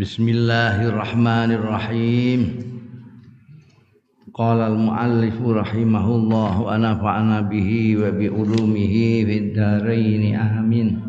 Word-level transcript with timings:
Bismillahirrahmanirrahim. 0.00 2.40
Qala 4.32 4.72
al-muallif 4.72 5.36
rahimahullah 5.36 6.52
wa 6.56 6.72
nafa'ana 6.72 7.44
bihi 7.44 8.00
wa 8.00 8.08
bi 8.08 8.32
ulumihi 8.32 9.28
fid 9.28 9.52
dharain 9.52 10.40
amin. 10.40 11.04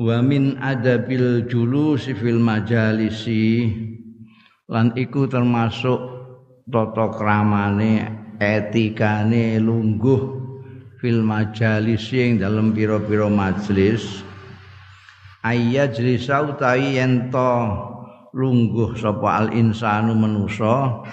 Wa 0.00 0.24
min 0.24 0.56
adabil 0.56 1.44
julusi 1.44 2.16
fil 2.16 2.40
majalisi 2.40 3.68
lan 4.64 4.96
iku 4.96 5.28
termasuk 5.28 6.00
tata 6.72 7.12
kramane 7.12 8.08
etikane 8.40 9.60
lungguh 9.60 10.40
fil 11.04 11.20
majalisi 11.20 12.32
ing 12.32 12.40
dalem 12.40 12.72
pira-pira 12.72 13.28
majelis 13.28 14.24
ayyajlisa 15.44 16.54
utawi 16.54 16.98
yen 16.98 17.30
to 17.30 17.52
lungguh 18.34 18.94
sapa 18.98 19.44
al 19.44 19.48
insanu 19.54 20.14
manusa. 20.14 21.04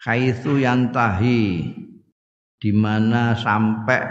Kaitsu 0.00 0.60
yantahi. 0.60 1.76
Di 2.60 2.76
mana 2.76 3.32
sampai 3.40 4.04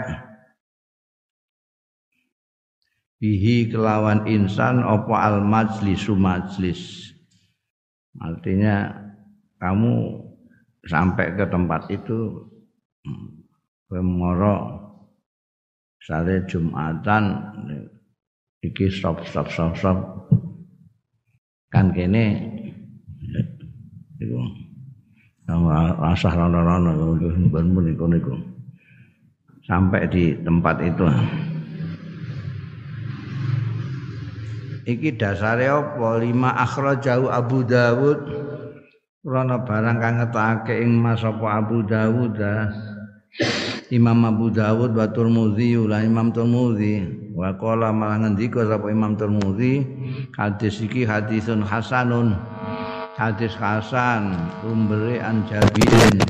bihi 3.22 3.70
kelawan 3.70 4.26
insan 4.26 4.82
apa 4.82 5.14
al 5.22 5.38
majlisu 5.46 6.18
majlis. 6.18 7.14
Artinya 8.18 8.90
kamu 9.62 10.18
sampai 10.82 11.38
ke 11.38 11.44
tempat 11.46 11.86
itu 11.94 12.48
Pemoro 13.86 14.56
hmm, 14.58 14.76
sare 16.02 16.42
Jumatan 16.48 17.24
iki 18.60 18.92
stop 18.92 19.24
stop 19.24 19.48
stop 19.48 19.72
stop. 19.76 19.98
Kan 21.70 21.94
kene 21.94 22.38
iku 24.20 24.36
rasah 26.00 26.32
rono-rono 26.34 27.18
ben 27.50 27.74
niku 27.74 28.06
niku 28.06 28.34
sampai 29.66 30.06
di 30.10 30.34
tempat 30.42 30.76
itu. 30.82 31.04
Iki 34.90 35.20
dasare 35.20 35.70
apa? 35.70 36.18
Lima 36.18 36.50
jauh 36.98 37.30
Abu 37.30 37.62
Dawud. 37.62 38.18
Rono 39.20 39.56
barang 39.68 39.96
kang 40.00 40.16
ngetake 40.16 40.80
ing 40.80 40.96
Mas 40.96 41.20
apa 41.20 41.60
Abu 41.60 41.84
Dawud 41.84 42.40
Imam 43.90 44.22
Abu 44.22 44.54
Dawud 44.54 44.94
wa 44.94 45.10
Tirmidzi 45.10 45.74
lan 45.74 46.06
Imam 46.06 46.30
Tirmidzi 46.30 47.10
wa 47.34 47.50
qala 47.58 47.90
malah 47.90 48.22
ngendika 48.22 48.62
sapa 48.62 48.86
Imam 48.86 49.18
Tirmidzi 49.18 49.82
hadis 50.38 50.78
iki 50.78 51.02
hadisun 51.02 51.66
hasanun. 51.66 52.38
Hadis 53.18 53.50
hasan 53.58 54.30
umbere 54.62 55.18
an 55.18 55.42
Jabirin. 55.50 56.22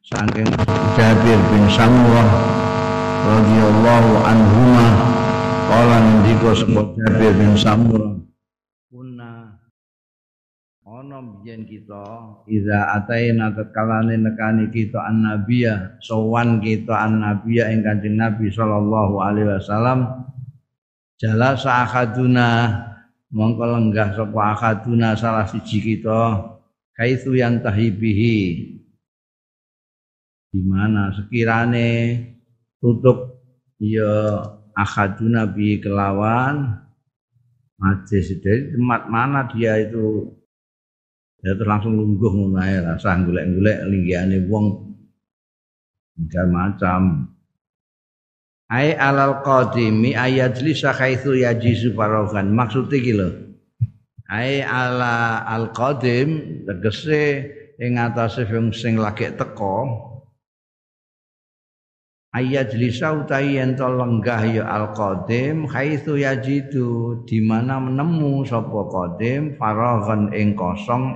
Saking 0.00 0.48
Jabir 0.96 1.40
bin 1.52 1.64
Samurah 1.68 2.28
radhiyallahu 3.28 4.12
anhuma 4.24 4.88
qala 5.68 5.96
ngendika 6.00 6.50
sapa 6.56 6.88
Jabir 6.96 7.32
bin 7.36 7.52
Samurah 7.52 8.23
ono 11.14 11.46
biyen 11.46 11.62
kita 11.62 12.42
iza 12.50 12.90
ataina 12.98 13.54
tatkalane 13.54 14.18
nekani 14.18 14.66
kita 14.74 14.98
annabiya 14.98 15.94
sowan 16.02 16.58
kita 16.58 16.90
annabiya 16.90 17.70
ing 17.70 17.86
Kanjeng 17.86 18.18
Nabi 18.18 18.50
sallallahu 18.50 19.22
alaihi 19.22 19.46
wasallam 19.46 20.26
jala 21.14 21.54
sahaduna 21.54 22.50
mongko 23.30 23.62
lenggah 23.62 24.10
sapa 24.10 24.58
akaduna 24.58 25.14
salah 25.14 25.46
siji 25.46 25.78
kita 25.78 26.50
kaitsu 26.98 27.38
yang 27.38 27.62
tahibihi 27.62 28.38
di 30.50 30.60
mana 30.66 31.14
sekirane 31.14 31.90
tutup 32.82 33.38
ya 33.78 34.42
akaduna 34.74 35.46
bi 35.46 35.78
kelawan 35.78 36.74
majlis 37.78 38.34
dari 38.42 38.74
tempat 38.74 39.06
mana 39.06 39.46
dia 39.54 39.78
itu 39.78 40.42
ya 41.44 41.52
langsung 41.60 42.00
lungguh 42.00 42.32
ngono 42.32 42.56
ae 42.56 42.80
rasa 42.80 43.20
golek-golek 43.20 43.84
linggihane 43.84 44.48
wong. 44.48 44.96
Macam. 46.32 47.28
Ai 48.72 48.96
alal 48.96 49.44
qadimi 49.44 50.16
ayajlisa 50.16 50.96
haitsu 50.96 51.36
yajisu 51.36 51.92
farogan 51.92 52.48
maksud 52.48 52.88
iki 52.88 53.12
lho. 53.12 53.28
Ai 54.24 54.64
ala 54.64 55.44
al 55.44 55.68
qadim 55.76 56.64
tegese 56.64 57.52
ing 57.76 58.00
atase 58.00 58.48
sing 58.72 58.96
lagi 58.96 59.28
teko 59.36 60.13
ayajlisa 62.34 63.14
utai 63.14 63.54
yen 63.56 63.78
lenggah 63.78 64.42
ya 64.42 64.66
al 64.66 64.90
qadim 64.90 65.70
haitsu 65.70 66.18
yajidu 66.18 67.22
di 67.22 67.38
mana 67.38 67.78
menemu 67.78 68.42
sapa 68.42 68.80
qadim 68.90 69.54
farogan 69.54 70.34
ing 70.34 70.58
kosong. 70.58 71.14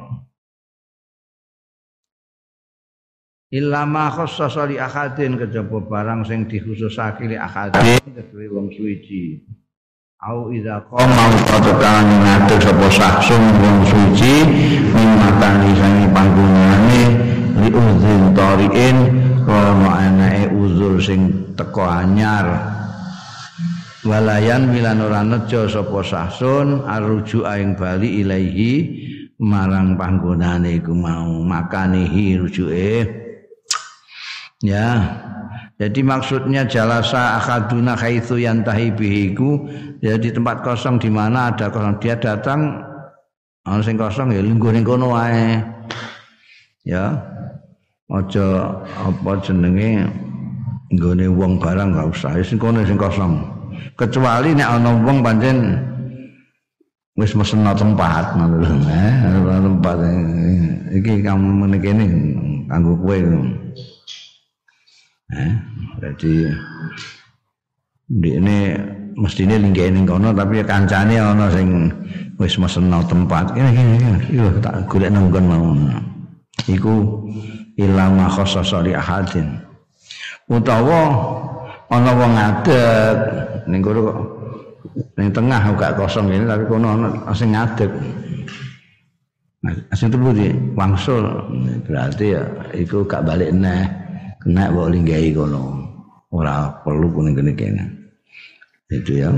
Illa 3.48 3.88
ma 3.88 4.12
khassasa 4.12 4.68
li 4.68 4.76
ahadin 4.76 5.40
kejaba 5.40 5.80
barang 5.80 6.20
sing 6.22 6.46
dikhususake 6.46 7.26
li 7.26 7.36
ahadin 7.36 7.96
kedue 8.12 8.44
wong 8.52 8.68
suci 8.68 9.40
au 10.20 10.50
idza 10.50 10.84
qama 10.90 11.24
utawa 11.32 11.94
ngatur 12.02 12.60
sapa 12.60 12.88
saksun 12.92 13.42
wong 13.62 13.78
suci 13.88 14.34
ing 14.84 15.10
matani 15.16 15.70
sangi 15.78 16.06
panggonane 16.12 16.87
li 17.68 17.76
uzin 17.76 18.32
tariin 18.32 18.96
ana 19.44 20.08
anake 20.08 20.48
uzur 20.56 20.96
sing 21.04 21.52
teko 21.52 21.84
anyar 21.84 22.48
walayan 24.08 24.72
milan 24.72 25.04
ora 25.04 25.20
nejo 25.20 25.68
sapa 25.68 26.00
saksun 26.00 26.88
aruju 26.88 27.44
aing 27.44 27.76
bali 27.76 28.24
ilaihi 28.24 28.72
marang 29.36 30.00
panggonane 30.00 30.80
iku 30.80 30.96
mau 30.96 31.44
makanihi 31.44 32.40
rujuke 32.40 32.88
Ya. 34.58 35.14
Jadi 35.78 36.02
maksudnya 36.02 36.66
jalasa 36.66 37.38
akaduna 37.38 37.94
haitsu 37.94 38.42
yantahi 38.42 38.90
bihiku 38.90 39.70
ya 40.02 40.18
di 40.18 40.34
tempat 40.34 40.66
kosong 40.66 40.98
di 40.98 41.06
mana 41.06 41.54
ada 41.54 41.70
kosong 41.70 42.02
dia 42.02 42.18
datang 42.18 42.82
ana 43.62 43.78
sing 43.86 43.94
kosong 43.94 44.34
ya 44.34 44.42
lungguh 44.42 44.74
ning 44.74 44.82
kono 44.82 45.14
wae. 45.14 45.62
Ya. 46.82 47.38
Aja 48.08 48.72
apa 49.04 49.36
jenenge 49.44 50.08
nggone 50.96 51.28
wong 51.28 51.60
barang 51.60 51.92
gak 51.92 52.08
usah 52.08 52.40
sing 52.40 52.56
kono 52.56 52.80
sing 52.88 52.96
kosong. 52.96 53.36
Kecuali 54.00 54.56
nek 54.56 54.80
ana 54.80 54.96
wong 55.04 55.20
pancen 55.20 55.76
wis 57.20 57.36
mesen 57.36 57.68
tempat 57.68 58.32
ngono 58.32 58.64
lho. 58.64 58.74
Eh, 58.88 59.12
tempat 59.60 59.96
iki 60.96 61.20
kamu 61.20 61.68
meniki 61.68 61.92
kene 61.92 62.04
kanggo 62.72 62.96
kowe. 62.96 63.18
Eh, 65.28 65.52
jadi 66.00 66.34
di 68.08 68.30
ini 68.40 68.72
mesti 69.20 69.44
ini 69.44 69.68
linggih 69.68 69.92
ini 69.92 70.08
kono 70.08 70.32
tapi 70.32 70.62
ya 70.62 70.64
kancane 70.64 71.20
ono 71.20 71.44
sing 71.52 71.92
wis 72.40 72.56
meseno 72.56 73.04
tempat 73.04 73.52
ini 73.52 73.68
ini 73.76 74.08
ini 74.32 74.48
tak 74.64 74.88
golek 74.88 75.12
nanggon 75.12 75.44
mau 75.44 75.76
iku 76.70 77.26
ilang 77.78 78.18
makhososo 78.18 78.82
li 78.82 78.92
ahadin. 78.92 79.54
Utawa 80.50 81.00
ono 81.88 82.10
wong 82.18 82.32
ngadeg 82.34 83.16
ning 83.70 83.80
kono 83.80 84.02
ning 85.14 85.30
tengah 85.30 85.62
gak 85.78 85.94
kosong 85.94 86.28
ini 86.28 86.44
tapi 86.44 86.64
kono 86.66 86.86
ono 86.98 87.08
sing 87.32 87.54
ngadeg. 87.54 87.90
Nah, 89.58 89.74
asing 89.90 90.14
telu 90.14 90.30
di 90.30 90.54
wangsul 90.78 91.26
berarti 91.82 92.30
ya 92.30 92.42
iku 92.74 93.02
gak 93.06 93.26
balik 93.26 93.50
neh 93.54 93.86
kena 94.42 94.74
bawa 94.74 94.90
linggai 94.90 95.30
kono. 95.30 95.86
Ora 96.28 96.68
perlu 96.84 97.08
kuning 97.14 97.34
kene 97.38 97.52
kene. 97.56 97.84
Itu 98.90 99.12
ya 99.16 99.28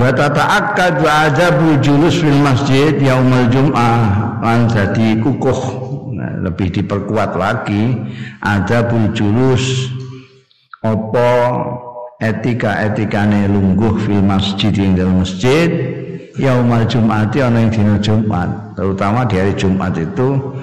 wa 0.00 0.08
tata'akkad 0.08 1.04
wa 1.04 1.28
azabu 1.28 1.76
julus 1.84 2.16
fil 2.16 2.40
masjid 2.40 2.96
yaumul 2.96 3.46
jum'ah. 3.52 4.40
Lan 4.40 4.64
jadi 4.72 5.20
kukuh. 5.20 5.60
Nah, 6.16 6.40
lebih 6.48 6.72
diperkuat 6.72 7.36
lagi 7.36 8.00
ada 8.40 8.88
julus. 9.12 9.92
Apa 10.80 11.28
etika-etikane 12.24 13.44
lungguh 13.52 14.00
fil 14.08 14.24
masjid 14.24 14.72
yang 14.72 14.96
dalam 14.96 15.20
masjid? 15.20 15.68
Yaumal 16.40 16.88
jum'ati 16.88 17.44
ana 17.44 17.60
ing 17.60 17.68
dina 17.68 18.00
Jumat. 18.00 18.48
Terutama 18.72 19.28
di 19.28 19.36
hari 19.36 19.52
Jumat 19.52 19.92
itu 20.00 20.56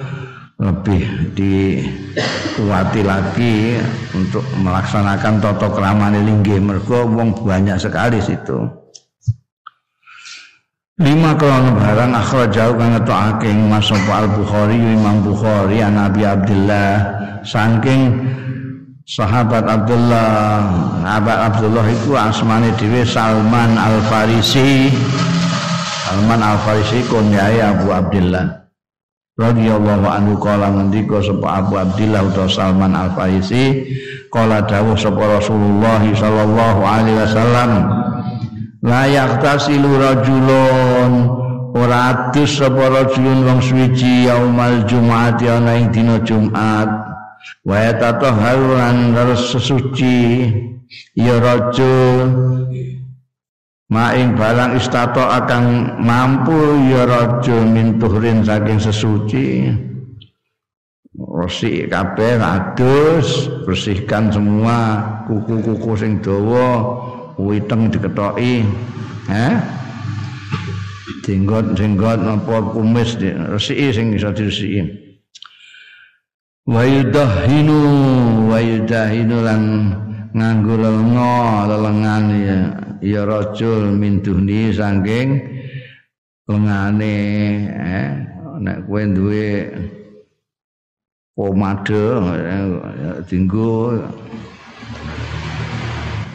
lebih 0.58 1.06
dikuati 1.38 3.06
lagi 3.06 3.78
untuk 4.10 4.42
melaksanakan 4.58 5.38
toto 5.38 5.70
keramane 5.70 6.18
linggi 6.26 6.58
mergo 6.58 7.06
wong 7.06 7.46
banyak 7.46 7.78
sekali 7.78 8.18
situ 8.18 8.66
lima 10.98 11.30
krono 11.38 11.78
barang 11.78 12.10
jauh 12.50 12.74
kang 12.74 12.90
ngetokake 12.98 13.54
Mas 13.54 13.86
Al 13.94 14.26
Bukhari 14.34 14.74
Imam 14.74 15.22
Bukhari 15.22 15.78
an 15.78 15.94
Nabi 15.94 16.26
Abdullah 16.26 16.90
saking 17.46 18.18
sahabat 19.06 19.62
Abdullah 19.62 20.66
sahabat 21.06 21.38
Abdullah 21.54 21.86
itu 21.86 22.18
asmane 22.18 22.74
dhewe 22.74 23.06
Salman 23.06 23.78
Al 23.78 24.02
Farisi 24.10 24.90
Salman 26.02 26.42
Al 26.42 26.58
Farisi 26.66 27.06
kunyai 27.06 27.62
Abu 27.62 27.94
Abdullah 27.94 28.66
radhiyallahu 29.38 30.02
anhu 30.02 30.34
kala 30.42 30.66
ngendika 30.74 31.22
sapa 31.22 31.62
Abu 31.62 31.78
Abdullah 31.78 32.26
utawa 32.26 32.50
Salman 32.50 32.98
Al 32.98 33.14
Farisi 33.14 33.86
kala 34.34 34.66
dawuh 34.66 34.98
sapa 34.98 35.38
Rasulullah 35.38 36.02
sallallahu 36.02 36.80
alaihi 36.82 37.22
wasallam 37.22 37.70
la 38.82 39.10
yaqtasilu 39.10 39.90
rajulun 39.98 41.12
ora 41.74 41.98
adus 42.14 42.62
sapa 42.62 42.86
rajulun 42.86 43.42
wong 43.42 43.60
suci 43.62 44.30
yaumal 44.30 44.86
jumat 44.86 45.42
ana 45.42 45.74
ing 45.74 45.90
dina 45.90 46.22
Jumat 46.22 46.86
wa 47.66 47.78
tatahharulan 47.98 49.18
harus 49.18 49.50
sesuci 49.50 50.46
ya 51.18 51.42
rajul 51.42 52.26
maing 53.88 54.36
barang 54.36 54.76
istato 54.76 55.24
akan 55.24 55.96
mampu 55.98 56.76
ya 56.92 57.08
rajul 57.08 57.64
min 57.64 57.96
tuhrin 57.96 58.44
saking 58.44 58.78
sesuci. 58.78 59.46
Rosi 61.18 61.82
kabeh 61.90 62.38
adus 62.38 63.50
bersihkan 63.66 64.30
semua 64.30 65.02
kuku-kuku 65.26 65.98
sing 65.98 66.22
dawa 66.22 66.94
witeng 67.38 67.88
diketoki. 67.88 68.66
Eh 69.30 69.56
jenggot-jenggot 71.28 72.24
apa 72.24 72.56
kumis 72.72 73.20
resiki 73.52 73.92
sing 73.92 74.16
iso 74.16 74.32
diresiki. 74.32 74.80
Wa 76.64 76.84
yudahinu 76.84 77.80
wa 78.48 78.58
yudahinu 78.60 79.36
lan 79.44 79.62
nganggo 80.32 80.74
lenga 80.76 81.68
lelengan 81.68 82.24
ya 82.32 82.58
ya 83.00 83.22
rajul 83.24 83.92
min 83.92 84.20
duhni 84.20 84.72
saking 84.72 85.40
lengane 86.48 87.16
eh 87.72 88.08
nek 88.58 88.84
kowe 88.88 89.02
duwe 89.06 89.48
pomade 91.36 92.04
dinggo 93.28 93.96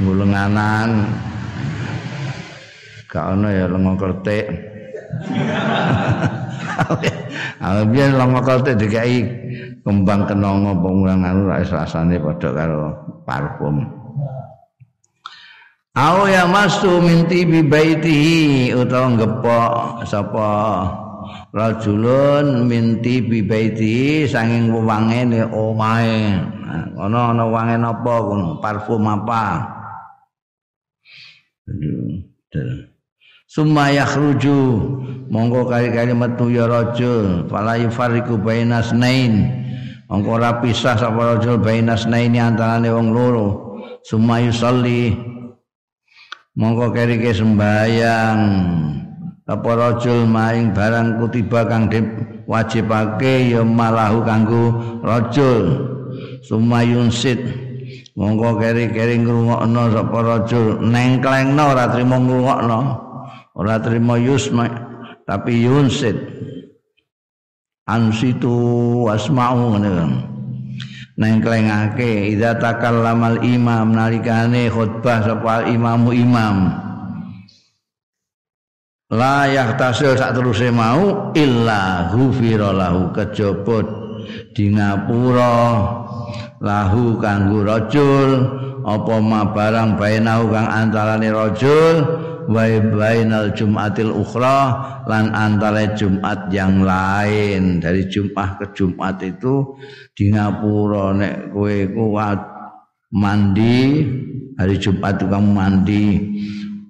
ngulenganan 0.01 1.05
gak 3.13 3.37
ana 3.37 3.49
ya 3.53 3.65
lenga 3.69 3.93
kertik. 3.93 4.45
Awak 7.61 7.85
biyen 7.93 8.17
lenga 8.17 8.41
kertik 8.41 8.81
dikai 8.81 9.21
kembang 9.85 10.25
kenongo 10.25 10.73
pengulangan 10.81 11.45
ora 11.45 11.61
rasane 11.61 12.17
padha 12.17 12.49
karo 12.49 12.89
parfum. 13.21 13.85
Au 15.93 16.25
ya 16.25 16.49
mastu 16.49 16.97
minti 17.05 17.45
bi 17.45 17.61
baitihi 17.61 18.73
utawa 18.73 19.13
ngepok 19.13 20.09
sapa 20.09 20.49
rajulun 21.53 22.65
minti 22.65 23.21
bi 23.21 23.45
baitihi 23.45 24.25
sanging 24.25 24.73
wangene 24.73 25.45
omahe. 25.53 26.33
Ana 26.97 27.29
ana 27.29 27.45
wange 27.45 27.77
napa 27.77 28.25
parfum 28.57 29.05
apa 29.05 29.69
Summa 33.47 33.93
yakhruju 33.93 34.59
monggo 35.29 35.69
kali-kali 35.69 36.15
metu 36.15 36.49
ya 36.49 36.65
rajul 36.65 37.47
fala 37.51 37.77
yufariqu 37.77 38.39
bainas 38.39 38.91
nain 38.91 39.63
Engko 40.13 40.37
ora 40.37 40.61
pisah 40.61 40.93
sapa 40.93 41.33
rajul 41.33 41.57
bainas 41.57 42.05
naini 42.05 42.37
antarane 42.37 42.85
wong 42.93 43.09
loro. 43.17 43.47
Sumayu 44.05 44.53
sholli. 44.53 45.09
Mongko 46.53 46.93
kerike 46.93 47.33
sembayang. 47.33 48.39
Apa 49.49 49.71
rajul 49.73 50.29
maing 50.29 50.69
barang 50.69 51.17
kutiba 51.17 51.65
kang 51.65 51.89
wajibake 52.45 53.57
ya 53.57 53.65
malahu 53.65 54.21
kanggo 54.21 54.63
rajul. 55.01 55.81
Sumayun 56.45 57.09
sit. 57.09 57.41
Mongko 58.13 58.61
keri-keri 58.61 59.21
ngrungokno 59.25 59.83
sapa 59.89 60.19
rajul 60.21 60.81
nengklengno 60.85 61.63
ora 61.73 61.89
trimo 61.89 62.21
ngrungokno. 62.21 62.79
Ora 63.57 63.77
trimo 63.81 64.17
yusma 64.17 64.69
tapi 65.25 65.65
yunsit. 65.65 66.33
ansitu 67.83 68.55
asma'u 69.11 69.75
ngene 69.75 69.89
kan 69.91 70.11
nengklengake 71.19 72.31
idza 72.31 72.55
takallamal 72.57 73.43
imam 73.43 73.91
nalikane 73.91 74.71
khutbah 74.71 75.19
sapa 75.21 75.67
imamu 75.67 76.15
imam 76.15 76.57
la 79.11 79.45
yahtasil 79.51 80.15
sak 80.15 80.33
teruse 80.33 80.71
mau 80.71 81.29
illa 81.35 82.09
ghufira 82.09 82.71
lahu 82.71 83.11
kejaba 83.13 83.83
di 84.55 84.71
ngapura 84.73 85.51
lahu 86.63 87.19
kanggo 87.19 87.67
rajul 87.67 88.29
apa 88.87 89.15
ma 89.19 89.51
barang 89.51 89.99
bainahu 89.99 90.47
kang 90.47 90.67
antarane 90.71 91.27
rajul 91.27 91.95
wa 92.47 92.63
bainal 92.91 93.51
jumatil 93.55 94.11
ukhra 94.11 94.59
lan 95.07 95.31
antara 95.31 95.95
Jumat 95.95 96.51
yang 96.51 96.83
lain. 96.83 97.79
Dari 97.79 98.07
Jumat 98.07 98.59
ke 98.59 98.65
Jumat 98.75 99.19
itu 99.23 99.75
di 100.15 100.31
ngapura 100.31 101.15
nek 101.15 101.35
kowe 101.51 101.77
kuat 101.91 102.39
mandi 103.13 104.03
hari 104.57 104.75
Jumat 104.79 105.19
itu 105.19 105.25
kamu 105.29 105.49
mandi 105.51 106.03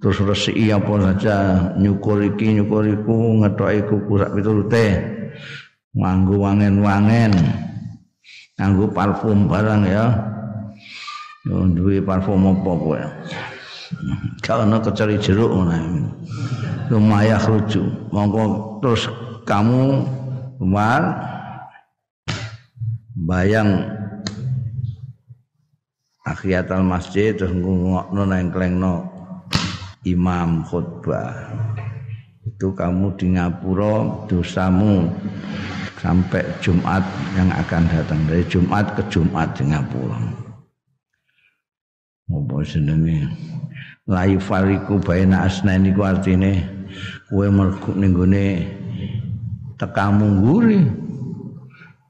terus 0.03 0.19
resiki 0.19 0.67
apa 0.67 0.99
saja 0.99 1.35
nyukur 1.79 2.19
iki 2.19 2.59
nyukur 2.59 2.83
iku 2.83 3.39
ngetoki 3.39 3.79
kuku 3.87 4.13
sak 4.19 4.31
piturute 4.35 4.87
nganggo 5.95 6.43
wangen-wangen 6.43 7.31
nganggo 8.57 8.85
parfum 8.93 9.49
barang 9.49 9.83
ya. 9.87 10.05
Duwe 11.43 11.99
parfum 11.99 12.55
apa 12.55 12.71
kowe? 12.71 13.01
Kalau 14.39 14.65
kecari 14.79 15.19
jeruk 15.19 15.51
lumayan 16.87 17.39
rujuk. 17.43 17.83
Mongko 18.15 18.79
terus 18.79 19.11
kamu 19.43 20.07
keluar 20.57 21.01
bayang 23.27 23.91
akhiatal 26.23 26.81
masjid 26.87 27.35
terus 27.35 27.51
ngungokno 27.51 28.23
nengklengno 28.23 29.03
imam 30.07 30.63
khutbah. 30.63 31.51
Itu 32.47 32.71
kamu 32.71 33.19
di 33.19 33.35
ngapura 33.35 34.27
dosamu 34.31 35.11
sampai 36.03 36.43
Jumat 36.59 36.99
yang 37.39 37.47
akan 37.55 37.87
datang. 37.87 38.19
Dari 38.27 38.43
Jumat 38.51 38.91
ke 38.99 39.01
Jumat 39.07 39.55
di 39.55 39.71
ngapura. 39.71 40.19
Apa 42.27 42.55
senenge 42.67 43.31
layu 44.03 44.35
fariku 44.43 44.99
baina 44.99 45.47
asnaini 45.47 45.95
ku 45.95 46.03
artine 46.03 46.59
kowe 47.31 47.47
mergo 47.47 47.95
ning 47.95 48.11
gone 48.11 48.67
tekamu 49.79 50.43
nguri 50.43 50.81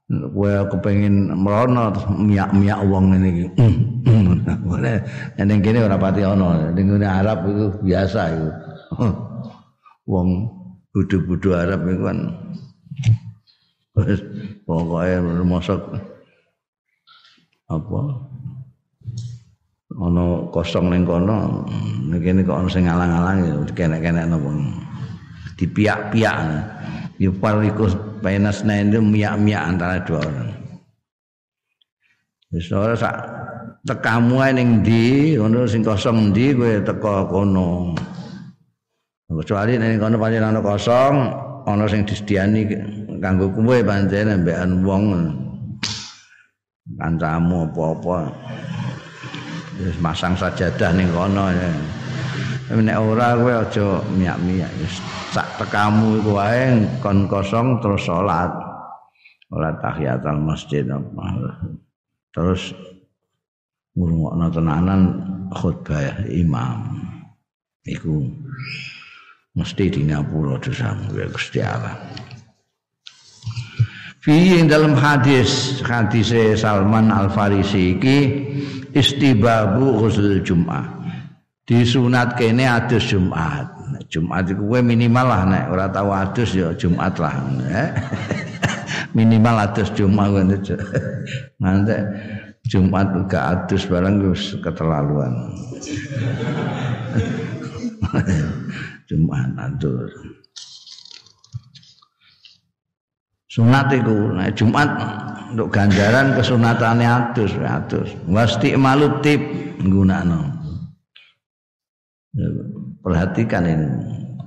kowe 0.09 0.53
kepengin 0.73 1.38
merono 1.38 1.93
miak-miak 2.17 2.81
wong 2.89 3.13
ngene 3.13 3.27
iki. 3.29 3.45
Ning 5.43 5.59
kene 5.62 5.85
ora 5.85 5.97
pati 6.01 6.25
ana. 6.25 6.73
Ning 6.73 6.97
Arab 7.03 7.45
itu 7.45 7.65
biasa 7.85 8.21
itu 8.33 8.50
wong 10.12 10.50
budu-budu 10.93 11.57
Arab 11.57 11.85
itu 11.89 12.01
kan 12.05 12.17
pokoknya 14.65 15.21
masuk 15.45 15.81
apa? 17.69 18.01
Ana 19.93 20.50
kosong 20.50 20.89
ning 20.89 21.05
kono 21.05 21.62
kene 22.17 22.41
kok 22.41 22.57
ana 22.65 22.69
sing 22.69 22.89
ngalang-alang 22.89 23.62
kene-kene 23.77 24.25
napa 24.25 24.50
dipiak-piak. 25.53 26.38
Ya 27.21 27.29
pariku 27.29 27.85
penas 28.25 28.65
nende 28.65 28.97
miak-miak 28.97 29.63
antara 29.69 30.01
dua 30.01 30.25
orang. 30.25 30.50
Wis 32.50 32.73
ora 32.73 32.97
sak 32.97 33.13
tekamu 33.85 34.41
ae 34.41 34.50
ning 34.57 34.81
ndi 34.81 35.38
ngono 35.38 35.69
sing 35.69 35.85
kosong 35.85 36.33
ndi 36.33 36.57
kowe 36.57 36.81
teko 36.81 37.29
kono. 37.29 37.93
Kecuali 39.29 39.77
ning 39.77 40.01
kono 40.01 40.17
pancen 40.17 40.41
ana 40.41 40.57
kosong 40.57 41.15
ana 41.63 41.88
sing 41.88 42.03
disediani 42.03 42.67
kanggo 43.24 43.48
kowe 43.51 43.77
pancen 43.84 44.43
mbekan 44.43 44.84
wong. 44.84 45.03
Kancamu 47.00 47.72
apa-apa. 47.72 48.27
Terus 49.79 49.98
masang 50.03 50.36
sajadah 50.36 50.91
ning 50.93 51.10
kono 51.15 51.48
ya. 51.50 51.72
nek 52.74 52.98
ora 53.00 53.39
kowe 53.39 53.53
aja 53.63 54.03
miyak-miyak 54.13 54.72
wis 54.84 55.00
sak 55.32 55.48
tekamu 55.58 56.20
iku 56.20 56.38
wae 56.38 56.84
kon 57.00 57.25
kosong 57.32 57.79
terus 57.79 58.03
salat. 58.03 58.51
Salat 59.48 59.75
tahiyatul 59.79 60.41
masjid 60.43 60.84
terus 62.34 62.74
ngurungokno 63.96 64.46
tenanan 64.51 65.01
khutbah 65.53 66.25
imam. 66.27 67.00
Iku 67.84 68.24
mesti 69.53 69.86
di 69.89 70.01
ngapura 70.10 70.57
dosamu 70.57 71.13
ya 71.13 71.27
Gusti 71.29 71.60
Allah 71.62 71.98
Fi 74.24 74.55
dalam 74.63 74.95
hadis 74.95 75.83
hadis 75.83 76.31
Salman 76.55 77.12
Al 77.12 77.27
Farisi 77.27 78.00
iki 78.00 78.17
istibabu 78.95 80.00
ghusl 80.00 80.39
Jumat. 80.39 80.88
Disunat 81.67 82.39
kene 82.39 82.63
adus 82.63 83.03
Jumat. 83.12 83.67
Jumat 84.07 84.48
iku 84.48 84.63
kowe 84.63 84.79
minimal 84.79 85.27
lah 85.27 85.43
nek 85.43 85.65
ora 85.75 85.91
tau 85.91 86.15
adus 86.15 86.55
ya 86.55 86.72
Jumat 86.72 87.19
lah. 87.19 87.36
Eh? 87.67 87.91
minimal 89.19 89.60
adus 89.67 89.91
Jumat 89.91 90.31
ngono. 90.31 90.55
Nanti 91.60 91.95
Jumat 92.72 93.27
gak 93.27 93.67
adus 93.67 93.83
barang 93.91 94.24
wis 94.31 94.55
keterlaluan. 94.63 95.36
Jumat 99.13 99.53
adus. 99.62 100.10
Sunat 103.53 103.93
iku 103.93 104.34
nah 104.34 104.50
Jumat 104.50 104.89
untuk 105.53 105.70
ganjaran 105.70 106.34
kesunatane 106.34 107.05
adus 107.05 107.53
adus. 107.62 108.10
Wasti 108.25 108.74
malutip 108.74 109.38
nggunakno. 109.77 110.50
Ya, 112.34 112.50
perhatikan 113.05 113.62
ini 113.70 113.86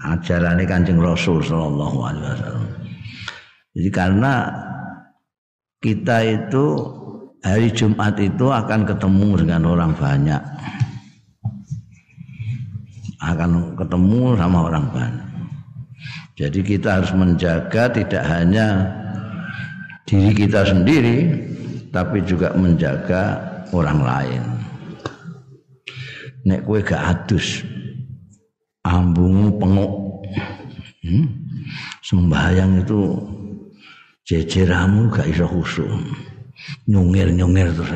ajaran 0.03 0.59
Kanjeng 0.67 0.99
Rasul 0.99 1.39
sallallahu 1.47 1.99
alaihi 2.03 2.27
wasallam. 2.27 2.67
Jadi 3.79 3.91
karena 3.95 4.35
kita 5.79 6.27
itu 6.27 6.65
hari 7.47 7.71
Jumat 7.71 8.19
itu 8.19 8.51
akan 8.51 8.83
ketemu 8.83 9.47
dengan 9.47 9.63
orang 9.71 9.95
banyak. 9.95 10.43
Akan 13.21 13.73
ketemu 13.81 14.37
sama 14.37 14.69
orang 14.69 14.87
banyak. 14.93 15.29
Jadi 16.37 16.61
kita 16.61 17.01
harus 17.01 17.17
menjaga 17.17 17.89
tidak 17.89 18.25
hanya 18.29 18.93
diri 20.05 20.37
kita 20.37 20.69
sendiri 20.69 21.19
tapi 21.89 22.21
juga 22.29 22.53
menjaga 22.53 23.41
orang 23.73 24.01
lain. 24.05 24.43
Nek 26.45 26.63
kue 26.69 26.85
gak 26.85 27.03
adus 27.03 27.65
ambungmu 28.85 29.57
penguk. 29.57 29.93
Hmm? 31.03 31.27
Sembahyang 32.05 32.85
itu 32.85 33.17
jejeramu 34.29 35.09
gak 35.09 35.27
iso 35.33 35.49
khusyuk. 35.49 35.91
Nyungir-nyungir 36.87 37.73
terus. 37.75 37.91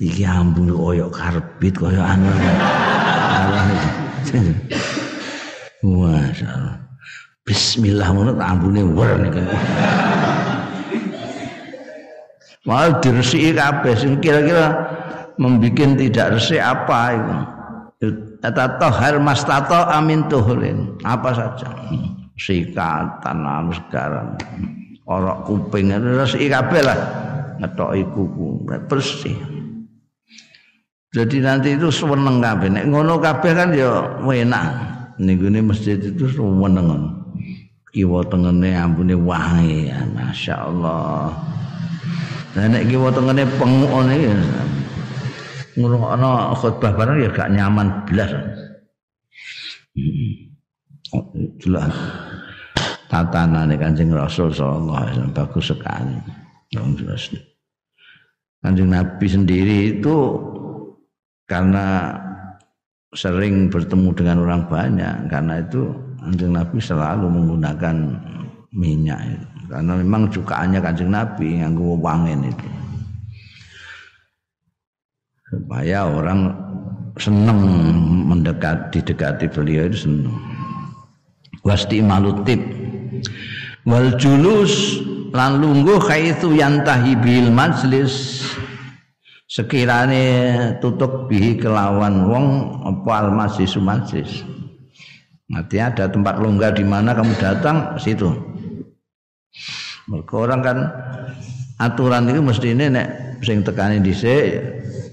Iki 0.00 0.24
ambung 0.26 0.72
koyok 0.72 1.12
karbit 1.14 1.74
koyok 1.76 2.02
anu. 2.02 2.32
Masya 5.84 6.48
Allah. 6.48 6.76
Bismillah 7.44 8.08
ngono 8.08 8.32
ambune 8.40 8.82
wer 8.96 9.20
niku. 9.20 9.44
Mau 12.64 12.88
diresiki 13.04 13.52
kabeh 13.52 13.92
sing 13.92 14.16
kira-kira 14.24 14.72
membikin 15.36 16.00
tidak 16.00 16.40
resik 16.40 16.56
apa 16.56 17.00
itu. 17.12 17.36
Kata 18.40 18.80
tohar 18.80 19.20
tato 19.44 19.80
amin 19.92 20.24
tuhulin. 20.32 20.96
Apa 21.04 21.36
saja. 21.36 21.68
Sikatan, 22.34 23.44
anu 23.44 23.70
sekarang. 23.76 24.40
Orok 25.04 25.44
kuping, 25.44 25.92
resiki 25.92 26.48
kabeh 26.48 26.80
lah. 26.80 26.98
Ngetoki 27.60 28.02
kuku, 28.10 28.64
bersih. 28.88 29.53
Jadi 31.14 31.38
nanti 31.38 31.78
itu 31.78 31.94
seneng 31.94 32.42
kabeh. 32.42 32.66
Nek 32.74 32.90
ngono 32.90 33.22
kabeh 33.22 33.54
kan 33.54 33.70
ya 33.70 34.02
enak. 34.18 34.66
Ning 35.22 35.38
masjid 35.62 35.94
itu 35.94 36.26
seneng 36.26 37.22
kiwa 37.94 38.26
tengene 38.26 38.74
ambune 38.74 39.14
wangi 39.14 39.94
ya 39.94 40.02
masyaallah. 40.10 41.30
Nah 42.58 42.66
nek 42.66 42.90
kiwa 42.90 43.14
tengene 43.14 43.46
penguk 43.54 43.90
ngene 43.94 44.16
ya 44.18 44.36
ngrungokno 45.78 46.54
khutbah 46.58 46.90
bareng 46.98 47.22
ya 47.22 47.30
gak 47.30 47.50
nyaman 47.54 47.86
blas. 48.10 48.30
Jelas. 51.62 51.94
Tatanane 53.06 53.78
Kanjeng 53.78 54.10
Rasul 54.10 54.50
sallallahu 54.50 54.98
alaihi 54.98 55.14
wasallam 55.14 55.34
bagus 55.34 55.64
sekali. 55.70 56.18
Kanjeng 58.58 58.90
Nabi 58.90 59.26
sendiri 59.30 59.94
itu 59.98 60.16
karena 61.44 62.16
sering 63.14 63.70
bertemu 63.70 64.10
dengan 64.16 64.36
orang 64.42 64.62
banyak 64.66 65.16
karena 65.30 65.62
itu 65.62 65.92
Kanjeng 66.24 66.56
Nabi 66.56 66.78
selalu 66.80 67.26
menggunakan 67.28 67.96
minyak 68.72 69.20
itu. 69.28 69.46
Karena 69.68 69.92
memang 70.00 70.32
cukaannya 70.32 70.80
Kanjeng 70.80 71.12
Nabi 71.12 71.60
yang 71.60 71.76
wangen 71.76 72.48
itu. 72.48 72.66
Supaya 75.52 76.08
orang 76.08 76.48
senang 77.20 77.60
mendekat 78.26 78.90
didekati 78.90 79.46
beliau 79.52 79.86
itu 79.86 80.08
senang. 80.08 80.36
Wasti 81.60 82.00
malutip 82.00 82.60
wal 83.84 84.16
julus 84.16 85.00
lan 85.36 85.60
lungguh 85.60 86.00
kaitu 86.08 86.56
yantahi 86.56 87.16
bil 87.20 87.52
majlis 87.52 88.44
sekirane 89.54 90.26
tutup 90.82 91.30
bihi 91.30 91.54
kelawan 91.54 92.26
wong 92.26 92.46
apa 92.82 93.10
al 93.22 93.28
majlis 93.30 93.78
majlis 93.78 94.42
Nanti 95.44 95.76
ada 95.76 96.08
tempat 96.08 96.40
longgar 96.40 96.72
di 96.72 96.82
mana 96.82 97.12
kamu 97.12 97.36
datang 97.36 98.00
situ. 98.00 98.32
Mereka 100.08 100.34
orang 100.40 100.60
kan 100.64 100.78
aturan 101.84 102.32
itu 102.32 102.40
mesti 102.40 102.72
ini 102.72 102.88
nek 102.88 103.08
sing 103.44 103.60
tekani 103.60 104.00
dhisik 104.00 104.56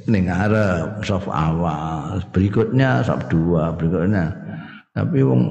ning 0.07 0.31
ngarep 0.31 1.03
saf 1.03 1.27
awal, 1.27 2.23
berikutnya 2.31 3.03
saf 3.03 3.27
dua, 3.27 3.75
berikutnya. 3.75 4.31
Tapi 4.95 5.19
wong 5.19 5.41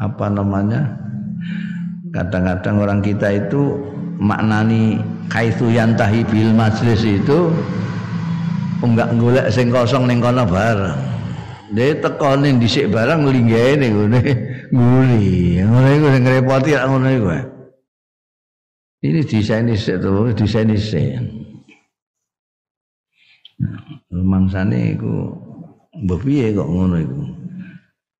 apa 0.00 0.26
namanya? 0.32 0.88
Kadang-kadang 2.16 2.76
orang 2.80 3.00
kita 3.04 3.28
itu 3.44 3.76
maknani 4.16 5.04
kaitu 5.28 5.68
yantahi 5.68 6.24
bil 6.24 6.52
majlis 6.56 7.04
itu 7.04 7.52
enggak 8.82 9.14
golek 9.14 9.46
sing 9.54 9.70
kosong 9.70 10.10
ning 10.10 10.18
kono 10.18 10.42
bareng. 10.42 10.98
Dia 11.72 11.96
teko 11.96 12.36
ning 12.36 12.60
dhisik 12.60 12.92
barang 12.92 13.24
linggahe 13.24 13.80
ning 13.80 13.92
ngene 13.96 14.20
nguli. 14.74 15.62
Ngono 15.64 15.88
iku 15.88 16.06
sing 16.12 16.22
ngrepoti 16.26 16.70
lak 16.76 16.86
ngono 16.90 17.08
iku. 17.08 17.28
Ini 19.02 19.20
desain 19.26 19.66
isik 19.66 19.98
to, 19.98 20.30
desain 20.36 20.70
isik. 20.70 21.16
Mangsane 24.12 24.94
iku 24.94 25.32
mbok 25.96 26.20
piye 26.22 26.52
kok 26.52 26.68
ngono 26.68 26.96
iku. 27.00 27.22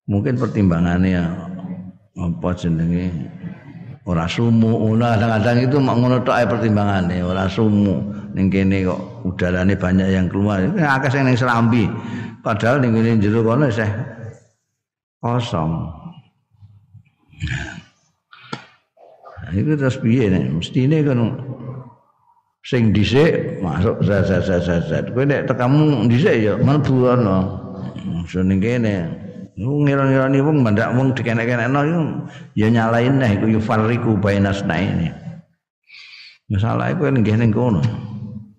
Mungkin 0.08 0.34
pertimbangannya 0.40 1.22
apa 2.16 2.48
jenenge 2.56 3.12
ora 4.02 4.26
sumu 4.26 4.90
ora 4.90 5.14
kadang-kadang 5.14 5.58
itu 5.62 5.76
mak 5.78 5.96
ngono 5.98 6.16
tok 6.26 6.36
ae 6.36 6.46
pertimbangane. 6.46 7.22
Ora 7.22 7.46
sumu 7.46 8.02
ning 8.34 8.50
kene 8.50 8.86
kok 8.86 9.00
udarane 9.28 9.74
banyak 9.78 10.08
yang 10.10 10.26
keluar. 10.26 10.62
Akeh 10.74 11.10
sing 11.10 11.26
ning 11.26 11.38
serambi. 11.38 11.86
Padahal 12.42 12.82
ning 12.82 12.98
ngene 12.98 13.22
jero 13.22 13.46
kono 13.46 13.70
isih 13.70 13.90
kosong. 15.22 15.72
Nah, 19.42 19.52
itu 19.54 19.74
terus 19.74 19.98
piye 19.98 20.30
nek? 20.30 20.50
Mestine 20.50 21.02
kan 21.02 21.18
sing 22.62 22.94
dhisik 22.94 23.58
masuk 23.58 23.98
zat 24.06 24.30
zat 24.30 24.46
zat 24.46 24.86
zat 24.86 25.04
kowe 25.10 25.26
nek 25.26 25.50
tekamu 25.50 26.06
dhisik 26.06 26.46
ya 26.46 26.54
mlebu 26.54 27.10
ana 27.10 27.58
sing 28.30 28.62
kene 28.62 29.21
ngira-ngirani 29.56 30.38
wong 30.40 30.56
mandak 30.64 30.88
wong 30.96 31.12
dikenek-kenekno 31.12 31.80
iku 31.84 32.02
ya 32.56 32.72
nyalain 32.72 33.20
nah 33.20 33.28
iku 33.28 33.46
yufarriku 33.52 34.16
bainasna 34.16 34.76
ini 34.80 35.08
masalah 36.48 36.92
iku 36.92 37.08
nggih 37.08 37.36
ning 37.36 37.52
kono 37.52 37.84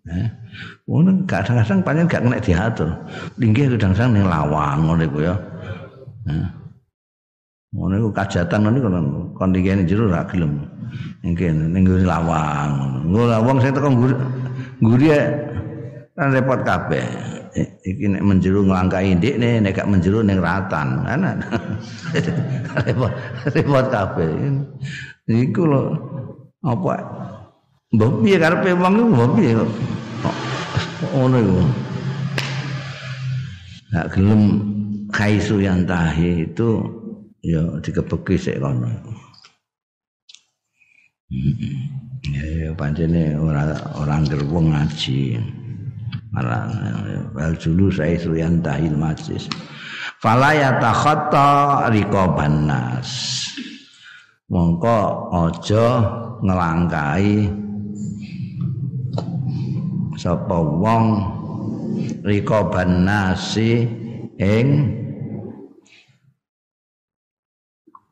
eh 0.06 0.44
Ngono 0.84 1.24
kadang-kadang 1.24 1.80
pancen 1.80 2.12
gak 2.12 2.22
kena 2.28 2.44
diatur. 2.44 2.90
Linggih 3.40 3.72
kadang-kadang 3.72 4.10
ning 4.20 4.26
lawang 4.28 4.84
ngono 4.84 5.02
iku 5.08 5.20
ya. 5.24 5.36
Nah. 6.28 6.50
Ngono 7.72 7.94
iku 8.04 8.10
kajatan 8.12 8.60
ngono 8.68 9.32
kon 9.32 9.56
dikene 9.56 9.88
jero 9.88 10.12
ra 10.12 10.28
gelem. 10.28 10.60
Kene 11.24 11.72
ning 11.72 11.88
lawang 12.04 12.70
ngono. 12.76 12.98
Ngono 13.08 13.26
lawang 13.32 13.58
sing 13.64 13.72
teko 13.72 13.88
ngguri 13.96 14.16
ngguri 14.84 15.08
kan 16.20 16.28
repot 16.36 16.60
kabeh. 16.68 17.06
Iki 17.86 18.06
nek 18.10 18.24
menjeru 18.26 18.66
nglangkai 18.66 19.14
ndikne 19.18 19.62
nek 19.62 19.78
gak 19.78 19.90
menjeru 19.90 20.26
ning 20.26 20.42
ratan. 20.42 21.06
Ana. 21.06 21.38
Repot 22.86 23.14
repot 23.54 23.86
kabeh. 23.94 24.30
Iku 25.30 25.62
lho 25.70 25.82
apa? 26.66 26.96
Mbok 27.94 28.26
piye 28.26 28.38
karepe 28.42 28.74
wong 28.74 28.94
iku 28.98 29.08
mbok 29.14 29.30
piye 29.38 29.52
ngono 31.14 31.38
iku? 31.38 31.58
Gak 33.94 34.08
gelem 34.18 34.42
kaisu 35.14 35.62
yang 35.62 35.86
tahi 35.86 36.50
itu 36.50 36.82
ya 37.46 37.62
dikebeki 37.86 38.36
sik 38.36 38.58
kono. 38.58 38.90
Ya, 42.34 42.46
ya 42.46 42.70
pancene 42.78 43.38
ora 43.38 43.74
orang 43.98 44.26
gerbong 44.26 44.74
ngaji 44.74 45.38
wal 46.34 47.54
julu 47.62 47.94
saya 47.94 48.18
suyan 48.18 48.66
tahil 48.66 48.98
majlis. 48.98 49.46
Fala 50.18 50.56
yatakhatta 50.58 51.90
riqaban 51.94 52.66
nas 52.66 53.44
mongko 54.50 55.30
aja 55.30 55.88
ngelangkai 56.42 57.50
sapa 60.18 60.58
wong 60.58 61.06
riqaban 62.25 63.06
nasi 63.06 63.86
ing 64.42 64.68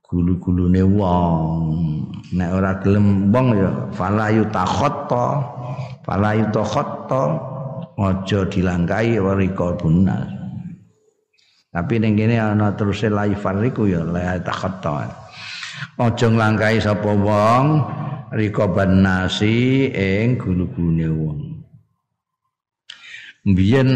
gulu-gulune 0.06 0.84
wong. 0.84 1.62
Nek 2.36 2.50
ora 2.54 2.78
gelem 2.84 3.32
wong 3.34 3.48
ya 3.56 3.72
fala 3.96 4.30
yutakhatta 4.30 5.26
fala 6.04 6.36
yutakhatta 6.36 7.51
aja 8.00 8.40
dilangkai 8.48 9.20
warika 9.20 9.76
bunas 9.76 10.28
tapi 11.72 12.04
ning 12.04 12.20
kene 12.20 12.36
ana 12.36 12.76
terus 12.76 13.04
la 13.08 13.26
fariku 13.32 13.88
ya 13.88 14.04
la 14.04 14.36
takhatta 14.44 15.08
aja 15.96 16.28
nglangkai 16.28 16.84
sapa 16.84 17.12
wong 17.16 17.66
rika 18.32 18.68
nasi 18.88 19.92
ing 19.92 20.40
gulu-gulune 20.40 21.08
wong. 21.12 21.40
Mbiyen 23.42 23.90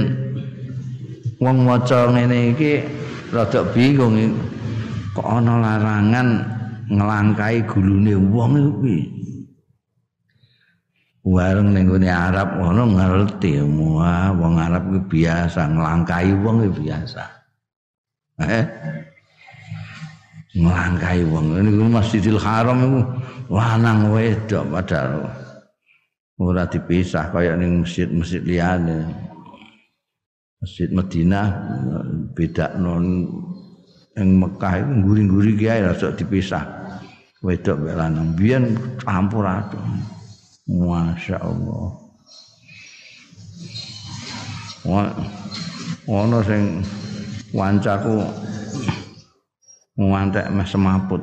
wong 1.39 1.57
maca 1.63 2.11
ngene 2.11 2.55
iki 2.55 2.73
rada 3.29 3.61
bingung 3.71 4.35
kok 5.13 5.27
ana 5.27 5.61
larangan 5.61 6.27
ngelangkai 6.89 7.63
gulune 7.69 8.15
wong 8.17 8.53
iki 8.57 8.97
warung 11.25 11.73
ning 11.73 11.89
gone 11.89 12.05
Arab 12.05 12.61
ngono 12.61 12.85
ngerti 12.93 13.57
wah 13.65 14.29
wong 14.29 14.61
Arab 14.61 14.93
ku 14.93 14.99
biasa 15.09 15.73
nglangkai 15.73 16.29
wong 16.37 16.69
ku 16.69 16.85
biasa. 16.85 17.23
Eh? 18.45 18.65
Nglangkai 20.53 21.25
wong. 21.25 21.65
Niku 21.65 21.89
Masjidil 21.89 22.37
Haram 22.37 22.77
iku 22.77 22.99
lanang 23.49 24.13
wedok 24.13 24.69
padahal. 24.69 25.25
Ora 26.37 26.69
dipisah 26.69 27.33
kaya 27.33 27.57
ning 27.57 27.81
masjid-masjid 27.81 28.43
liyane. 28.45 29.09
Masjid 30.61 30.89
Madinah 30.93 31.47
beda 32.37 32.77
non 32.77 33.25
yang 34.15 34.29
Mekah 34.39 34.73
itu 34.79 34.91
guri-guri 35.03 35.51
kiai 35.57 35.81
rasa 35.81 36.13
dipisah. 36.13 36.63
Wedok 37.41 37.87
lanang. 37.87 38.35
Biyen 38.35 38.77
campur 39.01 39.47
aduk 39.47 39.81
Masya 40.65 41.37
Allah. 41.45 41.93
Ono 46.09 46.37
sing 46.41 46.81
wancaku 47.53 48.25
ngantek 49.97 50.49
meh 50.49 50.65
semaput. 50.65 51.21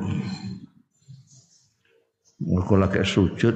Mergo 2.43 2.75
lagi 2.75 3.03
sujud 3.03 3.55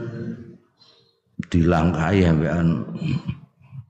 dilangkai 1.47 2.23
ambekan 2.23 2.83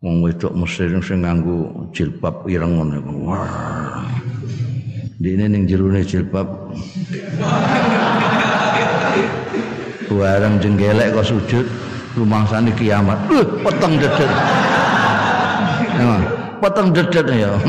wong 0.01 0.21
wedok 0.25 0.53
Mesir 0.53 0.93
sing 1.01 1.25
nganggo 1.25 1.89
jilbab 1.93 2.45
ireng 2.45 2.77
ngono. 2.77 3.01
Dene 5.17 5.45
ning 5.49 5.65
jerone 5.65 6.05
jilbab. 6.05 6.45
Bareng 10.07 10.57
jenggelek 10.57 11.13
kok 11.13 11.29
sujud 11.29 11.86
rumangsane 12.17 12.73
kiamat. 12.73 13.15
Uh, 13.29 13.45
peteng 13.61 14.01
dedet. 14.01 14.31
Ya, 15.97 16.17
peteng 16.59 16.89
dedet 16.89 17.27
ya. 17.29 17.53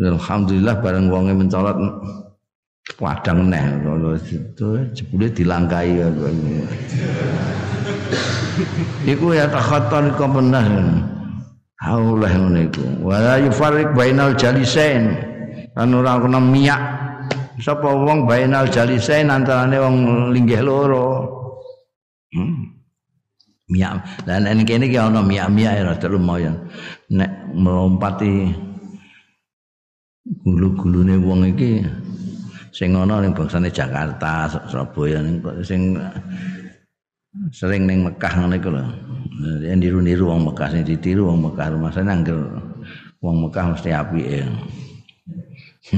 Alhamdulillah 0.00 0.80
bareng 0.80 1.12
wonge 1.12 1.36
mencolot 1.36 1.76
padang 2.96 3.52
neh 3.52 3.64
itu 4.24 4.68
jebule 4.96 5.28
dilangkai 5.28 6.00
Iku 9.08 9.32
ya 9.32 9.48
takhaton 9.48 10.12
kok 10.16 10.30
benar. 10.36 10.68
Allah 11.80 12.32
ngono 12.36 12.60
iku. 12.60 12.84
Wala 13.00 13.40
yufarriq 13.40 13.96
bainal 13.96 14.36
jalisain. 14.36 15.16
Kan 15.72 15.96
ora 15.96 16.20
kena 16.20 16.36
miyak 16.36 16.99
sapa 17.60 17.88
wong 17.92 18.24
bainal 18.24 18.66
jalisain 18.66 19.28
antarane 19.28 19.76
wong 19.76 19.96
linggih 20.32 20.64
loro? 20.64 21.38
Hmm. 22.30 22.80
miyak 23.70 24.02
dan 24.26 24.50
ini 24.50 24.66
kene 24.66 24.90
iki 24.90 24.98
ana 24.98 25.22
miyak-miyak 25.22 25.72
ya 25.78 25.82
rada 25.86 26.08
lumayan. 26.10 26.58
Nek 27.14 27.54
melompati 27.54 28.50
gulu-gulune 30.42 31.14
wong 31.22 31.54
iki 31.54 31.86
sing 32.74 32.98
ana 32.98 33.22
ning 33.22 33.30
bangsane 33.30 33.70
Jakarta 33.70 34.50
Surabaya 34.66 35.22
ning 35.22 35.38
sing 35.62 35.94
sering 37.54 37.86
ning 37.86 38.02
Mekah 38.02 38.42
ngene 38.42 38.58
iku 38.58 38.74
lho. 38.74 38.84
Niru-niru 39.78 40.34
wong 40.34 40.50
Mekah 40.50 40.74
sing 40.74 40.82
ditiru 40.82 41.30
wong 41.30 41.38
Mekah 41.50 41.70
rumah 41.70 41.94
sana 41.94 42.18
angger 42.18 42.42
wong 43.22 43.46
Mekah 43.46 43.70
mesti 43.70 43.94
apike 43.94 44.50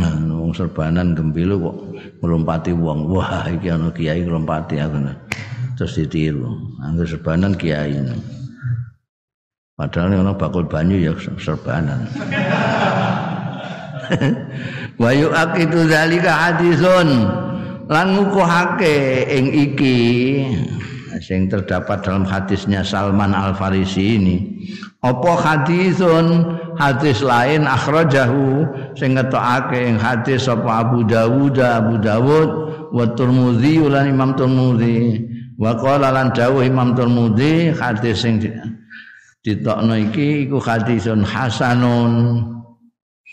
wong 0.01 0.53
serbanan 0.57 1.13
gembilo 1.13 1.61
kok 1.61 1.77
melompati 2.25 2.73
wong. 2.73 3.13
Wah, 3.13 3.45
iki 3.49 3.69
ana 3.69 3.93
kiai 3.93 4.25
melompati 4.25 4.81
aku. 4.81 4.97
Terus 5.77 5.93
ditiru. 6.01 6.49
Angger 6.81 7.07
serbanan 7.09 7.53
kiai. 7.57 8.01
Padahal 9.77 10.17
ana 10.17 10.33
bakul 10.37 10.69
banyu 10.69 11.01
ya 11.01 11.13
serbanan. 11.37 12.07
Wa 15.03 15.11
yu'aqidu 15.13 15.89
zalika 15.89 16.33
hadisun. 16.49 17.09
Lan 17.91 18.07
ngukuhake 18.17 19.27
ing 19.29 19.53
iki 19.53 20.01
sing 21.21 21.47
terdapat 21.47 22.03
dalam 22.03 22.25
hadisnya 22.25 22.83
Salman 22.83 23.37
Al 23.37 23.55
Farisi 23.55 24.17
ini. 24.17 24.37
Apa 25.03 25.33
hadisun? 25.35 26.59
Hadis 26.73 27.21
lain 27.21 27.69
akhrajahu 27.69 28.65
sing 28.97 29.13
ngetokake 29.13 29.77
ing 29.77 30.01
hadis 30.01 30.49
sapa 30.49 30.89
Abu 30.89 31.05
Dawud 31.05 31.61
Abu 31.61 32.01
Dawud 32.01 32.51
wa 32.91 33.05
Tirmidzi 33.13 33.83
lan 33.83 34.09
Imam 34.09 34.33
Tirmidzi. 34.33 35.21
Wa 35.61 35.77
qala 35.77 36.11
lan 36.11 36.33
dawuh 36.33 36.65
Imam 36.65 36.97
Tirmidzi 36.97 37.77
hadis 37.77 38.25
sing 38.25 38.41
ditokno 39.45 39.95
iki 39.99 40.49
iku 40.49 40.63
hadisun 40.63 41.27
hasanun. 41.27 42.47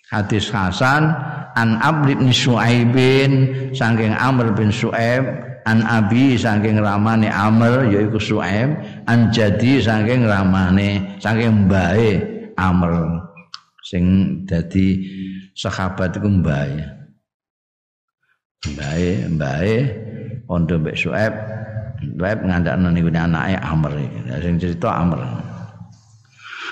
Hadis 0.10 0.50
hasan 0.50 1.14
an 1.54 1.78
Abd 1.80 2.18
bin 2.18 2.34
Syuaibin 2.34 3.32
saking 3.78 4.10
Amr 4.18 4.52
bin 4.58 4.74
Syuaib 4.74 5.49
an 5.66 5.84
abi 5.84 6.40
saking 6.40 6.80
ramane 6.80 7.28
Amr 7.28 7.90
yaiku 7.92 8.20
Su'aib. 8.20 8.76
An 9.08 9.34
jadi 9.34 9.82
saking 9.84 10.28
ramane 10.28 11.20
saking 11.20 11.68
mbae 11.68 12.10
Amr. 12.56 13.24
Sing 13.84 14.06
dadi 14.46 15.04
sahabat 15.58 16.20
iku 16.20 16.30
mbae. 16.30 16.78
Mbae 18.76 19.08
mbae 19.34 19.74
pondo 20.46 20.76
mbek 20.80 20.96
Su'aib. 20.96 21.34
Su'aib 22.00 22.40
ngandakno 22.46 22.88
niku 22.94 23.10
anake 23.12 23.56
Amr. 23.60 23.92
Sing 24.40 24.56
cerita 24.60 25.00
Amr. 25.04 25.20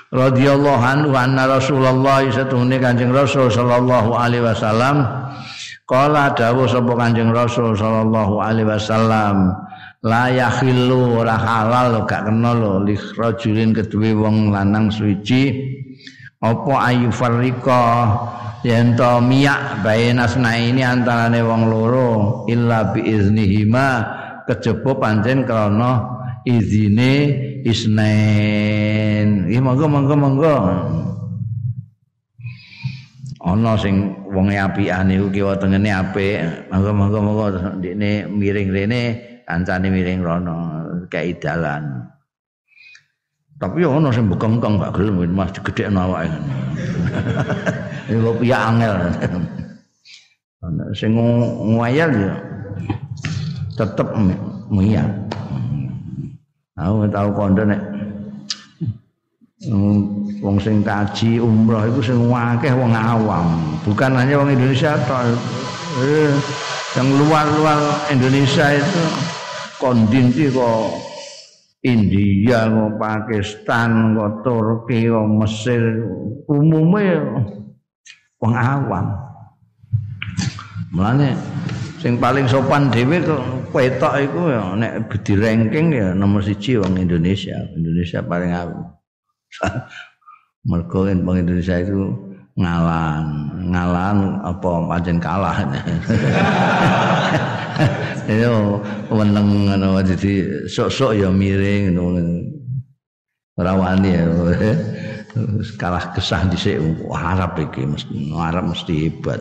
Radhiyallahu 0.08 0.84
anhu 0.88 1.12
anna 1.12 1.52
Rasulullah 1.52 2.24
satune 2.32 2.80
Kanjeng 2.80 3.12
Rasul 3.12 3.52
sallallahu 3.52 4.16
alaihi 4.16 4.40
wasallam 4.40 5.04
Kala 5.88 6.36
dawuh 6.36 6.68
sapa 6.68 7.00
Kanjeng 7.00 7.32
Rasul 7.32 7.72
sallallahu 7.72 8.44
alaihi 8.44 8.68
wasallam, 8.68 9.56
la 10.04 10.28
yakhillu 10.28 11.24
ora 11.24 11.40
halal 11.40 12.04
gak 12.04 12.28
kena 12.28 12.52
lho 12.52 12.84
li 12.84 13.00
rajulin 13.16 13.72
kedue 13.72 14.12
wong 14.12 14.52
lanang 14.52 14.92
suci 14.92 15.48
apa 16.44 16.92
ayu 16.92 17.08
farika 17.08 18.14
yen 18.68 19.00
to 19.00 19.24
miyak 19.24 19.80
bainasna 19.80 20.60
ini 20.60 20.84
antarane 20.84 21.40
wong 21.40 21.72
loro 21.72 22.44
illa 22.52 22.92
bi 22.92 23.08
iznihima 23.08 24.04
kejaba 24.44 24.92
pancen 25.00 25.48
krana 25.48 26.04
izine 26.44 27.14
isnen. 27.64 29.48
Iki 29.48 29.60
monggo 29.64 29.86
monggo 29.88 30.16
monggo. 30.20 30.56
Ana 33.48 33.80
sing 33.80 34.17
wong 34.32 34.52
apian 34.52 35.08
niku 35.08 35.32
kiwa 35.32 35.56
tengene 35.56 35.90
apik. 35.92 36.70
Monggo 36.72 37.20
monggo 37.20 37.46
ndekne 37.80 38.28
miring 38.28 38.70
rene, 38.72 39.02
kancane 39.48 39.88
miring 39.88 40.20
rono, 40.22 40.58
kei 41.08 41.36
dalan. 41.40 42.08
Tapi 43.58 43.82
ya 43.82 43.90
ono 43.90 44.14
sing 44.14 44.30
bekengkeng 44.30 44.78
gak 44.78 44.94
gelem 44.94 45.34
Mas 45.34 45.50
digedhekno 45.50 45.98
awake. 46.06 46.30
Iku 48.14 48.32
piye 48.38 48.54
angel. 48.54 48.94
Ana 50.62 50.84
sing 50.94 51.18
ngoyal 51.18 52.12
ya 52.14 52.34
tetep 53.74 54.08
miyak. 54.70 55.10
Aku 56.78 57.10
tau 57.10 57.34
kondo 57.34 57.66
nek 57.66 57.97
wong 59.66 60.62
sing 60.62 60.86
kaji 60.86 61.42
umroh 61.42 61.82
iku 61.90 62.02
sing 62.06 62.20
akeh 62.30 62.70
wong 62.78 62.94
awam, 62.94 63.58
bukan 63.82 64.14
hanya 64.14 64.38
wong 64.38 64.54
Indonesia 64.54 64.94
tok. 65.10 65.34
Eh, 65.98 66.30
yang 66.94 67.10
luar-luar 67.18 68.10
Indonesia 68.14 68.70
itu 68.78 69.04
kondisi 69.82 70.54
kok 70.54 70.94
India, 71.82 72.70
kok 72.70 73.02
Pakistan, 73.02 74.14
kok 74.14 74.46
Turki, 74.46 75.10
kok 75.10 75.26
Mesir, 75.26 76.06
umumnya 76.46 77.18
wong 78.38 78.54
awam. 78.54 79.06
Mulane 80.94 81.34
sing 81.98 82.22
paling 82.22 82.46
sopan 82.46 82.94
dhewe 82.94 83.26
kok 83.26 83.74
petok 83.74 84.22
iku 84.22 84.54
ya 84.54 84.78
nek 84.78 85.10
di 85.26 85.34
ranking 85.34 85.98
ya 85.98 86.14
nomor 86.14 86.46
siji 86.46 86.78
wong 86.78 86.94
Indonesia. 87.02 87.58
Indonesia 87.74 88.22
paling 88.22 88.54
awam. 88.54 88.97
Mergo 90.68 91.08
wong 91.08 91.38
Indonesia 91.40 91.80
itu 91.80 92.12
ngalan, 92.58 93.26
ngalan 93.72 94.18
apa 94.44 94.70
pancen 94.90 95.18
kalah. 95.22 95.58
Yo 98.28 98.82
weneng 99.14 99.70
ngono 99.70 100.02
dadi 100.04 100.66
sok-sok 100.68 101.16
ya 101.16 101.30
miring 101.32 101.96
ngono. 101.96 102.22
Ora 103.58 103.74
wani 103.74 104.10
ya. 104.14 104.26
kalah 105.78 106.18
kesah 106.18 106.50
dhisik 106.50 106.82
Arab 107.14 107.62
iki 107.62 107.86
mesti 107.86 108.34
Arab 108.34 108.74
mesti 108.74 109.08
hebat. 109.08 109.38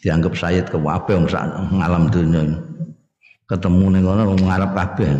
Dianggap 0.00 0.32
Sayyid 0.32 0.72
kewabe 0.72 1.12
wong 1.12 1.28
ngalam 1.76 2.08
dunya. 2.08 2.56
Ketemu 3.46 3.84
ning 3.94 4.02
kono 4.02 4.22
wong 4.34 4.48
Arab 4.48 4.72
kabeh. 4.74 5.12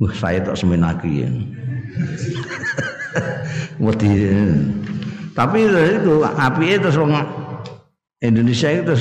Wah 0.00 0.12
Sayyid 0.16 0.48
tok 0.48 0.58
semenaki 0.58 1.28
ya. 1.28 1.30
Wedi 3.84 4.10
tapi 5.32 5.64
itu 5.64 6.20
api 6.28 6.76
itu 6.76 6.88
wong 7.00 7.16
Indonesia 8.20 8.68
itu 8.68 8.94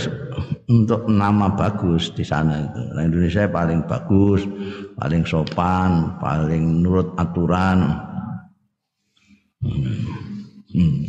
untuk 0.72 1.06
nama 1.12 1.52
bagus 1.54 2.10
di 2.16 2.24
sana 2.24 2.72
itu. 2.72 2.82
Nah, 2.96 3.04
Indonesia 3.04 3.46
paling 3.46 3.84
bagus, 3.86 4.48
paling 4.96 5.28
sopan, 5.28 6.18
paling 6.24 6.82
nurut 6.82 7.12
aturan. 7.20 8.02
Hmm. 9.62 11.04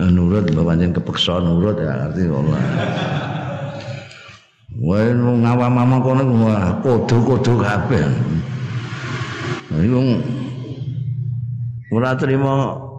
nurut 0.14 0.48
bapak 0.54 0.74
jen 0.80 0.94
kepeksa 0.94 1.42
nurut 1.42 1.76
ya 1.76 2.08
arti 2.08 2.24
Allah. 2.30 2.62
Wah, 4.74 5.06
ngawam 5.12 5.70
mama 5.70 5.96
kono 6.00 6.22
wah 6.46 6.78
kodo-kodo 6.80 7.60
kabeh. 7.60 8.06
Iku 9.74 10.00
ora 11.94 12.18
trimo 12.18 12.54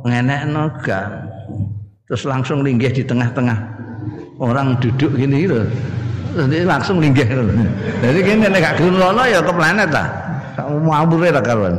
ngenekno 0.07 0.71
gak. 0.79 1.05
Terus 2.07 2.23
langsung 2.23 2.63
linggih 2.63 2.93
di 2.95 3.03
tengah-tengah 3.03 3.57
orang 4.39 4.79
duduk 4.79 5.19
gini 5.19 5.49
gitu. 5.49 5.67
Jadi 6.35 6.63
langsung 6.63 7.03
linggih. 7.03 7.27
Jadi 7.99 8.19
kene 8.23 8.47
nek 8.47 8.61
gak 8.63 8.75
gelem 8.79 9.19
ya 9.27 9.39
ke 9.43 9.51
planet 9.51 9.89
ta. 9.91 10.05
Kamu 10.55 10.87
mabure 10.87 11.35
ra 11.35 11.43
karuan. 11.43 11.75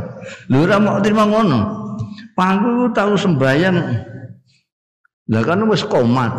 Lho 0.52 0.68
ora 0.68 0.76
mau 0.76 1.00
terima 1.00 1.24
ngono. 1.24 1.60
Pangku 2.36 2.92
tahu 2.92 3.16
sembahyang. 3.16 3.76
Lah 5.32 5.42
kan 5.42 5.64
wis 5.70 5.80
komat. 5.86 6.32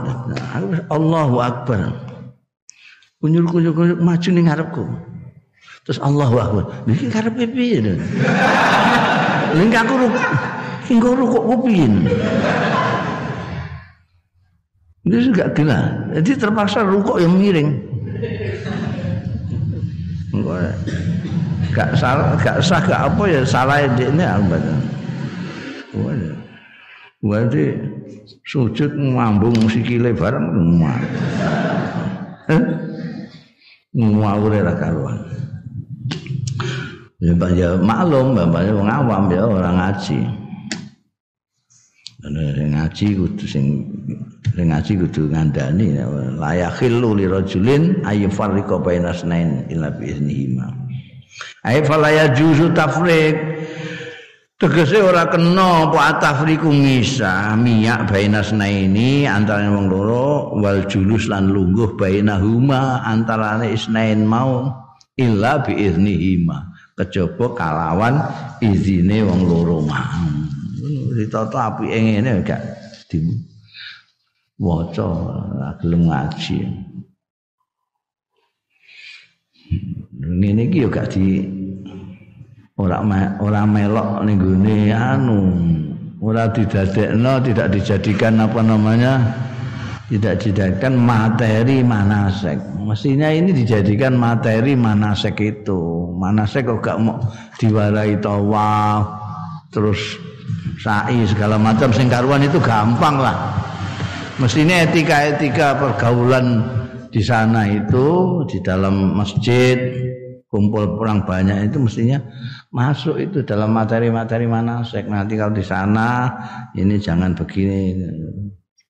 Allahu 0.94 1.42
Akbar. 1.42 1.92
Kunyur-kunyur 3.18 3.98
maju 3.98 4.30
ning 4.30 4.46
ngarepku. 4.46 4.84
Terus 5.88 5.98
Allahu 6.04 6.36
Akbar. 6.38 6.64
Niki 6.86 7.10
karepe 7.10 7.50
piye? 7.50 7.82
Ning 9.58 9.70
aku. 9.74 9.96
Engko 10.88 11.10
rukuk 11.20 11.44
ku 11.44 11.56
piye? 11.68 11.88
Ini 15.08 15.18
juga 15.24 15.48
gila. 15.56 15.80
Jadi 16.20 16.32
terpaksa 16.36 16.84
rukuk 16.84 17.20
yang 17.20 17.36
miring. 17.36 17.70
Gak 21.76 21.94
salah, 22.00 22.34
gak 22.40 22.58
sah, 22.64 22.82
gak 22.82 23.14
apa 23.14 23.24
ya 23.30 23.42
salah 23.46 23.84
ini 23.84 24.24
alhamdulillah. 24.24 24.80
Berarti 27.22 27.64
sujud 28.48 28.92
ngambung 28.96 29.56
sikile 29.68 30.16
bareng 30.16 30.46
ngomah. 30.56 30.98
Ngawur 33.98 34.54
ora 34.54 34.74
karuan. 34.78 35.18
Ya, 37.18 37.34
ya 37.34 37.70
maklum 37.82 38.38
bapaknya 38.38 38.78
wong 38.78 38.90
awam 38.94 39.24
ya 39.34 39.42
orang 39.42 39.76
ngaji. 39.82 40.47
Ngaji 42.18 43.14
kudu 43.14 43.46
sing 43.46 43.86
sing 44.58 44.74
ngaji 44.74 45.06
kudu 45.06 45.30
ngandani 45.30 46.02
la 46.42 46.52
yakhillu 46.66 47.14
li 47.14 47.30
rajulin 47.30 48.02
ayyufarriqa 48.02 48.82
baina 48.82 49.14
snain 49.14 49.70
illa 49.70 49.94
bi 49.94 50.10
iznihima. 50.10 50.66
Ay 51.62 51.86
fala 51.86 52.10
yajuzu 52.10 52.74
tafriq. 52.74 53.38
Tegese 54.58 54.98
ora 55.06 55.30
kena 55.30 55.86
apa 55.86 56.18
atafriku 56.18 56.74
ngisa 56.74 57.54
miyak 57.54 58.10
bainas 58.10 58.50
ini 58.50 59.30
antara 59.30 59.70
wong 59.70 59.86
loro 59.86 60.58
wal 60.58 60.90
julus 60.90 61.30
lan 61.30 61.54
lungguh 61.54 61.94
bainahuma 61.94 63.06
antarane 63.06 63.70
isnain 63.78 64.26
mau 64.26 64.74
illa 65.14 65.62
bi 65.62 65.86
iznihima. 65.86 66.74
Kejaba 66.98 67.54
kalawan 67.54 68.18
izine 68.58 69.22
wong 69.22 69.46
loro 69.46 69.86
mau 69.86 70.57
ditata 71.18 71.74
apike 71.74 71.98
ngene 71.98 72.46
gak 72.46 72.62
di 73.10 73.18
waca 74.62 75.10
gelem 75.82 76.06
ngaji. 76.06 76.58
Ngene 80.22 80.62
iki 80.70 80.86
yo 80.86 80.90
gak 80.94 81.18
di 81.18 81.42
ora 82.78 83.02
ora 83.42 83.62
melok 83.66 84.22
ning 84.30 84.38
gone 84.38 84.78
anu 84.94 85.40
ora 86.22 86.46
didadekno 86.54 87.42
tidak 87.42 87.74
dijadikan 87.74 88.38
apa 88.38 88.62
namanya 88.62 89.14
tidak 90.14 90.40
dijadikan 90.46 90.94
materi 90.94 91.82
manasek 91.82 92.62
mestinya 92.86 93.28
ini 93.34 93.52
dijadikan 93.52 94.14
materi 94.14 94.78
manasek 94.78 95.42
itu. 95.42 96.14
Manasek 96.18 96.66
kok 96.66 96.82
gak 96.82 96.98
mau 96.98 97.22
diwarai 97.62 98.18
tawaf 98.18 99.06
terus 99.70 100.27
sa'i 100.82 101.26
segala 101.28 101.56
macam. 101.58 101.90
Sing 101.92 102.08
karuan 102.12 102.44
itu 102.44 102.60
gampang 102.62 103.20
lah. 103.20 103.36
Mestinya 104.38 104.86
etika-etika 104.86 105.78
pergaulan 105.78 106.62
di 107.10 107.22
sana 107.26 107.66
itu 107.66 108.42
di 108.46 108.62
dalam 108.62 109.18
masjid 109.18 109.78
kumpul 110.48 111.02
orang 111.02 111.28
banyak 111.28 111.72
itu 111.72 111.78
mestinya 111.82 112.24
masuk 112.72 113.20
itu 113.20 113.44
dalam 113.44 113.76
materi-materi 113.76 114.48
mana 114.48 114.80
manasek 114.80 115.10
nanti 115.10 115.36
kalau 115.36 115.52
di 115.52 115.66
sana 115.66 116.32
ini 116.72 116.96
jangan 117.02 117.36
begini 117.36 118.00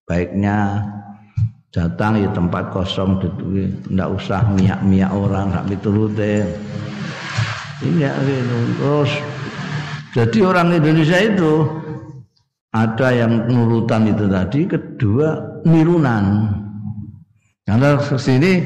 baiknya 0.06 0.86
datang 1.74 2.17
di 2.17 2.28
tempat 2.32 2.72
kosong 2.72 3.20
tidak 3.22 4.10
usah 4.15 4.41
miak-miak 4.56 5.12
orang 5.12 5.54
nggak 5.54 5.67
miturute. 5.67 6.48
Ini 7.78 8.10
ya 8.10 8.13
gitu. 8.26 8.58
terus 8.82 9.12
jadi 10.15 10.39
orang 10.46 10.76
Indonesia 10.76 11.20
itu 11.20 11.54
ada 12.72 13.08
yang 13.12 13.48
nurutan 13.50 14.12
itu 14.12 14.26
tadi 14.30 14.62
kedua 14.70 15.60
nirunan 15.65 16.52
karena 17.67 18.00
sini 18.00 18.63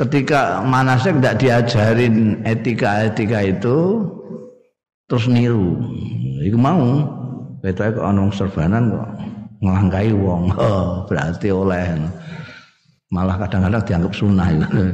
ketika 0.00 0.64
manasek 0.64 1.20
tidak 1.20 1.36
diajarin 1.36 2.40
etika-etika 2.48 3.44
itu 3.44 4.08
terus 5.04 5.28
niru. 5.28 5.76
Iku 6.40 6.56
mau 6.56 7.04
kita 7.60 7.92
kok 7.92 8.06
ana 8.08 8.24
serbanan 8.32 8.88
kok 8.88 9.08
ngelangkai 9.60 10.16
wong. 10.16 10.48
Oh, 10.56 11.04
berarti 11.04 11.52
oleh 11.52 11.92
malah 13.12 13.36
kadang-kadang 13.36 13.84
dianggap 13.84 14.12
sunnah 14.16 14.48
itu. 14.48 14.84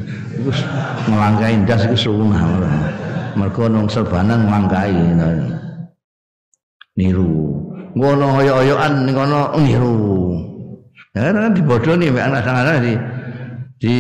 Ngelangkai 1.10 1.54
ndas 1.62 1.86
iku 1.86 1.98
sunnah. 1.98 2.42
mergo 3.34 3.66
nang 3.66 3.90
serbanan 3.90 4.46
ngangkai 4.46 4.94
niru. 6.98 7.62
Ngono 7.94 8.26
oyo-oyoan 8.42 9.06
ning 9.06 9.14
kono 9.14 9.54
niru. 9.58 9.98
Ya 11.14 11.30
kan 11.30 11.54
dibodoni 11.54 12.10
mek 12.10 12.26
anak-anak 12.26 12.76
di 12.82 12.94
di 13.78 13.94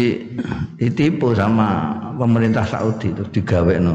ditipu 0.78 1.30
sama 1.34 1.94
pemerintah 2.18 2.66
Saudi 2.66 3.14
terus 3.14 3.30
digawekno. 3.30 3.94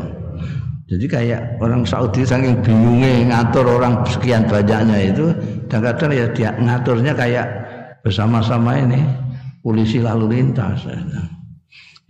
Jadi 0.89 1.05
kayak 1.05 1.61
orang 1.61 1.85
Saudi 1.85 2.25
saking 2.25 2.65
bingungnya 2.65 3.29
ngatur 3.29 3.77
orang 3.77 4.01
sekian 4.09 4.49
banyaknya 4.49 5.13
itu 5.13 5.29
dan 5.69 5.85
kadang 5.85 6.11
ya 6.15 6.25
dia 6.33 6.49
ngaturnya 6.57 7.13
kayak 7.13 7.47
bersama-sama 8.01 8.73
ini 8.79 8.97
polisi 9.61 10.01
lalu 10.01 10.39
lintas. 10.39 10.87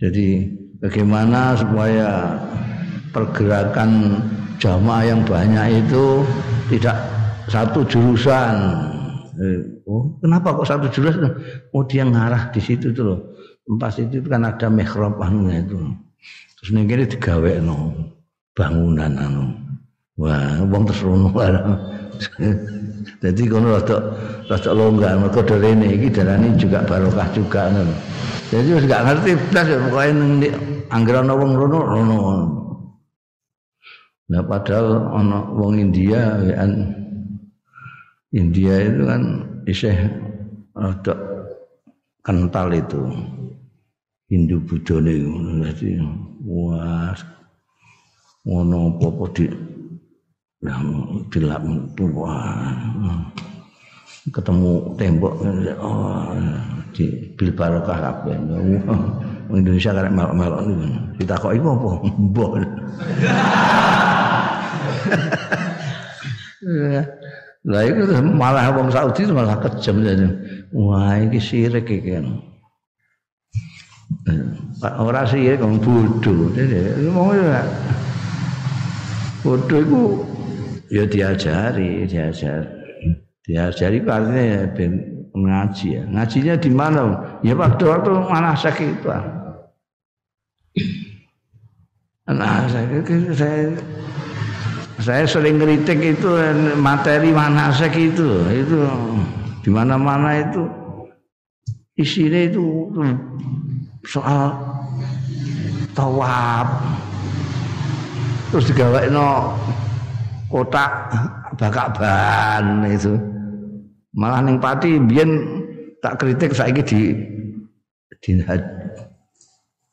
Jadi 0.00 0.48
bagaimana 0.80 1.60
supaya 1.60 2.40
pergerakan 3.12 4.22
jamaah 4.56 5.04
yang 5.12 5.20
banyak 5.28 5.84
itu 5.84 6.24
tidak 6.70 6.96
satu 7.50 7.82
jurusan. 7.82 8.54
Eh, 9.40 9.82
oh, 9.90 10.14
kenapa 10.22 10.54
kok 10.54 10.68
satu 10.70 10.86
jurusan? 10.86 11.26
Oh, 11.74 11.82
dia 11.82 12.06
ngarah 12.06 12.54
di 12.54 12.62
situ 12.62 12.94
tuh 12.94 13.04
loh. 13.04 13.18
Pas 13.78 13.94
itu 13.98 14.22
kan 14.26 14.46
ada 14.46 14.70
mihrab 14.70 15.18
anunya 15.18 15.62
itu. 15.62 15.78
Terus 16.60 16.70
ning 16.74 16.86
kene 16.86 17.04
digawekno 17.06 17.94
bangunan 18.54 19.12
anu. 19.18 19.44
Wah, 20.20 20.60
wong 20.68 20.84
terus 20.84 21.00
rono 21.00 21.32
Jadi 23.20 23.48
kono 23.48 23.80
rada 23.80 23.96
rada 24.44 24.70
longgar 24.76 25.16
mergo 25.16 25.40
derene 25.40 25.88
iki 25.88 26.12
darane 26.12 26.52
juga 26.60 26.84
barokah 26.84 27.32
juga 27.32 27.72
ngono. 27.72 27.94
Jadi 28.52 28.68
wis 28.76 28.84
gak 28.84 29.02
ngerti 29.08 29.30
blas 29.48 29.66
pokoke 29.72 30.10
ning 30.12 30.30
anggere 30.92 31.24
ana 31.24 31.32
wong 31.32 31.52
rono 31.56 31.78
rono. 31.80 32.18
Nah 34.30 34.46
padahal 34.46 35.10
ana 35.10 35.42
wong 35.58 35.90
India 35.90 36.38
kan 36.54 36.94
India 38.30 38.78
itu 38.78 39.02
kan 39.02 39.22
isih 39.66 39.98
rada 40.70 41.14
kental 42.22 42.70
itu. 42.70 43.02
Hindu 44.30 44.62
niku. 45.02 45.34
Dadi 45.66 45.98
wah 46.46 47.10
ngono 48.46 48.94
apa-apa 48.94 49.24
di 49.34 49.50
dilap 51.34 51.66
wah. 52.14 52.70
Ketemu 54.30 54.94
tembok 54.94 55.34
oh 55.82 56.30
di 56.94 57.34
bil 57.34 57.50
barokah 57.50 57.98
kabeh 57.98 58.38
Indonesia 59.50 59.90
karek 59.90 60.14
melok-melok 60.14 60.60
niku. 60.70 60.86
Ditakoki 61.18 61.58
apa? 61.58 61.90
Mbok 62.14 62.50
Lah 67.60 67.82
itu 67.84 68.02
malah 68.24 68.72
wong 68.72 68.88
Saudi 68.88 69.28
malah 69.28 69.60
kejam 69.60 70.00
jadi. 70.00 70.26
Wah, 70.72 71.20
iki 71.20 71.40
sirik 71.40 71.88
iki 71.88 72.16
kan. 72.16 72.26
Ora 75.00 75.28
sirik 75.28 75.60
wong 75.60 75.76
bodoh. 75.80 76.52
Wong 77.12 77.28
ya. 77.36 77.60
Bodoh 79.44 79.78
iku 79.80 80.02
ya 80.88 81.04
diajari, 81.04 82.08
diajari. 82.08 82.68
Diajari 83.44 83.98
artinya 84.04 84.42
ya 84.44 84.60
ben 84.72 84.92
ngaji 85.32 85.86
ya. 85.96 86.02
Ngajinya 86.08 86.54
di 86.60 86.70
mana? 86.70 87.02
Ya 87.40 87.56
waktu 87.56 87.84
waktu 87.88 88.10
mana 88.28 88.52
sakit 88.56 88.88
itu. 89.00 89.08
Nah, 92.30 92.62
saya, 92.70 93.02
saya 93.34 93.74
saya 95.00 95.24
sering 95.24 95.56
kritik 95.56 95.96
itu 96.16 96.30
materi 96.76 97.32
manasek 97.32 97.96
itu 97.96 98.28
itu 98.52 98.78
di 99.64 99.68
mana-mana 99.72 100.40
itu. 100.40 100.64
Isinya 101.96 102.48
itu, 102.48 102.88
itu 102.88 103.00
soal 104.08 104.56
tawab. 105.92 106.68
Terus 108.48 108.72
digawe 108.72 109.04
no 109.12 109.52
kotak 110.48 111.12
bakak 111.60 111.96
ban 111.96 112.84
itu. 112.88 113.16
Malah 114.16 114.40
neng 114.42 114.56
pati 114.60 114.96
biyen 114.96 115.30
tak 116.00 116.20
kritik 116.20 116.56
saiki 116.56 116.82
di 116.82 117.00
di 118.20 118.32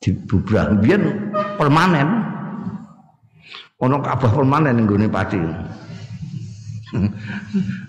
di 0.00 0.10
bubrah 0.26 0.74
biyen 0.80 1.32
permanen 1.60 2.27
ono 3.78 3.96
kabah 4.02 4.30
permanen 4.34 4.74
ning 4.78 4.86
gone 4.86 5.06
pati. 5.06 5.38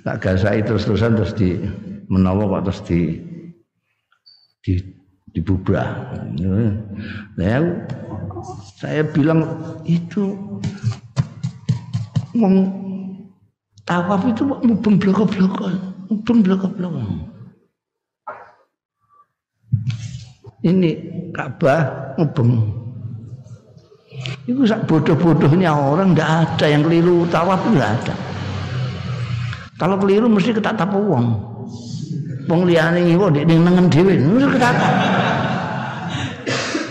tak 0.04 0.18
gasai 0.20 0.60
terus-terusan 0.60 1.16
terus 1.16 1.34
di 1.36 1.56
menawa 2.12 2.60
kok 2.60 2.64
terus 2.68 2.82
di 2.84 3.00
di 4.60 4.74
dibubrak. 5.32 5.88
Nah, 7.38 7.64
saya 8.76 9.06
bilang 9.06 9.46
itu 9.86 10.36
ngomong 12.34 12.68
tawaf 13.86 14.26
itu 14.26 14.44
mubeng 14.46 14.98
bloko-bloko, 14.98 15.66
mubeng 16.10 16.40
bloko-bloko. 16.42 17.02
Ini 20.60 20.92
Ka'bah 21.32 22.14
mubeng 22.20 22.79
itu 24.50 24.66
bodoh-bodohnya 24.90 25.70
orang 25.72 26.14
tidak 26.14 26.30
ada 26.44 26.66
yang 26.66 26.82
keliru 26.84 27.24
tawaf 27.30 27.62
tidak 27.70 27.90
ada. 28.02 28.16
Kalau 29.80 29.96
keliru 29.96 30.28
mesti 30.28 30.52
ketatap 30.52 30.92
uang. 30.92 31.28
Wong 32.50 32.62
liyane 32.66 33.14
kok 33.14 33.30
ndek 33.32 33.46
nengen 33.46 33.86
dhewe 33.88 34.14
mesti 34.18 34.48
ketatap. 34.58 34.94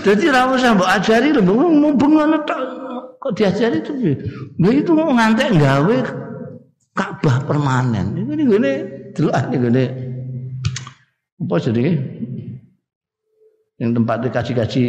Jadi 0.07 0.25
ra 0.33 0.49
usah 0.49 0.73
mbok 0.73 0.89
ajari 0.89 1.29
lho 1.35 1.43
mumpung 1.45 2.17
ngono 2.17 2.39
tok 2.49 2.61
kok 3.21 3.33
diajari 3.37 3.83
itu. 3.83 3.93
Lha 4.57 4.69
itu 4.73 4.91
ngantek 4.95 5.59
gawe 5.59 5.97
Ka'bah 6.97 7.47
permanen. 7.47 8.17
Iku 8.17 8.33
ngene 8.35 8.73
delok 9.13 9.35
ngene 9.55 9.85
apa 11.39 11.55
jadi 11.63 11.95
yang 13.79 13.95
tempat 13.95 14.27
dikaji-kaji 14.27 14.85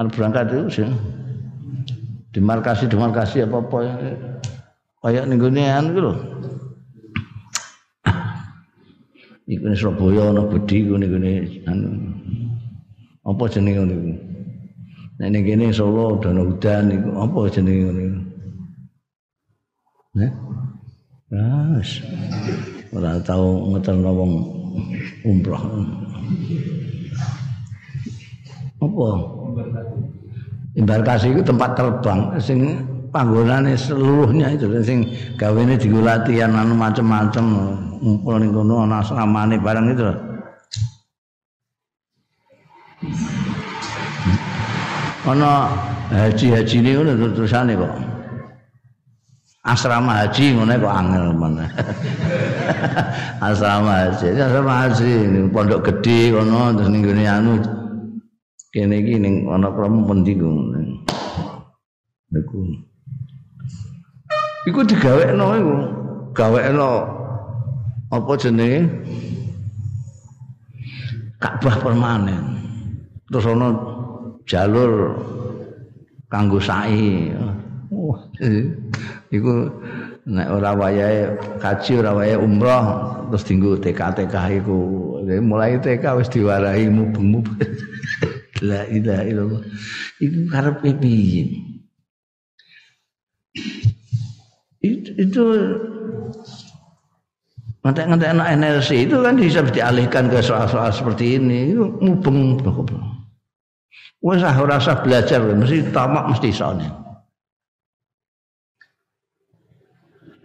mau 0.00 0.08
berangkat 0.08 0.48
itu 0.48 0.80
sih 0.80 0.88
dimarkasi 2.32 2.88
dimarkasi 2.88 3.44
apa 3.44 3.60
apa 3.60 3.78
kayak 5.04 5.28
nih 5.28 5.36
gue 5.36 5.50
anu 5.60 5.88
gitu 5.92 6.12
Iku 9.50 9.66
nih 9.66 9.74
Surabaya 9.74 10.30
ana 10.30 10.46
bedi 10.46 10.86
gue 10.86 10.94
nih 10.94 11.66
anu. 11.66 11.90
Apa 13.26 13.50
ngono 13.50 13.90
iku? 13.90 14.12
Nek 15.18 15.28
ning 15.34 15.42
kene 15.42 15.74
Solo 15.74 16.22
dana 16.22 16.46
udan 16.46 16.94
iku 16.94 17.10
apa 17.18 17.50
ngono 17.50 17.98
iku? 17.98 18.20
Nah 20.14 20.32
Ras 21.30 21.90
ora 22.94 23.18
tau 23.26 23.74
ngeterno 23.74 24.10
wong 24.14 24.32
umroh. 25.26 25.62
Apa 28.78 29.06
Embarkasi 30.78 31.34
itu 31.34 31.42
tempat 31.42 31.74
terbang 31.74 32.30
sing 32.38 32.78
panggonane 33.10 33.74
seluruhnya 33.74 34.54
itu 34.54 34.70
sing 34.86 35.02
gawene 35.34 35.74
digo 35.74 35.98
latihan 35.98 36.54
anu 36.54 36.78
macam-macam 36.78 37.44
ngumpul 37.98 38.38
ning 38.38 38.50
kono 38.54 38.86
ana 38.86 39.02
asramane 39.02 39.58
barang 39.58 39.86
itu. 39.90 40.04
Ana 45.26 45.50
haji-haji 46.14 46.76
ini 46.80 46.90
ngono 46.96 47.34
terusane 47.34 47.74
kok. 47.74 47.92
Asrama 49.66 50.24
haji 50.24 50.54
ngono 50.54 50.72
kok 50.78 50.94
angel 50.94 51.24
mana. 51.34 51.66
asrama 53.50 54.06
haji, 54.06 54.38
asrama 54.38 54.74
haji 54.86 55.10
pondok 55.50 55.82
gede 55.82 56.30
kono 56.30 56.78
terus 56.78 56.88
ning 56.94 57.02
anu 57.26 57.79
kene 58.70 59.02
iki 59.02 59.18
ning 59.18 59.50
ana 59.50 59.66
kromo 59.74 60.06
pundi 60.06 60.38
niku. 62.30 62.58
Iku 64.70 64.80
digawekno 64.86 65.46
iku. 65.58 65.74
Gawekno 66.30 66.90
apa 68.14 68.32
jenenge? 68.38 68.86
Ka'bah 71.42 71.76
permanen. 71.82 72.62
Terus 73.26 73.50
ana 73.50 73.74
jalur 74.46 75.18
kanggo 76.30 76.62
sa'i. 76.62 77.34
Oh, 77.90 78.14
iku 79.34 79.66
nek 80.30 80.46
ora 80.46 80.70
wayahe 80.78 81.34
kaji 81.58 81.98
ora 81.98 82.14
wayahe 82.14 82.38
umroh 82.38 82.86
terus 83.34 83.42
dinggo 83.42 83.74
TK-TK 83.82 84.62
iku. 84.62 84.78
Mulai 85.26 85.82
TK 85.82 86.04
wis 86.22 86.30
diwarahi 86.30 86.86
mubeng-mubeng 86.86 87.58
La 88.60 88.84
ilaha 88.88 89.22
illallah. 89.24 89.62
Iku 90.20 90.40
karepe 90.52 90.90
piye? 91.00 91.44
itu, 94.80 95.10
itu 95.20 95.44
ngantek-ngantek 97.84 98.30
anak 98.32 98.48
energi 98.56 98.96
itu 99.04 99.16
kan 99.20 99.34
bisa 99.36 99.60
dialihkan 99.64 100.32
ke 100.32 100.40
soal-soal 100.40 100.88
seperti 100.92 101.40
ini. 101.40 101.72
Itu 101.72 101.98
mubeng 102.00 102.56
wes 104.20 104.44
ah 104.44 104.52
rasa 104.52 105.00
belajar 105.00 105.40
mesti 105.40 105.80
tamak 105.96 106.28
mesti 106.28 106.52
soalnya 106.52 107.00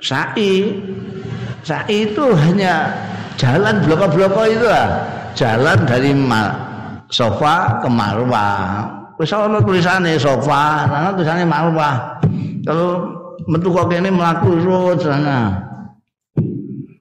sa'i. 0.05 0.81
Sa'i 1.65 2.13
itu 2.13 2.25
hanya 2.45 2.93
jalan 3.41 3.81
bloko-bloko 3.81 4.45
itu 4.45 4.65
lah. 4.65 4.89
Jalan 5.35 5.83
dari 5.83 6.15
sofa 7.15 7.79
ke 7.79 7.87
marwah. 7.87 8.91
Wis 9.15 9.31
ana 9.31 9.63
tulisane 9.63 10.19
sofa 10.19 10.83
ana 10.83 11.15
tulisane 11.15 11.47
marwah. 11.47 12.19
Kalau 12.67 13.07
metu 13.47 13.71
kok 13.71 13.87
kene 13.87 14.11
mlaku 14.11 14.59
sana 14.99 15.63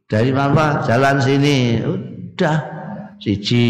dari 0.06 0.30
apa 0.30 0.86
jalan 0.86 1.18
sini 1.18 1.82
udah 1.82 2.56
siji. 3.18 3.66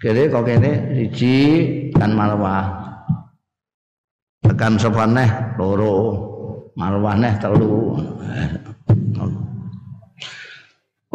Kene 0.00 0.32
kok 0.32 0.48
kene 0.48 0.96
siji 0.96 1.36
kan 1.92 2.16
marwah. 2.16 2.64
Tekan 4.40 4.80
sopan 4.80 5.12
neh 5.12 5.28
loro. 5.60 6.32
Marwah 6.74 7.14
neh 7.14 7.36
telu. 7.36 8.00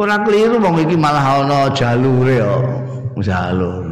Ora 0.00 0.16
keliru 0.24 0.56
wong 0.56 0.80
iki 0.80 0.96
malah 0.96 1.44
ana 1.44 1.68
jalure 1.76 2.40
yo 2.40 2.56
jalur 3.22 3.84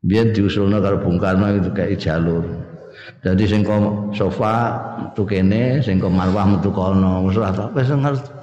biar 0.00 0.32
diusulnya 0.32 0.80
kalau 0.80 0.98
Bung 1.02 1.18
Karno 1.20 1.50
itu 1.52 1.70
kayak 1.72 2.00
jalur 2.00 2.44
jadi 3.20 3.44
sing 3.44 3.62
sofa 4.16 4.54
metu 4.96 5.28
kene 5.28 5.84
sing 5.84 6.00
marwah 6.00 6.44
metu 6.48 6.72
kono 6.72 7.28
wis 7.28 7.36
ora 7.36 7.68
wis 7.76 7.88
ngerti 7.88 8.40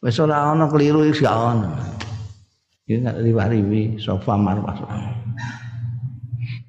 Wis 0.00 0.16
ora 0.16 0.56
ana 0.56 0.64
keliru 0.64 1.04
iki 1.04 1.28
gak 1.28 1.36
ana. 1.36 1.76
Iki 2.88 3.04
gak 3.04 3.16
riwah-riwi 3.20 4.00
sofa 4.00 4.32
marwah. 4.32 4.72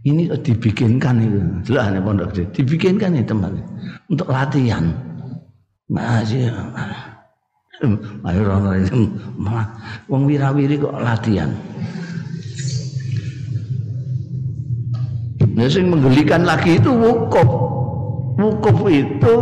Ini 0.03 0.35
dibikinkan 0.43 1.15
itu. 1.23 1.39
Jelas 1.71 1.95
nih 1.95 2.03
pondok. 2.03 2.35
Dibikinkan 2.35 3.15
itu 3.15 3.31
teman. 3.31 3.55
Untuk 4.11 4.27
latihan. 4.27 4.91
Masih. 5.87 6.51
Ayo 8.29 8.41
itu 8.77 9.09
malah 9.41 9.73
wong 10.05 10.29
wirawiri 10.29 10.77
kok 10.77 10.93
latihan. 11.01 11.49
Nah, 15.51 15.65
yang 15.67 15.89
menggelikan 15.89 16.45
lagi 16.45 16.77
itu 16.77 16.93
wukuf. 16.93 17.49
Wukuf 18.37 18.77
itu 18.87 19.35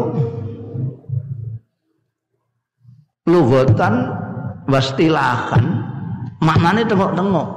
lugotan 3.30 4.10
wastilahan 4.66 5.86
maknanya 6.42 6.90
tengok-tengok 6.90 7.48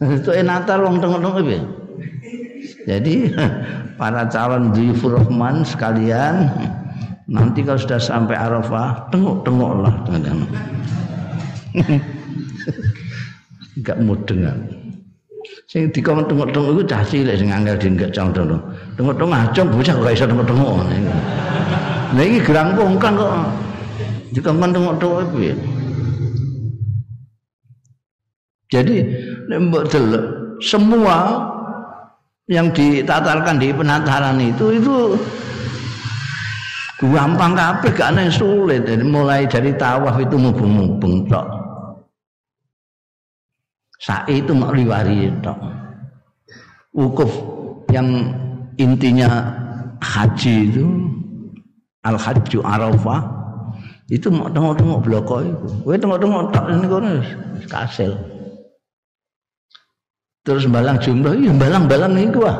itu 0.00 0.30
enatar 0.32 0.80
wong 0.80 0.96
tengok-tengok 0.96 1.38
itu 1.44 1.60
jadi 2.88 3.14
para 4.00 4.24
calon 4.32 4.72
dhifur 4.72 5.20
rahman 5.20 5.60
sekalian 5.60 6.48
nanti 7.30 7.62
kalau 7.62 7.78
sudah 7.78 8.00
sampai 8.02 8.34
Arafah 8.34 9.06
tengok-tengoklah 9.14 9.94
tengok-tengok 10.02 10.50
enggak 13.78 13.96
dengar 14.26 14.56
sing 15.70 15.86
dikon 15.94 16.26
tengok-tengok 16.26 16.70
itu 16.74 16.82
cah 16.90 17.02
cilik 17.06 17.38
sing 17.38 17.54
angel 17.54 17.78
dienggak 17.78 18.10
condong 18.10 18.58
tengok-tengok 18.98 19.36
acung 19.48 19.68
bocah 19.72 19.94
kok 19.96 20.12
iso 20.12 20.24
tengok-tengok. 20.28 20.72
Nah 22.10 22.22
ini 22.26 22.38
gerang 22.42 22.76
pungkang 22.76 23.14
kok. 23.16 23.32
Dikongkon 24.36 24.70
tengok-tengok 24.76 25.24
piye. 25.34 25.54
Jadi 28.70 28.96
mbok 29.50 29.88
delok 29.90 30.24
semua 30.62 31.48
yang 32.46 32.70
ditatarkan 32.70 33.58
di 33.58 33.74
penataran 33.74 34.38
itu 34.38 34.78
itu 34.78 35.18
gampang 37.08 37.56
kabeh 37.56 37.90
gak 37.96 38.12
ana 38.12 38.28
sulit. 38.28 38.84
Dari 38.84 39.04
mulai 39.04 39.48
dari 39.48 39.72
tawaf 39.72 40.20
itu 40.20 40.36
mubeng-mubeng 40.36 41.24
tok. 41.32 41.46
Sa'i 44.00 44.44
itu 44.44 44.52
mau 44.52 44.72
riwari 44.72 45.32
tok. 45.40 45.56
Wukuf 46.92 47.32
yang 47.88 48.28
intinya 48.76 49.28
haji 50.00 50.68
itu 50.68 50.86
al 52.04 52.16
hajju 52.16 52.64
arafah 52.64 53.20
itu 54.10 54.26
mau 54.28 54.50
tengok-tengok 54.50 55.00
bloko 55.00 55.36
itu. 55.44 55.68
Kowe 55.86 55.96
tengok-tengok 55.96 56.42
tak 56.52 56.64
ini 56.68 56.86
kono 56.88 57.10
kasil. 57.70 58.12
Terus 60.40 60.64
balang 60.72 60.96
jumlah 60.96 61.36
iya 61.36 61.52
balang-balang 61.52 62.12
niku 62.16 62.48
ah. 62.48 62.58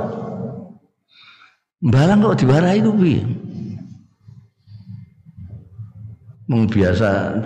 Balang 1.80 2.20
kok 2.20 2.36
diwarai 2.44 2.76
itu 2.76 2.92
piye 2.92 3.24
mung 6.50 6.66
biasa 6.66 7.38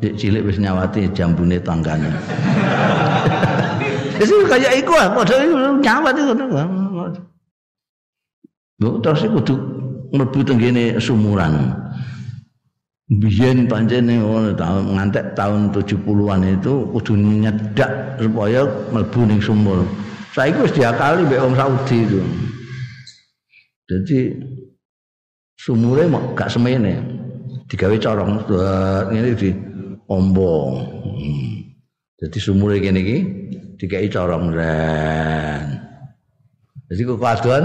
cilik 0.00 0.48
wis 0.48 0.56
nyawati 0.56 1.12
jambune 1.12 1.60
tanggane 1.60 2.08
Wis 4.16 4.32
kayak 4.48 4.80
iku 4.80 4.96
ah 4.96 5.12
padha 5.12 5.44
nyawat 5.84 6.14
iku. 6.16 6.32
Terus 9.04 9.20
iku 9.28 9.40
kudu 9.40 9.54
mlebu 10.16 10.40
tenggene 10.44 10.96
sumuran. 10.96 11.72
Biyen 13.06 13.70
pancene 13.70 14.18
ngono 14.18 14.50
tahun 14.58 14.98
ngantek 14.98 15.38
tahun 15.38 15.70
70-an 15.70 16.40
itu 16.58 16.74
kudu 16.90 17.12
nyedak 17.14 18.18
supaya 18.18 18.66
mlebu 18.90 19.20
ning 19.28 19.40
sumur. 19.40 19.84
Saiki 20.32 20.64
wis 20.64 20.74
diakali 20.74 21.28
mbek 21.28 21.40
wong 21.40 21.54
Saudi 21.56 21.96
itu. 22.04 22.20
Jadi 23.86 24.18
sumure 25.60 26.08
gak 26.34 26.50
semene. 26.50 27.15
Digawe 27.66 27.96
corong 27.98 28.46
ngene 29.10 29.34
di 29.34 29.50
ombong. 30.06 30.74
Hmm. 31.02 31.54
Jadi 32.16 32.38
sumure 32.38 32.78
kene 32.78 33.02
iki 33.02 33.18
dikai 33.76 34.08
corong 34.08 34.54
ren. 34.54 35.82
Jadi 36.86 37.00
kok 37.02 37.18
kaduan 37.18 37.64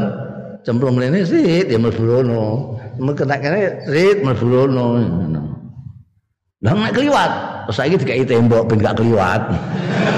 cemplung 0.66 0.98
rene 0.98 1.22
sih 1.22 1.70
ya 1.70 1.78
mlebu 1.78 2.04
rono. 2.04 2.76
Kena 3.14 3.38
kene 3.38 3.86
rit 3.88 4.26
mlebu 4.26 4.46
rono. 4.50 4.88
Lah 6.62 6.78
nek 6.78 6.94
kliwat, 6.94 7.32
saiki 7.74 7.98
dikai 7.98 8.26
tembok 8.26 8.70
ben 8.70 8.82
gak 8.82 8.98
kliwat. 8.98 9.42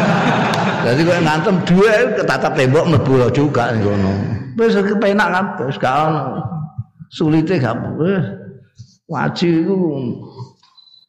Jadi 0.83 0.99
kok 1.07 1.23
ngantem 1.23 1.55
dua 1.63 1.93
ketatap 2.19 2.51
tembok 2.55 2.87
mlebu 2.87 3.13
juga 3.31 3.71
ngono. 3.75 4.11
Wis 4.59 4.75
kepenak 4.75 5.29
kabeh, 5.31 5.71
gak 5.75 5.95
ono. 6.07 6.23
Sulite 7.11 7.59
gak 7.59 7.79
wis. 7.99 8.42
Waji 9.03 9.67
iku 9.67 9.75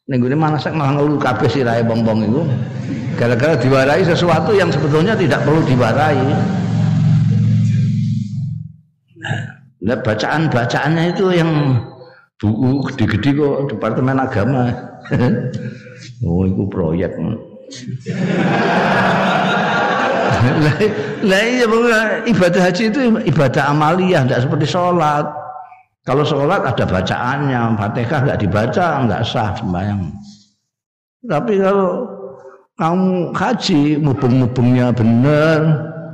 ning 0.05 0.21
gone 0.21 0.37
manasak 0.37 0.75
malah 0.75 0.99
ngelu 0.99 1.15
kabeh 1.17 1.47
sirahe 1.47 1.81
bong-bong 1.81 2.27
iku. 2.27 2.43
Gara-gara 3.15 3.55
diwarai 3.55 4.03
sesuatu 4.03 4.51
yang 4.51 4.67
sebetulnya 4.67 5.15
tidak 5.15 5.47
perlu 5.47 5.63
diwarai. 5.63 6.19
Nah, 9.85 9.97
bacaan-bacaannya 10.01 11.13
itu 11.15 11.25
yang 11.31 11.79
buku 12.35 12.91
gede-gede 12.91 13.39
kok 13.39 13.71
Departemen 13.71 14.19
Agama. 14.19 14.75
oh, 16.27 16.43
itu 16.43 16.63
proyek. 16.67 17.15
Lah 21.25 21.41
iya 21.41 21.65
ibadah 22.27 22.61
haji 22.69 22.83
itu 22.91 22.99
ibadah 23.23 23.71
amaliyah, 23.71 24.27
tidak 24.27 24.43
seperti 24.45 24.65
sholat. 24.67 25.44
Kalau 26.05 26.21
sholat 26.21 26.61
ada 26.61 26.85
bacaannya, 26.85 27.81
fatihah 27.81 28.19
nggak 28.29 28.39
dibaca 28.45 28.85
nggak 29.09 29.25
sah 29.25 29.57
sembahyang. 29.57 30.13
Tapi 31.25 31.57
kalau 31.57 32.05
kamu 32.77 33.33
haji, 33.33 33.97
mubeng-mubengnya 33.97 34.93
benar, 34.93 35.59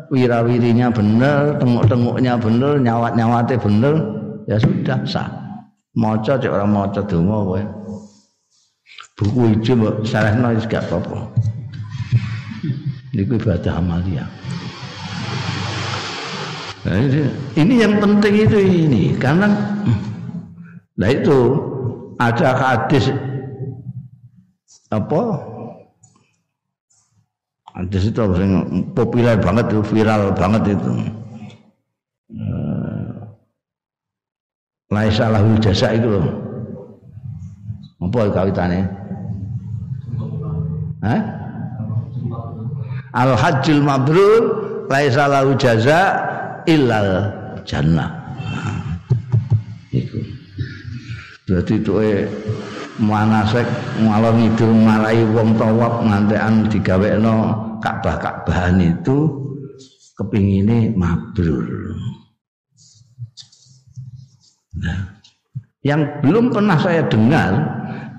wirawirinya 0.08 0.88
bener, 0.96 1.60
tengok-tengoknya 1.60 2.39
bener, 2.39 2.80
nyawat-nyawatnya 2.80 3.58
bener, 3.60 3.96
ya 4.48 4.56
sudah 4.64 5.00
sah. 5.04 5.28
Maca 5.92 6.39
cek 6.39 6.48
orang 6.48 6.72
maca 6.72 7.04
donga 7.04 7.38
kowe. 7.44 7.62
Buku 9.20 9.60
ijo 9.60 9.76
mbok 9.76 10.08
sarehno 10.08 10.56
wis 10.56 10.64
gak 10.72 10.88
apa-apa. 10.88 11.28
Niku 13.12 13.36
ibadah 13.36 13.76
amalia. 13.76 14.24
Nah, 16.82 16.97
ini, 17.61 17.77
yang 17.77 18.01
penting 18.01 18.41
itu 18.41 18.57
ini 18.57 19.13
karena 19.21 19.53
nah 20.97 21.09
itu 21.13 21.61
ada 22.17 22.57
hadis 22.57 23.13
apa? 24.89 25.21
Ada 27.71 27.97
situ 28.01 28.19
yang 28.19 28.65
populer 28.97 29.38
banget 29.38 29.69
itu 29.71 29.79
viral 29.93 30.34
banget 30.34 30.75
itu. 30.75 30.91
Uh, 32.34 33.29
laisa 34.89 35.29
lahul 35.29 35.55
jasa 35.61 35.95
itu 35.95 36.09
loh. 36.09 36.27
Apa 38.01 38.34
kawitane 38.34 38.82
Hah? 41.05 41.21
Al 43.13 43.32
hajjul 43.38 43.86
mabrur 43.86 44.43
laisa 44.89 45.29
lahu 45.29 45.55
jaza 45.55 46.30
illal 46.66 47.30
jannah. 47.66 48.09
Iku. 49.91 50.20
Dadi 51.51 51.76
tuwe 51.84 52.26
manasek 53.01 53.68
ngalor 53.99 54.38
ngidul 54.39 54.72
marai 54.72 55.20
wong 55.36 55.57
tawaf 55.57 56.05
ngantekan 56.05 56.70
digawekno 56.70 57.36
Ka'bah-Ka'bahan 57.82 58.78
itu 58.78 59.26
kepingine 60.16 60.93
mabrur. 60.93 61.66
Nah, 64.78 65.20
yang 65.82 66.22
belum 66.22 66.53
pernah 66.53 66.78
saya 66.78 67.03
dengar 67.09 67.51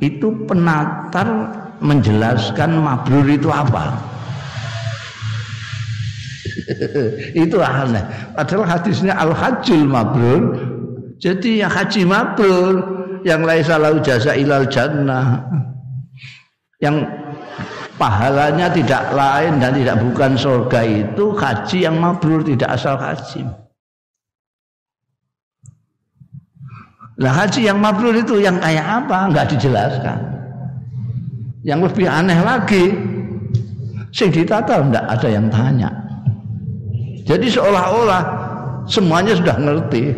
itu 0.02 0.34
penatar 0.50 1.26
menjelaskan 1.78 2.82
mabrur 2.82 3.26
itu 3.30 3.48
apa. 3.48 4.11
itu 7.44 7.56
aneh. 7.60 8.04
Padahal 8.36 8.66
hadisnya 8.66 9.14
al 9.16 9.32
hajjul 9.32 9.84
mabrur. 9.86 10.42
Jadi 11.22 11.62
yang 11.62 11.70
haji 11.70 12.02
mabrur 12.02 12.74
yang 13.22 13.46
laisa 13.46 13.78
lahu 13.78 14.02
jasa 14.02 14.34
ilal 14.34 14.66
jannah. 14.66 15.46
Yang 16.82 17.06
pahalanya 17.94 18.66
tidak 18.74 19.14
lain 19.14 19.62
dan 19.62 19.70
tidak 19.78 19.96
bukan 20.02 20.34
surga 20.34 20.80
itu 20.82 21.24
haji 21.38 21.78
yang 21.86 21.96
mabrur 22.02 22.42
tidak 22.42 22.74
asal 22.74 22.98
haji. 22.98 23.46
Nah 27.22 27.30
haji 27.30 27.70
yang 27.70 27.78
mabrur 27.78 28.18
itu 28.18 28.42
yang 28.42 28.58
kayak 28.58 28.82
apa? 28.82 29.30
Enggak 29.30 29.46
dijelaskan. 29.54 30.18
Yang 31.62 31.80
lebih 31.86 32.06
aneh 32.10 32.40
lagi, 32.42 32.84
sing 34.10 34.34
ditata 34.34 34.82
enggak 34.82 35.06
ada 35.06 35.28
yang 35.30 35.46
tanya. 35.46 36.01
Jadi 37.22 37.46
seolah-olah 37.46 38.22
semuanya 38.90 39.32
sudah 39.38 39.56
ngerti. 39.58 40.14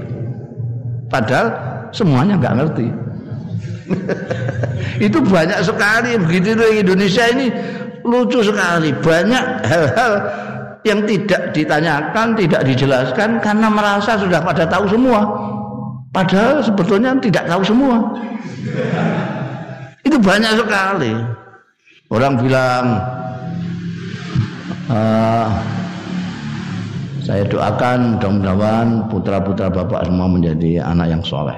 Padahal 1.13 1.49
semuanya 1.93 2.35
enggak 2.41 2.57
ngerti. 2.59 2.87
itu 5.07 5.19
banyak 5.21 5.61
sekali 5.61 6.17
begitu 6.17 6.57
di 6.57 6.81
Indonesia 6.81 7.25
ini 7.29 7.47
lucu 8.05 8.41
sekali. 8.41 8.91
Banyak 8.93 9.45
hal-hal 9.69 10.13
yang 10.85 11.05
tidak 11.09 11.53
ditanyakan, 11.57 12.37
tidak 12.37 12.63
dijelaskan 12.65 13.41
karena 13.41 13.69
merasa 13.73 14.21
sudah 14.21 14.41
pada 14.41 14.65
tahu 14.69 14.85
semua. 14.89 15.21
Padahal 16.15 16.63
sebetulnya 16.63 17.17
tidak 17.19 17.45
tahu 17.51 17.63
semua. 17.65 17.97
Itu 20.05 20.17
banyak 20.21 20.53
sekali. 20.61 21.13
Orang 22.13 22.39
bilang, 22.39 23.01
uh, 24.93 25.49
saya 27.25 27.49
doakan 27.49 28.21
mudah-mudahan 28.21 29.09
putra-putra 29.09 29.73
bapak 29.73 30.05
semua 30.05 30.29
menjadi 30.29 30.85
anak 30.85 31.09
yang 31.09 31.25
soleh, 31.25 31.57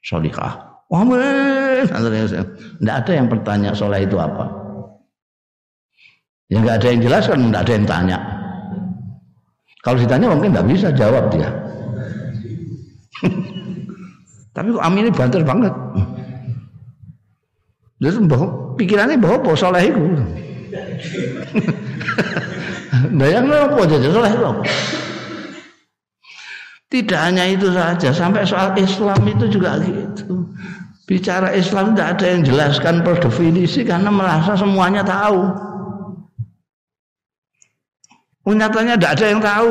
solikah. 0.00 0.56
Amin. 0.88 1.84
Tidak 1.84 2.96
ada 2.96 3.12
yang 3.12 3.28
bertanya 3.28 3.76
soleh 3.76 4.08
itu 4.08 4.16
apa. 4.16 4.48
Ya 6.48 6.64
nggak 6.64 6.80
ada 6.80 6.88
yang 6.88 7.04
jelaskan, 7.04 7.52
tidak 7.52 7.68
ada 7.68 7.72
yang 7.76 7.84
tanya. 7.84 8.18
Kalau 9.84 10.00
ditanya 10.00 10.32
mungkin 10.32 10.56
nggak 10.56 10.68
bisa 10.72 10.88
jawab 10.96 11.28
dia. 11.28 11.52
Tapi 14.56 14.72
kok 14.72 14.84
Amin 14.88 15.04
ini 15.04 15.12
banter 15.12 15.44
banget. 15.44 15.74
Terus 18.00 18.16
pikirannya 18.80 19.20
bahwa 19.20 19.52
soleh 19.52 19.84
itu. 19.84 20.00
nah 23.12 23.28
yang 23.28 23.46
apa 23.50 23.82
jadi 23.86 24.08
soleh 24.10 24.32
itu 24.32 24.50
Tidak 26.88 27.20
hanya 27.20 27.44
itu 27.44 27.68
saja, 27.68 28.16
sampai 28.16 28.48
soal 28.48 28.72
Islam 28.80 29.20
itu 29.28 29.44
juga 29.52 29.76
gitu. 29.76 30.48
Bicara 31.04 31.52
Islam 31.52 31.92
tidak 31.92 32.16
ada 32.16 32.26
yang 32.32 32.40
jelaskan 32.48 33.04
per 33.04 33.20
definisi 33.20 33.84
karena 33.84 34.08
merasa 34.08 34.56
semuanya 34.56 35.04
tahu. 35.04 35.52
Nyatanya 38.48 38.96
tidak 38.96 39.12
ada 39.20 39.26
yang 39.28 39.40
tahu. 39.44 39.68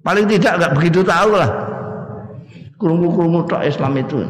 Paling 0.00 0.26
tidak 0.32 0.52
nggak 0.56 0.72
begitu 0.80 1.04
tahu 1.04 1.36
lah 1.36 1.70
kurungu-kurungu 2.80 3.44
tok 3.44 3.62
Islam 3.68 3.92
itu. 4.00 4.24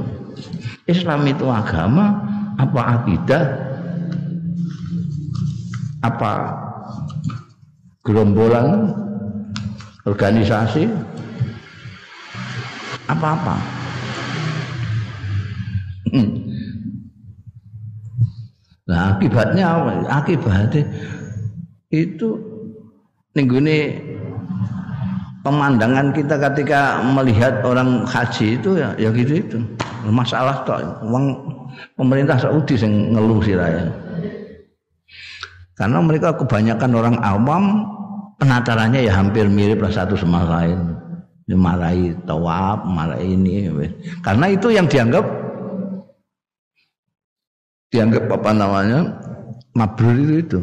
Islam 0.90 1.22
itu 1.30 1.46
agama 1.46 2.18
apa 2.58 2.80
akidah 2.98 3.44
apa 6.02 6.32
gerombolan 8.04 8.96
organisasi 10.08 10.88
apa-apa. 13.10 13.56
Hmm. 16.10 16.30
Nah, 18.90 19.14
akibatnya 19.14 19.64
apa? 19.70 19.90
Akibatnya 20.10 20.82
itu 21.90 22.38
ini 23.38 23.78
pemandangan 25.46 26.12
kita 26.12 26.36
ketika 26.50 27.00
melihat 27.02 27.62
orang 27.64 28.04
haji 28.04 28.58
itu 28.60 28.76
ya, 28.76 28.92
ya 29.00 29.08
gitu 29.14 29.40
itu 29.40 29.58
masalah 30.10 30.66
toh 30.68 30.76
uang 31.06 31.32
pemerintah 31.96 32.36
Saudi 32.36 32.76
yang 32.76 33.16
ngeluh 33.16 33.40
sih 33.40 33.56
raya 33.56 33.88
karena 35.80 35.98
mereka 36.04 36.36
kebanyakan 36.36 36.90
orang 36.92 37.16
awam 37.24 37.64
penatarannya 38.36 39.08
ya 39.08 39.16
hampir 39.16 39.48
mirip 39.48 39.80
lah 39.80 39.88
satu 39.88 40.12
sama 40.12 40.44
lain 40.44 41.00
dimarahi 41.48 42.12
tawaf 42.28 42.84
marahi 42.84 43.32
ini 43.32 43.72
karena 44.20 44.52
itu 44.52 44.68
yang 44.68 44.84
dianggap 44.84 45.24
dianggap 47.88 48.28
apa 48.28 48.50
namanya 48.52 49.00
mabrur 49.72 50.20
itu 50.20 50.36
itu 50.44 50.60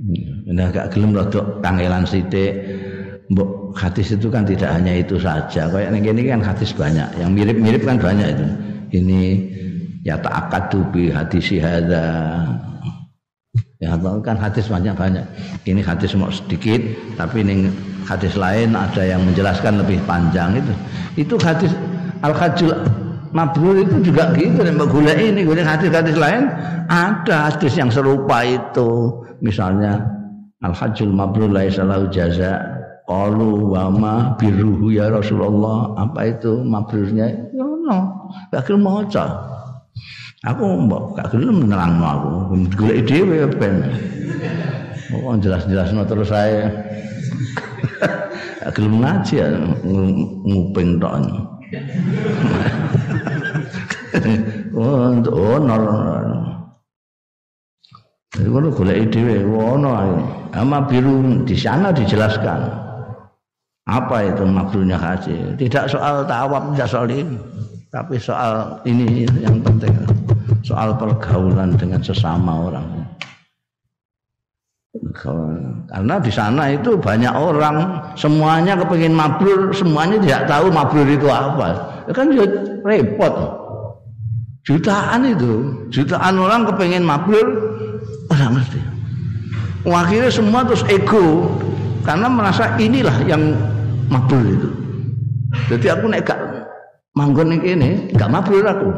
Nah, 0.00 0.72
agak 0.72 0.96
gelem 0.96 1.12
rodok 1.12 1.60
kangelan 1.60 2.08
sithik. 2.08 2.56
Mbok 3.30 3.76
hadis 3.78 4.10
itu 4.10 4.26
kan 4.32 4.42
tidak 4.42 4.72
hanya 4.74 4.96
itu 4.96 5.20
saja. 5.20 5.70
Kayak 5.70 5.92
ini 5.92 6.22
kan 6.26 6.40
hadis 6.42 6.72
banyak. 6.74 7.20
Yang 7.20 7.30
mirip-mirip 7.36 7.82
kan 7.84 8.00
banyak 8.00 8.26
itu. 8.32 8.46
Ini 8.96 9.20
ya 10.04 10.16
ta'akadu 10.20 10.84
bi 10.92 11.12
hadis 11.12 11.50
hadza. 11.60 12.06
Ya 13.80 13.96
kan 13.96 14.36
hadis 14.36 14.68
banyak-banyak. 14.68 15.24
Ini 15.64 15.80
hadis 15.80 16.12
mau 16.12 16.28
sedikit, 16.28 16.84
tapi 17.16 17.40
ini 17.40 17.72
hadis 18.04 18.36
lain 18.36 18.76
ada 18.76 19.00
yang 19.00 19.24
menjelaskan 19.24 19.80
lebih 19.80 19.96
panjang 20.04 20.60
itu. 20.60 20.72
Itu 21.24 21.34
hadis 21.40 21.72
al-hajjul 22.20 22.76
mabrur 23.30 23.86
itu 23.86 24.10
juga 24.10 24.34
gitu 24.34 24.60
dan 24.60 24.76
gula 24.76 25.14
ini 25.14 25.46
gula 25.46 25.62
hadis-hadis 25.62 26.18
lain 26.18 26.50
ada 26.90 27.50
hadis 27.50 27.78
yang 27.78 27.90
serupa 27.90 28.42
itu 28.42 29.22
misalnya 29.38 30.02
al 30.66 30.74
hajjul 30.74 31.14
mabrur 31.14 31.46
laisa 31.46 31.86
lahu 31.86 32.10
jaza 32.10 32.58
qalu 33.06 33.70
wa 33.70 33.86
ma 33.90 34.14
biruhu 34.34 34.90
ya 34.90 35.08
Rasulullah 35.10 35.94
apa 35.94 36.34
itu 36.34 36.62
mabrurnya 36.66 37.54
ya 37.54 37.66
no 37.66 37.98
gelem 38.50 38.82
maca 38.82 39.26
aku 40.46 40.62
mbok 40.86 41.18
gak 41.18 41.34
gelem 41.34 41.66
nerangno 41.68 42.06
aku 42.06 42.28
golek 42.76 43.06
dhewe 43.06 43.46
ben 43.58 43.82
Oh, 45.10 45.34
jelas-jelas 45.34 45.90
no 45.90 46.06
terus 46.06 46.30
saya 46.30 46.70
gelem 48.70 49.02
ngaji 49.02 49.42
ya 49.42 49.50
nguping 50.46 51.02
tok 51.02 51.18
oh, 54.78 55.10
honor. 55.34 55.82
Jadi 58.30 58.46
kalau 58.46 58.70
golek 58.70 59.10
dhewe 59.10 59.42
ono 59.50 59.90
Ama 60.50 60.90
biru 60.90 61.46
di 61.46 61.54
sana 61.54 61.94
dijelaskan. 61.94 62.60
Apa 63.86 64.34
itu 64.34 64.42
maksudnya 64.46 64.98
haji? 64.98 65.54
Tidak 65.58 65.90
soal 65.90 66.26
tawaf, 66.26 66.74
tidak 66.74 66.88
soal 66.90 67.06
ini. 67.10 67.38
Tapi 67.90 68.22
soal 68.22 68.78
ini 68.86 69.26
yang 69.42 69.58
penting. 69.66 69.90
Soal 70.62 70.94
pergaulan 70.94 71.74
dengan 71.74 71.98
sesama 71.98 72.70
orang. 72.70 72.86
Karena 75.90 76.22
di 76.22 76.30
sana 76.30 76.70
itu 76.70 76.94
banyak 76.94 77.34
orang, 77.34 77.98
semuanya 78.14 78.78
kepingin 78.78 79.14
mabrur, 79.14 79.74
semuanya 79.74 80.22
tidak 80.22 80.42
tahu 80.46 80.66
mabrur 80.70 81.06
itu 81.06 81.26
apa. 81.26 81.74
Ya 82.06 82.12
kan 82.14 82.26
ya 82.30 82.46
repot. 82.86 83.34
Jutaan 84.62 85.26
itu, 85.26 85.74
jutaan 85.90 86.38
orang 86.38 86.66
kepingin 86.70 87.02
mabrur, 87.02 87.48
orang 88.30 88.58
ngerti. 88.58 88.80
Akhirnya 89.88 90.30
semua 90.30 90.62
terus 90.62 90.84
ego 90.86 91.48
karena 92.06 92.28
merasa 92.30 92.70
inilah 92.78 93.14
yang 93.26 93.56
mabrur 94.12 94.46
itu. 94.46 94.68
Jadi 95.70 95.86
aku 95.90 96.06
nek 96.06 96.22
gak 96.28 96.38
manggon 97.14 97.50
ning 97.50 97.60
kene, 97.62 97.90
gak 98.14 98.30
mabrur 98.30 98.66
aku. 98.66 98.90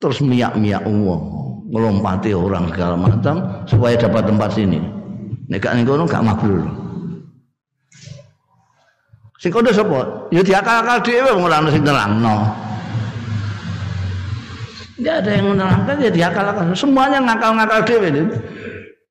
Terus 0.00 0.24
miak-miak 0.24 0.86
wong, 0.88 1.22
ngelompati 1.68 2.32
orang 2.32 2.72
segala 2.72 2.96
macam 2.96 3.66
supaya 3.68 3.94
dapat 4.00 4.24
tempat 4.26 4.50
sini. 4.56 4.80
Nek 5.50 5.58
gak 5.60 5.74
ning 5.76 5.84
kono 5.84 6.06
gak 6.06 6.24
mabrur. 6.24 6.64
Sing 9.40 9.50
kono 9.50 9.72
sapa? 9.72 10.28
Ya 10.28 10.44
diakal-akal 10.44 11.00
dhewe 11.00 11.32
wong 11.32 11.48
ora 11.48 11.64
ono 11.64 11.72
sing 11.72 11.80
nerangno. 11.80 12.36
Enggak 15.00 15.16
ada 15.24 15.30
yang 15.32 15.46
menerangkan 15.56 15.96
ya 15.96 16.10
diakal-akal. 16.12 16.64
Semuanya 16.76 17.18
ngakal-ngakal 17.24 17.80
dhewe. 17.88 18.08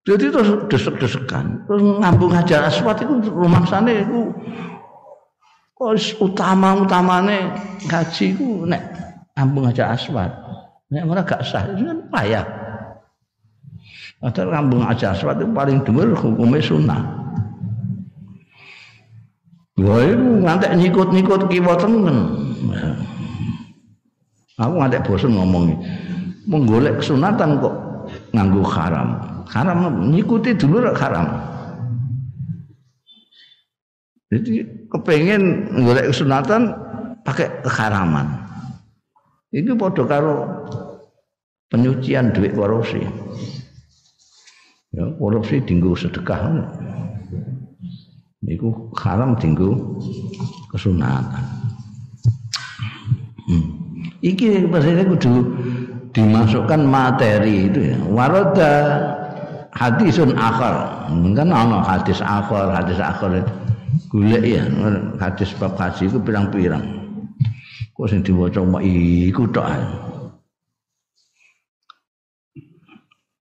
Jadi 0.05 0.26
terus 0.30 0.49
desek-desekan. 0.70 1.66
Terus 1.66 1.82
ngambung 2.01 2.34
Hajar 2.34 2.70
Aswad 2.70 3.01
itu 3.01 3.30
rumah 3.30 3.66
sana 3.66 3.89
itu 3.89 4.30
utama-utamane 6.19 7.55
ngaji 7.88 8.25
ku 8.36 8.67
nek 8.67 8.84
ngambung 9.39 9.71
Hajar 9.71 9.95
Aswad. 9.95 10.32
Nek 10.91 11.07
ora 11.07 11.23
gak 11.23 11.41
sah 11.47 11.63
kan 11.63 11.99
payah. 12.11 12.43
Padahal 14.19 14.49
ngambung 14.59 14.84
Hajar 14.84 15.15
Aswad 15.15 15.39
itu 15.39 15.47
paling 15.55 15.80
dhuwur 15.88 16.11
hukumnya 16.19 16.59
sunnah. 16.59 17.01
Wah 19.80 20.03
itu 20.03 20.43
ngantek 20.43 20.75
nyikut-nyikut 20.75 21.47
kiwa 21.47 21.73
tengen. 21.80 22.17
Aku 24.59 24.73
ngantek 24.75 25.07
bosan 25.07 25.32
ngomongnya. 25.39 25.80
Menggolek 26.51 26.99
kesunatan 26.99 27.63
kok 27.63 27.75
nganggu 28.36 28.59
haram. 28.67 29.15
Haram 29.47 30.11
nyikuti 30.11 30.51
dulu 30.51 30.91
haram. 30.91 31.39
Jadi 34.30 34.61
kepengen 34.93 35.73
golek 35.89 36.13
kesunatan 36.13 36.69
pakai 37.25 37.49
keharaman. 37.65 38.30
Itu 39.49 39.73
podo 39.73 40.05
karo 40.05 40.45
penyucian 41.73 42.30
duit 42.30 42.53
korupsi. 42.53 43.01
Ya, 44.93 45.05
korupsi 45.17 45.57
tinggu 45.65 45.97
sedekah. 45.97 46.61
Iku 48.45 48.93
haram 49.01 49.34
tinggu 49.34 49.97
kesunatan. 50.69 51.45
Hmm. 53.49 53.65
Iki 54.21 54.69
maksudnya 54.69 55.09
kudu 55.09 55.41
dimasukkan 56.13 56.86
materi 56.86 57.65
itu 57.65 57.80
ya. 57.93 57.97
Waroda 58.13 58.73
hadisun 59.73 60.38
akhar. 60.38 61.09
Kan 61.34 61.49
ana 61.49 61.82
hadis 61.82 62.21
akhar, 62.21 62.69
hadis 62.77 63.01
akhar 63.01 63.41
golek 64.10 64.41
ya 64.41 64.66
hadis 65.22 65.53
bab 65.62 65.78
haji 65.78 66.10
itu 66.10 66.18
pirang-pirang. 66.18 66.82
Kok 67.93 68.07
sing 68.10 68.26
diwaca 68.26 68.66
mak 68.66 68.82
iku 68.82 69.45
tok. 69.53 69.70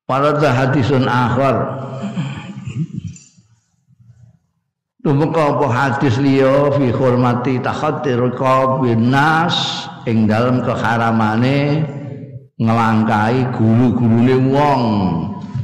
Waroda 0.05 0.51
hadisun 0.53 1.09
akhar. 1.09 1.57
Tumeka 4.99 5.57
apa 5.57 5.67
hadis 5.73 6.21
liya 6.21 6.69
fi 6.77 6.93
hormati 6.93 7.63
takhaddir 7.65 8.29
qabin 8.37 9.09
nas 9.09 9.89
ing 10.05 10.29
dalem 10.29 10.61
keharamane 10.61 11.87
ngelangkai 12.59 13.55
gulu-gulune 13.57 14.37
wong 14.53 14.83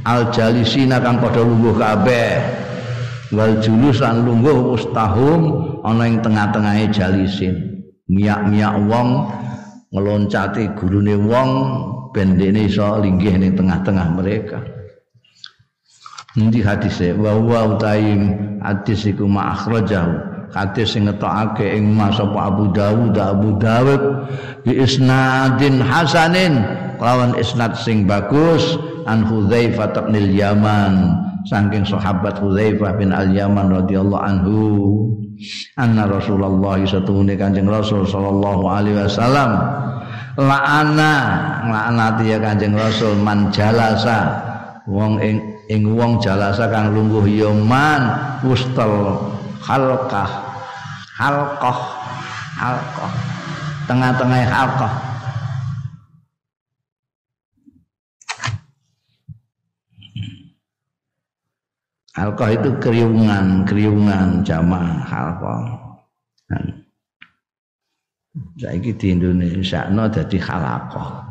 al 0.07 0.31
jalisina 0.31 1.03
kang 1.03 1.19
padha 1.19 1.43
lungguh 1.43 1.75
kabeh 1.77 2.64
wal 3.35 3.59
julus 3.61 4.01
lan 4.01 4.22
lungguh 4.22 4.74
mustahum 4.74 5.41
ana 5.82 6.09
ing 6.09 6.22
tengah-tengahe 6.24 6.89
jalisin 6.95 7.85
miyak-miyak 8.09 8.74
wong 8.87 9.28
ngeloncati 9.95 10.74
gurune 10.74 11.14
wong 11.18 11.51
ben 12.14 12.39
dene 12.39 12.70
iso 12.70 12.99
linggih 13.03 13.35
ning 13.39 13.59
tengah-tengah 13.59 14.09
mereka. 14.14 14.59
Nanti 16.35 16.62
hadisnya 16.66 17.14
wa 17.14 17.39
wa 17.39 17.78
utaim 17.78 18.35
hadis 18.59 19.07
iku 19.07 19.26
ma 19.26 19.55
akhrajahu. 19.55 20.35
Hadis 20.55 20.95
sing 20.95 21.11
ngetokake 21.11 21.66
ing 21.66 21.95
Mas 21.95 22.18
Abu 22.22 22.70
Dawud 22.70 23.18
Abu 23.18 23.59
Dawud 23.59 24.03
bi 24.62 24.78
isnadin 24.78 25.82
hasanin 25.82 26.62
lawan 27.03 27.35
isnad 27.35 27.74
sing 27.74 28.07
bagus 28.07 28.78
an 29.11 29.26
Hudzaifah 29.26 30.14
bin 30.14 30.30
Yaman 30.30 30.95
saking 31.45 31.84
sahabat 31.84 32.40
Hudzaifah 32.40 32.97
bin 32.97 33.12
Al 33.12 33.28
Yaman 33.28 33.68
radhiyallahu 33.72 34.24
anhu 34.24 34.59
anna 35.76 36.09
Rasulullah 36.09 36.80
satune 36.88 37.36
Kanjeng 37.36 37.68
Rasul 37.68 38.09
sallallahu 38.09 38.64
alaihi 38.64 38.97
wasallam 39.05 39.51
la'ana 40.40 41.12
la'anati 41.68 42.32
ya 42.32 42.38
Kanjeng 42.40 42.74
Rasul 42.74 43.18
man 43.20 43.53
jalasa 43.53 44.40
wong 44.88 45.20
ing 45.20 45.36
ing 45.68 45.97
wong 45.97 46.20
jalasa 46.20 46.68
kang 46.68 46.92
lungguh 46.92 47.24
ya 47.28 47.53
man 47.53 48.12
wustal 48.45 49.20
halqah 49.64 50.28
halqah 51.16 51.78
halqah 52.57 53.12
tengah-tengah 53.88 54.45
halqah 54.49 55.14
halqah 62.15 62.51
itu 62.55 62.71
kriungan 62.79 63.67
kriungan 63.67 64.47
jamaah 64.47 65.03
halqah 65.03 65.62
nah. 66.51 66.85
saiki 68.59 68.95
di 68.99 69.07
Indonesia 69.15 69.87
no 69.91 70.11
dadi 70.11 70.39
halakoh. 70.43 71.23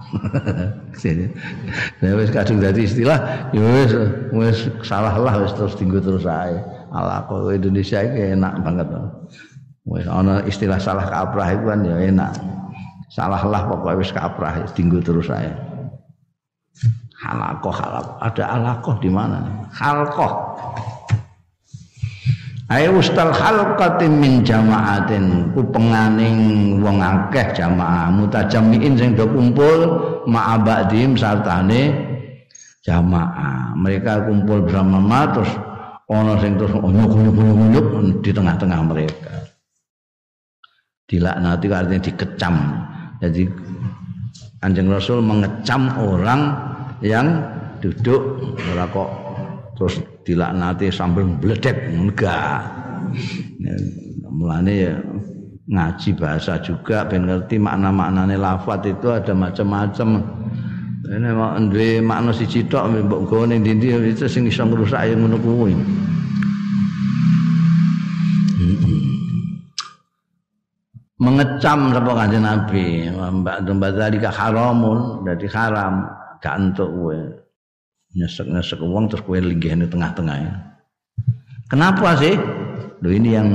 Nek 2.00 2.14
wis 2.20 2.32
kadung 2.32 2.64
dadi 2.64 2.88
istilah 2.88 3.50
wis 3.52 3.92
wis 4.32 4.58
salah 4.88 5.16
lah 5.20 5.44
wis 5.44 5.52
terus 5.56 5.76
tinggu 5.76 6.00
terus 6.00 6.24
ae. 6.24 6.56
Halakoh 6.94 7.52
Indonesia 7.52 8.00
iki 8.00 8.40
enak 8.40 8.54
banget. 8.64 8.88
Wis 9.84 10.08
ana 10.08 10.44
istilah 10.48 10.80
salah 10.80 11.08
kaprah 11.08 11.52
itu 11.52 11.64
kan 11.68 11.80
ya 11.84 11.96
enak. 12.00 12.32
Salah 13.12 13.44
lah 13.46 13.68
pokoknya 13.68 14.00
wis 14.00 14.12
kaprah 14.16 14.64
tinggu 14.72 15.04
terus 15.04 15.28
ae. 15.28 15.52
Halakoh 17.24 17.72
halakoh 17.72 18.16
ada 18.20 18.44
alakoh 18.52 18.96
di 19.00 19.08
mana? 19.08 19.68
Halkoh 19.72 20.53
Ayo 22.72 22.96
ustal 22.96 23.36
halqatin 23.36 24.24
min 24.24 24.40
jamaatin 24.40 25.52
ku 25.52 25.68
penganing 25.68 26.80
wong 26.80 27.04
akeh 27.04 27.52
jamaah 27.52 28.08
mutajammiin 28.08 28.96
sing 28.96 29.20
do 29.20 29.28
kumpul 29.28 30.00
ma'abadim 30.32 31.20
sartane 31.20 31.92
jamaah. 32.88 33.76
Mereka 33.76 34.24
kumpul 34.32 34.64
bersama 34.64 35.28
terus 35.36 35.52
ana 36.08 36.40
sing 36.40 36.56
terus 36.56 36.72
nyuk-nyuk 36.80 37.88
di 38.24 38.32
tengah-tengah 38.32 38.80
mereka. 38.88 39.34
Dilaknati 41.04 41.66
artinya 41.68 42.00
dikecam. 42.00 42.56
Jadi 43.20 43.44
Anjing 44.64 44.88
Rasul 44.88 45.20
mengecam 45.20 45.92
orang 46.00 46.56
yang 47.04 47.44
duduk 47.84 48.56
ora 48.72 48.88
terus 49.84 50.00
dilaknati 50.24 50.88
sambil 50.88 51.28
meledek 51.28 51.76
enggak 51.92 52.64
ya, 53.60 53.76
mulane 54.32 54.72
ya 54.72 54.96
ngaji 55.68 56.16
bahasa 56.16 56.56
juga 56.64 57.04
ben 57.04 57.28
ngerti 57.28 57.60
makna-maknane 57.60 58.40
lafat 58.40 58.88
itu 58.88 59.12
ada 59.12 59.36
macam-macam. 59.36 60.24
Ini 61.04 61.30
mau 61.36 61.52
duwe 61.60 62.00
makna 62.00 62.32
siji 62.32 62.64
tok 62.72 62.96
mbok 62.96 63.28
gawe 63.28 63.44
ning 63.52 63.60
itu 63.68 64.24
sing 64.24 64.48
iso 64.48 64.64
ngrusak 64.64 65.04
ya 65.04 65.20
ngono 65.20 65.36
kuwi. 65.36 65.76
Mengecam 71.20 71.92
sapa 71.92 72.12
kanjeng 72.24 72.44
Nabi 72.48 73.12
mbak 73.12 73.68
mbak 73.68 73.92
tadi 74.00 74.18
haramun 74.24 75.28
dadi 75.28 75.48
haram 75.52 76.08
gak 76.40 76.56
entuk 76.56 76.88
kowe 76.88 77.43
nyesek-nyesek 78.14 78.80
uang 78.82 79.10
terus 79.10 79.26
kue 79.26 79.42
linggih 79.42 79.74
tengah-tengah 79.90 80.38
ya. 80.38 80.54
Kenapa 81.70 82.14
sih? 82.22 82.38
Lo 83.02 83.10
ini 83.10 83.30
yang 83.34 83.50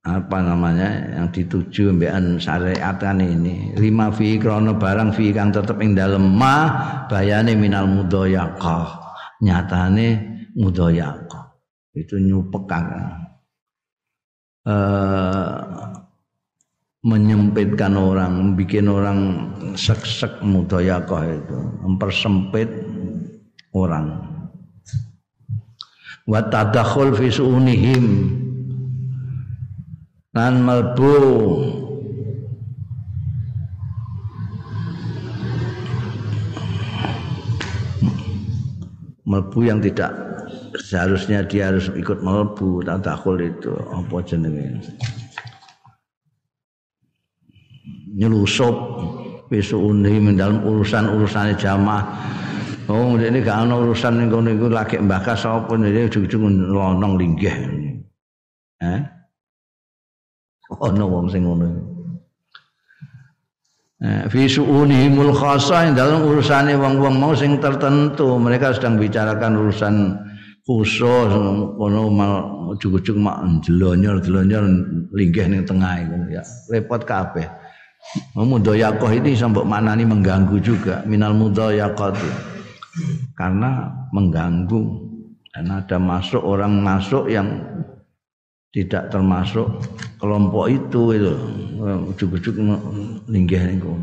apa 0.00 0.40
namanya 0.40 1.12
yang 1.12 1.28
dituju 1.28 1.92
mbekan 1.92 2.40
syariatan 2.40 3.20
ini 3.20 3.76
lima 3.76 4.08
fi 4.08 4.40
krono 4.40 4.72
barang 4.80 5.12
fi 5.12 5.28
kang 5.28 5.52
tetep 5.52 5.76
ing 5.84 5.92
dalem 5.92 6.24
ma 6.24 6.72
bayane 7.12 7.52
minal 7.52 7.84
mudayaqah 7.84 8.96
nyatane 9.44 10.40
mudayaqah 10.56 11.52
itu 11.92 12.16
nyupek 12.16 12.64
kan 12.64 12.84
eh 14.64 15.89
menyempitkan 17.00 17.96
orang, 17.96 18.56
bikin 18.60 18.84
orang 18.84 19.48
sek-sek 19.72 20.44
mudayakoh 20.44 21.24
itu, 21.24 21.58
mempersempit 21.80 22.68
orang. 23.72 24.20
Wa 26.28 26.44
tadakhul 26.46 27.16
fi 27.16 27.32
su'unihim 27.32 28.06
lan 30.30 30.62
melbu 30.62 31.14
melbu 39.26 39.58
yang 39.62 39.82
tidak 39.82 40.14
seharusnya 40.78 41.42
dia 41.42 41.74
harus 41.74 41.90
ikut 41.98 42.22
melbu 42.22 42.86
takul 43.02 43.42
itu 43.42 43.74
apa 43.90 44.22
jenenge 44.22 44.86
nyelusup 48.20 48.76
wisuuni 49.48 50.36
dalam 50.36 50.60
urusan-urusan 50.62 51.56
jamaah 51.56 52.04
Oh, 52.90 53.14
ini 53.14 53.38
gak 53.38 53.70
ada 53.70 53.78
urusan 53.78 54.18
ning 54.18 54.34
kono 54.34 54.50
iku 54.50 54.66
lagi 54.66 54.98
mbakas 54.98 55.46
apa 55.46 55.78
ini 55.78 56.10
ujug-ujug 56.10 56.42
lonong 56.74 57.22
linggih. 57.22 57.54
Eh? 58.82 59.00
Ono 60.74 61.04
wong 61.06 61.30
sing 61.30 61.46
ngono. 61.46 61.70
Fi 64.26 64.42
su'unihimul 64.50 65.30
khassa 65.38 65.86
dalam 65.94 66.26
urusane 66.26 66.74
wong-wong 66.74 67.14
mau 67.14 67.30
sing 67.30 67.62
tertentu, 67.62 68.42
mereka 68.42 68.74
sedang 68.74 68.98
bicarakan 68.98 69.54
urusan 69.54 69.94
khusus 70.66 71.30
kono 71.78 72.10
mal 72.10 72.32
ujug-ujug 72.74 73.14
mak 73.22 73.38
jelonyor-jelonyor 73.70 74.66
linggih 75.14 75.46
ning 75.46 75.62
tengah 75.62 75.94
iku 76.02 76.16
ya. 76.26 76.42
Repot 76.74 77.06
kabeh. 77.06 77.46
Mudayakoh 78.34 79.12
ini 79.14 79.38
sampai 79.38 79.62
mana 79.62 79.94
nih 79.94 80.08
mengganggu 80.08 80.58
juga 80.58 81.06
minal 81.06 81.30
mudayakoh 81.30 82.16
karena 83.38 83.86
mengganggu 84.10 84.82
dan 85.54 85.66
ada 85.70 85.96
masuk 85.98 86.42
orang 86.42 86.82
masuk 86.82 87.30
yang 87.30 87.46
tidak 88.74 89.10
termasuk 89.14 89.66
kelompok 90.18 90.70
itu 90.70 91.14
itu 91.14 91.32
ujuk-ujuk 92.10 92.54
linggih 93.30 93.62
niku. 93.66 93.94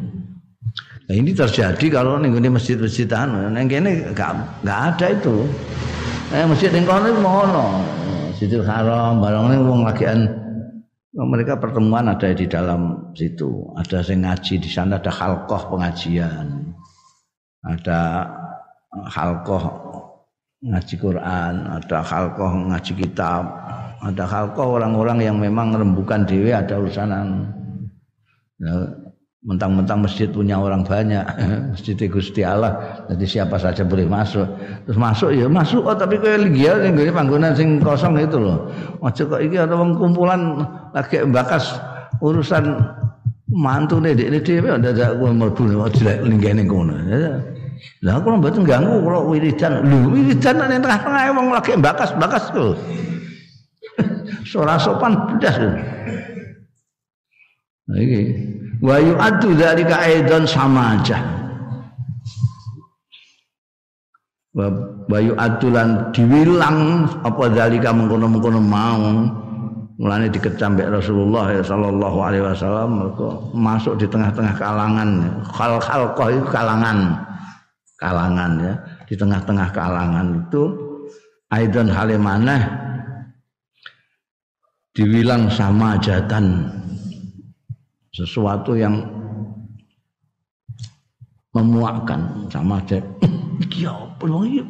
Nah 1.07 1.15
ini 1.15 1.31
terjadi 1.31 1.87
kalau 1.87 2.19
nih 2.19 2.35
ini 2.35 2.51
masjid-masjid 2.51 3.07
anu, 3.15 3.47
neng 3.47 3.71
kene 3.71 4.11
gak 4.11 4.35
gak 4.67 4.79
ada 4.91 5.07
itu. 5.15 5.47
Eh 6.35 6.43
masjid 6.43 6.67
ning 6.71 6.83
kono 6.83 7.11
mono. 7.23 7.79
Masjidil 8.27 8.67
Haram 8.67 9.23
barang 9.23 9.49
ini 9.49 9.57
wong 9.63 9.81
lagian 9.87 10.27
mereka 11.16 11.55
pertemuan 11.55 12.12
ada 12.12 12.28
di 12.36 12.45
dalam 12.49 13.14
situ. 13.16 13.72
Ada 13.80 14.03
yang 14.12 14.28
ngaji 14.28 14.53
di 14.60 14.70
sana 14.70 14.99
ada 14.99 15.12
halkoh 15.14 15.72
pengajian. 15.72 16.76
Ada 17.64 17.99
halkoh 19.08 19.64
ngaji 20.64 20.95
Quran, 20.97 21.53
ada 21.70 21.97
halkoh 22.01 22.51
ngaji 22.74 22.91
kitab, 22.97 23.43
ada 24.01 24.24
halkoh 24.26 24.82
orang-orang 24.82 25.22
yang 25.22 25.38
memang 25.38 25.74
rembukan 25.74 26.26
dewi 26.26 26.51
ada 26.53 26.82
urusanan. 26.82 27.53
Ya, 28.58 28.74
mentang-mentang 29.47 30.03
masjid 30.03 30.27
punya 30.27 30.59
orang 30.59 30.83
banyak, 30.83 31.23
masjid 31.71 31.95
Gusti 32.11 32.43
Allah, 32.43 32.99
jadi 33.07 33.25
siapa 33.25 33.55
saja 33.55 33.87
boleh 33.87 34.03
masuk. 34.03 34.43
Terus 34.83 34.99
masuk 34.99 35.31
ya 35.31 35.47
masuk, 35.47 35.87
oh 35.87 35.95
tapi 35.95 36.19
kayak 36.19 36.51
ligia 36.51 36.75
nih 36.83 36.91
gue 36.91 37.15
panggonan 37.15 37.55
sing 37.55 37.79
kosong 37.79 38.19
itu 38.19 38.35
loh. 38.35 38.67
Macam 38.99 39.23
kok 39.31 39.39
ini 39.39 39.55
ada 39.55 39.79
kumpulan 39.79 40.67
lagi 40.91 41.23
bakas 41.31 41.79
urusan 42.19 42.75
mantu 43.47 44.03
nih 44.03 44.19
di 44.19 44.35
dewi 44.43 44.67
ada 44.67 44.91
ada 44.91 45.15
gue 45.15 45.31
mau 45.31 45.47
bunuh, 45.47 45.87
jelek 45.95 46.27
linggih 46.27 46.51
nih 46.51 46.67
kono. 46.67 46.99
Lah 48.03 48.19
kula 48.19 48.35
mboten 48.43 48.67
ganggu 48.67 48.99
kula 48.99 49.31
wiridan. 49.31 49.87
Lho 49.87 50.11
wiridan 50.11 50.59
nek 50.59 50.83
tengah-tengah 50.83 51.23
wong 51.31 51.47
lagi 51.55 51.71
bakas-bakas 51.79 52.51
lho. 52.51 52.75
Ora 54.59 54.75
sopan 54.75 55.39
blas. 55.39 55.55
Nah 57.87 57.97
iki 58.03 58.21
wa 58.82 58.95
yu'addu 59.01 59.53
dzalika 59.57 59.95
aidan 60.03 60.43
samaja. 60.47 61.17
Wa 64.57 65.19
yu'addu 65.21 65.67
lan 65.69 66.09
diwilang 66.13 67.07
apa 67.21 67.43
dzalika 67.51 67.93
mengkono-mengkono 67.93 68.61
mau. 68.61 69.03
Mulane 69.97 70.30
dikecam 70.30 70.78
Rasulullah 70.78 71.57
ya 71.57 71.65
sallallahu 71.65 72.17
alaihi 72.21 72.45
wasallam 72.45 73.09
masuk 73.57 73.97
di 73.97 74.05
tengah-tengah 74.05 74.53
kalangan. 74.53 75.09
Khal-khal 75.49 76.13
itu 76.38 76.45
kalangan. 76.53 77.17
Kalangan 77.97 78.51
ya 78.61 78.73
di 79.09 79.15
tengah-tengah 79.17 79.73
kalangan 79.73 80.38
itu 80.38 80.63
aidan 81.49 81.88
halimana 81.88 82.59
dibilang 84.91 85.47
sama 85.47 85.95
jatan 85.97 86.67
sesuatu 88.18 88.74
yang 88.74 89.05
memuakkan. 91.53 92.49
Sama 92.49 92.82
aja 92.82 92.97
iki 93.61 93.86
apa 93.86 94.26
iki? 94.45 94.61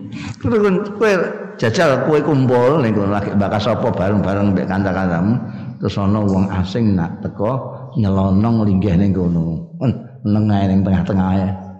Jajal 1.58 2.06
kowe 2.06 2.20
kumpul 2.22 2.84
ning 2.84 2.94
lagi 3.10 3.34
bakas 3.34 3.66
apa 3.72 3.90
bareng-bareng 3.90 4.54
mbek 4.54 4.70
kanca-kancamu 4.70 5.34
terus 5.82 5.98
ana 5.98 6.22
wong 6.22 6.46
asing 6.54 6.94
nak 6.94 7.18
teko 7.26 7.74
nyelonong 7.98 8.68
linggih 8.68 8.94
ning 9.00 9.16
kono. 9.16 9.74
Nengah 10.28 10.68
ning 10.68 10.84
tengah-tengah 10.84 11.30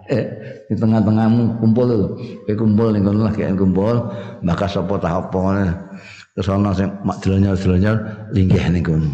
eh 0.08 0.24
di 0.66 0.74
tengah-tengahmu 0.74 1.60
kumpul 1.62 1.84
lho. 1.84 2.00
Kowe 2.48 2.54
kumpul 2.56 2.96
ning 2.96 3.04
kono 3.04 3.28
lagi 3.28 3.44
kumpul, 3.54 3.96
maka 4.42 4.66
sapa 4.66 4.94
ta 4.98 5.20
apa. 5.20 5.44
Terus 6.34 6.48
ana 6.50 6.70
sing 6.74 6.90
mak 7.06 7.22
delonyor-delonyor 7.22 7.96
linggih 8.34 8.64
ning 8.72 8.82
kono. 8.82 9.10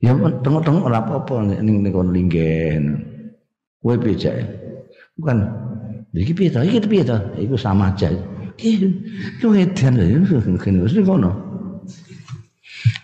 Ya 0.00 0.16
tengok-tengok 0.16 0.88
ora 0.88 1.04
apa-apa 1.04 1.60
ning 1.60 1.84
ning 1.84 1.92
kono 1.92 2.08
linggih. 2.08 2.80
Kowe 3.84 3.96
becak. 4.00 4.48
Bukan 5.20 5.44
iki 6.16 6.32
piye 6.32 6.48
ta? 6.48 6.64
Iki 6.64 6.88
piye 6.88 7.04
ta? 7.04 7.20
Iku 7.36 7.56
sama 7.56 7.92
aja. 7.92 8.08
Iki 8.56 8.88
yo 9.44 9.52
edan 9.52 10.00
lho 10.00 10.40
kene 10.56 10.84
wis 10.88 10.96
kono. 11.04 11.36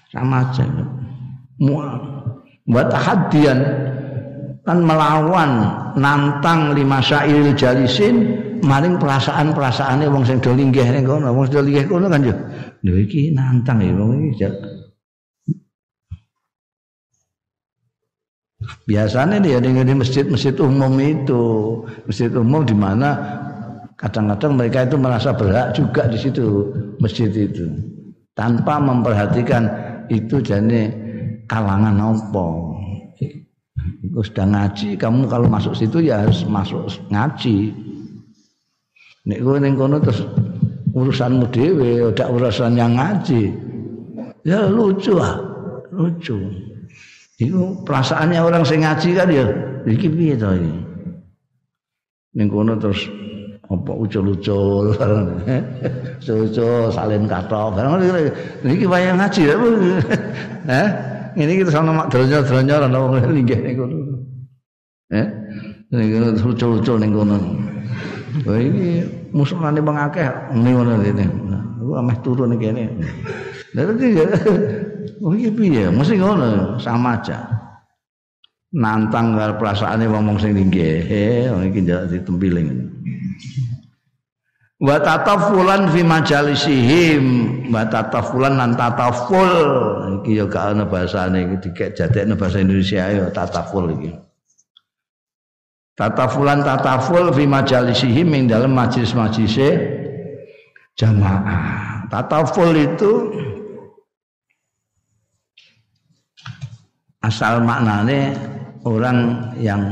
Sama 0.09 0.41
aja. 0.49 0.65
Muat 1.61 2.01
buat 2.67 2.91
hadian 2.91 3.61
kan 4.67 4.83
melawan 4.83 5.51
nantang 5.95 6.75
lima 6.75 6.99
syairil 6.99 7.55
jalisin 7.55 8.35
maring 8.67 8.99
perasaan-perasaane 8.99 10.11
wong 10.11 10.27
sing 10.27 10.43
do 10.43 10.51
linggih 10.51 10.83
ning 10.91 11.07
kono 11.07 11.31
wong 11.31 11.47
do 11.47 11.63
linggih 11.63 11.87
kono 11.87 12.11
kan 12.11 12.27
yo 12.27 12.35
lho 12.83 12.99
iki 12.99 13.31
nantang 13.31 13.79
ya 13.79 13.95
wong 13.95 14.35
iki 14.35 14.51
biasanya 18.87 19.43
dia 19.43 19.59
dengan 19.59 19.87
di 19.87 19.95
masjid-masjid 19.95 20.55
umum 20.59 20.97
itu 21.01 21.43
masjid 22.07 22.31
umum 22.35 22.62
di 22.67 22.75
mana 22.77 23.19
kadang-kadang 23.97 24.59
mereka 24.59 24.85
itu 24.85 24.97
merasa 25.01 25.33
berhak 25.33 25.73
juga 25.73 26.07
di 26.07 26.19
situ 26.21 26.71
masjid 27.01 27.31
itu 27.33 27.67
tanpa 28.37 28.79
memperhatikan 28.79 29.67
itu 30.12 30.39
jadi 30.39 30.93
kalangan 31.47 31.97
apa 31.99 32.47
Engkau 34.03 34.23
sudah 34.23 34.47
ngaji, 34.47 34.99
kamu 34.99 35.31
kalau 35.31 35.47
masuk 35.47 35.75
situ 35.75 35.99
ya 36.03 36.23
harus 36.23 36.43
masuk 36.47 36.87
ngaji. 37.11 37.75
Nek 39.27 39.39
kowe 39.43 39.59
ning 39.59 39.75
kono 39.75 39.99
terus 39.99 40.23
urusanmu 40.95 41.51
dhewe, 41.51 42.14
udah 42.14 42.27
urusan 42.31 42.79
yang 42.79 42.95
ngaji. 42.95 43.51
Ya 44.47 44.71
lucu 44.71 45.19
ah, 45.19 45.39
lucu. 45.91 46.39
Itu 47.37 47.84
perasaannya 47.84 48.41
orang 48.41 48.64
sing 48.64 48.80
ngaji 48.80 49.09
kan 49.12 49.28
ya, 49.28 49.45
iki 49.84 50.09
piye 50.09 50.34
to 50.41 50.57
iki? 50.57 50.72
Ning 52.37 52.49
kono 52.49 52.80
terus 52.80 53.05
apa 53.66 53.93
ucul-ucul 53.93 54.95
ucul 56.47 56.87
salin 56.95 57.26
katok 57.26 57.74
barang 57.74 57.99
iki 58.62 58.87
wayang 58.87 59.18
ngaji 59.18 59.43
ya 59.43 59.57
eh 60.70 60.89
ini 61.37 61.61
kita 61.61 61.74
sama 61.74 61.93
mak 61.93 62.09
dronyor-dronyor 62.09 62.89
ana 62.89 62.97
wong 62.97 63.20
linggih 63.28 63.61
niku. 63.61 63.84
Eh? 65.12 65.26
Niku 65.93 66.16
lucu-lucu 66.41 66.93
ning 66.97 67.12
kono. 67.12 67.37
Wah 68.49 68.57
iki 68.57 69.05
musuhane 69.37 69.84
bang 69.84 69.99
akeh 70.09 70.28
ngene 70.57 70.70
ngono 70.72 70.93
rene. 71.05 71.26
Aku 71.84 71.93
ameh 72.01 72.16
turu 72.24 72.49
ning 72.49 72.57
kene. 72.57 72.89
Lah 73.76 73.84
iki 73.93 74.24
Oh 75.25 75.33
iki 75.33 75.51
piye? 75.53 75.89
Mesti 75.89 76.21
ngono, 76.21 76.77
sama 76.77 77.17
aja. 77.17 77.49
Nantang 78.77 79.39
karo 79.39 79.57
perasaane 79.57 80.05
wong-wong 80.05 80.37
sing 80.37 80.53
linggih. 80.53 81.07
Eh, 81.09 81.49
iki 81.49 81.81
njaluk 81.81 82.12
ditempiling. 82.12 82.69
Wa 84.77 85.01
tatafulan 85.01 85.89
fi 85.89 86.05
majalisihim. 86.05 87.25
Wa 87.73 87.89
tatafulan 87.89 88.61
lan 88.61 88.77
tataful 88.77 89.49
iki 90.21 90.37
ya 90.37 90.45
gak 90.45 90.77
ana 90.77 90.85
bahasane. 90.85 91.49
Iki 91.49 91.57
dikek 91.73 91.97
bahasa 92.37 92.61
Indonesia 92.61 93.09
ya 93.09 93.25
tataful 93.33 93.89
iki. 93.97 94.12
Tatafulan 95.97 96.61
tataful 96.61 97.33
fi 97.33 97.49
majalisihim 97.49 98.29
ing 98.37 98.53
dalam 98.53 98.77
majelis-majelise 98.77 99.69
jamaah. 100.93 102.05
Tataful 102.12 102.77
itu 102.77 103.12
asal 107.27 107.59
maknane 107.59 108.39
orang 108.87 109.51
yang 109.59 109.83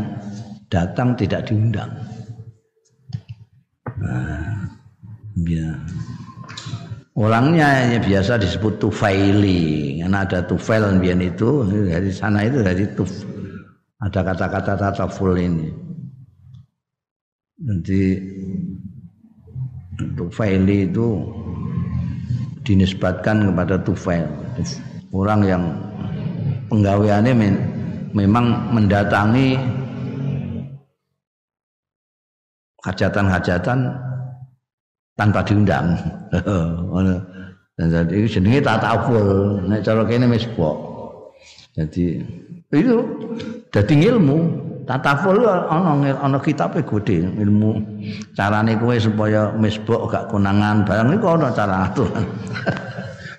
datang 0.70 1.18
tidak 1.18 1.50
diundang. 1.50 1.90
Nah, 3.98 4.70
ya. 5.42 5.74
Orangnya 7.14 7.94
ya 7.94 7.98
biasa 8.02 8.42
disebut 8.42 8.82
tufaili, 8.82 10.02
karena 10.02 10.26
ada 10.26 10.42
tufail 10.42 10.82
biar 10.98 11.18
itu 11.22 11.62
dari 11.86 12.10
sana 12.10 12.42
itu 12.42 12.58
dari 12.58 12.90
tuf. 12.98 13.22
Ada 14.02 14.34
kata-kata 14.34 14.74
tataful 14.74 15.38
ini. 15.38 15.70
Nanti 17.62 18.18
tufaili 20.18 20.90
itu 20.90 21.22
dinisbatkan 22.66 23.46
kepada 23.46 23.78
tufail. 23.78 24.26
Orang 25.14 25.46
yang 25.46 25.62
penggaweannya 26.74 27.32
memang 28.10 28.74
mendatangi 28.74 29.54
hajatan-hajatan 32.82 33.78
tanpa 35.14 35.40
diundang. 35.46 35.94
Dan 37.74 37.90
jadi 37.90 38.14
itu 38.14 38.38
jenenge 38.38 38.62
tatawul. 38.62 39.58
Nek 39.66 39.82
cara 39.82 40.06
kene 40.06 40.30
mesbok. 40.30 40.76
Jadi 41.74 42.22
itu 42.70 42.98
dadi 43.74 43.94
ilmu. 43.98 44.38
Tatawul 44.84 45.42
ana 45.48 46.12
ana 46.20 46.38
kitabe 46.38 46.84
gede 46.84 47.24
ilmu 47.24 47.80
carane 48.36 48.76
kowe 48.76 48.92
supaya 49.00 49.48
mesbok 49.56 50.12
gak 50.12 50.28
konangan 50.28 50.84
barang 50.84 51.18
iku 51.18 51.34
ana 51.34 51.48
cara 51.50 51.88
aturan. 51.88 52.22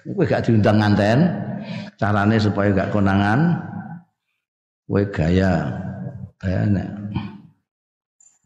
kowe 0.18 0.26
gak 0.26 0.42
diundang 0.50 0.82
nganten 0.84 1.32
carane 2.00 2.36
supaya 2.40 2.72
gak 2.72 2.92
konangan. 2.92 3.60
Kowe 4.86 5.02
gaya 5.10 5.66
gaya 6.38 6.62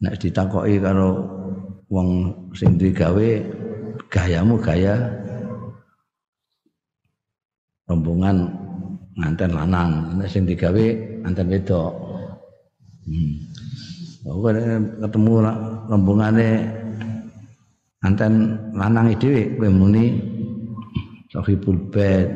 nek 0.00 0.16
ditakoki 0.16 0.80
karo 0.80 1.20
wong 1.92 2.32
sing 2.56 2.80
digawe 2.80 3.28
gayamu 4.08 4.56
gaya 4.56 4.96
rombongan 7.84 8.48
nganten 9.20 9.50
lanang. 9.52 9.90
Nek 10.16 10.30
sing 10.32 10.48
digawe 10.48 10.84
nganten 11.26 11.52
wedok. 11.52 11.92
Hmm. 13.04 13.32
Aku 14.20 14.52
ketemu 15.00 15.32
rombongane 15.88 16.48
anten 18.00 18.56
lanang 18.72 19.12
dhewe 19.16 19.60
kowe 19.60 19.68
muni 19.68 20.16
sahibul 21.28 21.76
bait 21.92 22.28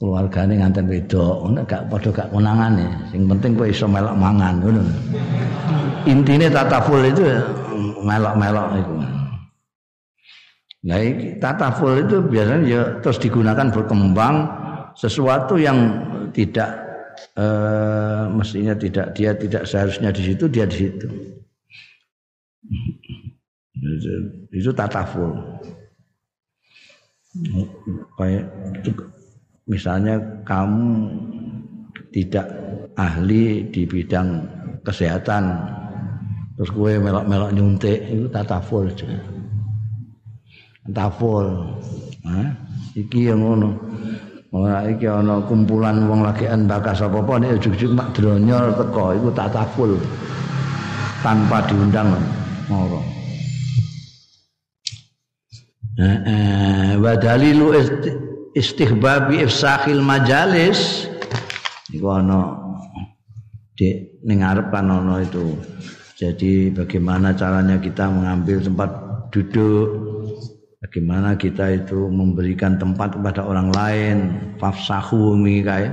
keluargane 0.00 0.56
nganten 0.56 0.88
wedok 0.88 1.44
ngono 1.44 1.60
gak 1.68 1.84
padha 1.92 2.08
gak 2.08 2.32
konangane 2.32 2.88
sing 3.12 3.28
penting 3.28 3.52
kowe 3.52 3.68
iso 3.68 3.84
melok 3.84 4.16
mangan 4.16 4.56
ngono 4.64 4.82
intine 6.08 6.48
tataful 6.48 7.04
itu 7.04 7.24
melok-melok 8.00 8.68
itu. 8.80 8.94
Nah, 10.80 10.96
tataful 11.36 11.92
itu 12.00 12.16
biasanya 12.24 12.64
ya 12.64 12.82
terus 13.04 13.20
digunakan 13.20 13.68
berkembang 13.68 14.48
sesuatu 14.96 15.60
yang 15.60 15.76
tidak 16.32 16.72
eh, 17.36 18.24
mestinya 18.32 18.72
tidak 18.72 19.12
dia 19.12 19.36
tidak 19.36 19.68
seharusnya 19.68 20.08
di 20.08 20.22
situ 20.24 20.44
dia 20.48 20.64
di 20.64 20.76
situ. 20.88 21.08
Itu, 23.80 24.12
itu 24.56 24.70
tataful. 24.72 25.36
Kayak 28.16 28.44
misalnya 29.68 30.20
kamu 30.46 31.10
tidak 32.14 32.46
ahli 32.96 33.68
di 33.68 33.86
bidang 33.86 34.44
kesehatan 34.86 35.56
terus 36.56 36.70
gue 36.72 36.92
melok-melok 37.00 37.50
nyuntik 37.56 37.98
itu 38.08 38.26
tataful 38.28 38.88
tataful 40.88 41.46
nah, 42.24 42.50
iki 42.94 43.30
yang 43.30 43.42
ngono. 43.42 43.70
Ora 44.50 44.82
iki 44.90 45.06
ana 45.06 45.38
kumpulan 45.46 46.10
wong 46.10 46.26
lakian 46.26 46.66
bakas 46.66 47.06
apa-apa 47.06 47.38
nek 47.38 47.62
ujug-ujug 47.62 47.94
mak 47.94 48.10
dronyol 48.18 48.74
teko 48.74 49.14
iku 49.14 49.28
tataful 49.30 49.94
tanpa 51.22 51.62
diundang 51.70 52.10
moro. 52.66 52.98
Heeh, 55.94 56.98
wa 56.98 57.14
dalilu 57.14 57.78
istihbabi 58.54 59.44
ifsahil 59.46 60.02
majalis. 60.02 61.06
Iku 61.90 62.06
ana 62.06 62.54
di 63.74 64.18
ning 64.22 64.44
kan 64.44 64.90
itu. 65.22 65.56
Jadi 66.20 66.68
bagaimana 66.76 67.32
caranya 67.32 67.80
kita 67.80 68.12
mengambil 68.12 68.60
tempat 68.60 68.90
duduk, 69.32 69.88
bagaimana 70.84 71.32
kita 71.40 71.80
itu 71.80 72.12
memberikan 72.12 72.76
tempat 72.76 73.16
kepada 73.16 73.40
orang 73.40 73.72
lain, 73.72 74.16
fafsahu 74.60 75.32
mikai. 75.40 75.88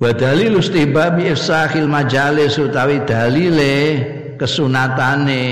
Wa 0.00 0.10
dalil 0.16 0.58
istibabi 0.58 1.28
ifsahil 1.28 1.86
majalis 1.86 2.56
utawi 2.56 3.04
dalile 3.04 3.76
kesunatane. 4.40 5.44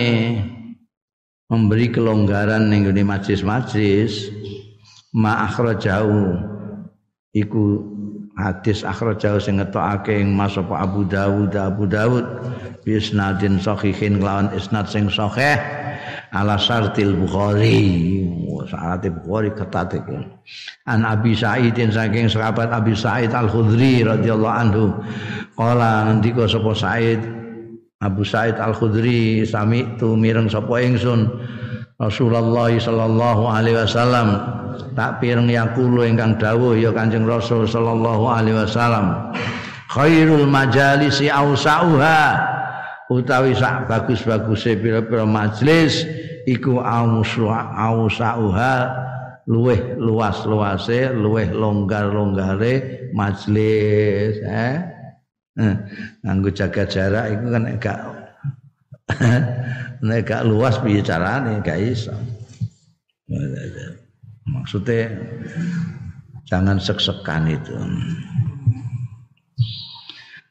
Memberi 1.50 1.90
kelonggaran 1.90 2.70
ning 2.70 2.86
majlis-majlis 2.86 4.39
ma 5.14 5.46
akhrajahu 5.50 6.38
iku 7.34 7.82
hadis 8.38 8.86
akhrajahu 8.86 9.42
sing 9.42 9.58
ngetokake 9.61 10.16
ing 10.16 10.32
Mas 10.32 10.56
Abu 10.56 11.04
Dawud 11.06 11.52
Abu 11.54 11.84
Dawud. 11.86 12.24
Bi 12.80 12.96
isnadin 12.96 13.61
sahihin 13.61 14.24
lawan 14.24 14.48
isnad 14.56 14.88
sing 14.88 15.12
sahih. 15.12 15.61
Ala 16.32 16.56
syartil 16.56 17.18
Bukhari. 17.18 18.24
Syarat 18.70 19.04
Bukhari 19.26 19.50
ketat 19.52 19.98
iki. 19.98 20.16
An 20.86 21.02
Abi 21.02 21.34
Sa'idin 21.34 21.90
saking 21.90 22.30
sahabat 22.30 22.70
Abi 22.70 22.94
Sa'id 22.94 23.34
Al 23.34 23.50
Khudri 23.50 24.06
radhiyallahu 24.06 24.56
anhu. 24.56 24.84
Kala 25.58 26.08
ngendika 26.08 26.46
sapa 26.46 26.72
Sa'id? 26.72 27.20
Abu 28.00 28.24
Sa'id 28.24 28.56
Al 28.56 28.72
Khudri 28.72 29.44
sami 29.44 29.84
tu 30.00 30.16
mireng 30.16 30.48
sapa 30.48 30.80
ingsun 30.80 31.28
Rasulullah 32.01 32.72
sallallahu 32.72 33.44
alaihi 33.44 33.76
wasallam. 33.76 34.40
Tak 34.96 35.20
pireng 35.20 35.53
yaqulu 35.53 36.09
ingkang 36.09 36.40
dawuh 36.40 36.72
ya 36.72 36.88
Kanjeng 36.96 37.28
Rasul 37.28 37.68
sallallahu 37.68 38.24
alaihi 38.24 38.57
wasallam. 38.57 39.36
Khairul 39.92 40.48
majalisi 40.48 41.28
ausauha 41.28 42.40
utawi 43.12 43.53
sak 43.53 43.90
bagus-baguse 43.90 44.78
pira-pira 44.80 45.26
majelis 45.28 46.07
iku 46.46 46.80
ausauha 46.80 48.74
luweh 49.51 49.98
luas-luase 49.98 51.11
luweh 51.11 51.51
longgar-longgare 51.51 53.11
majelis 53.11 54.38
eh 54.46 54.78
nganggo 56.22 56.55
jaga 56.55 56.86
jarak 56.86 57.34
iku 57.34 57.46
kan 57.51 57.62
gak 57.82 57.98
nek 60.06 60.20
gak 60.26 60.46
luas 60.46 60.78
piye 60.80 61.00
carane? 61.02 61.61
Gak 61.61 61.78
iso. 61.80 62.14
Maksudnya 64.50 65.11
jangan 66.48 66.78
sek-sekan 66.82 67.46
itu. 67.50 67.76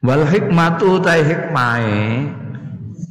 Wal 0.00 0.24
hikmatu 0.24 0.96
ta 1.04 1.20
hikmahe 1.20 2.24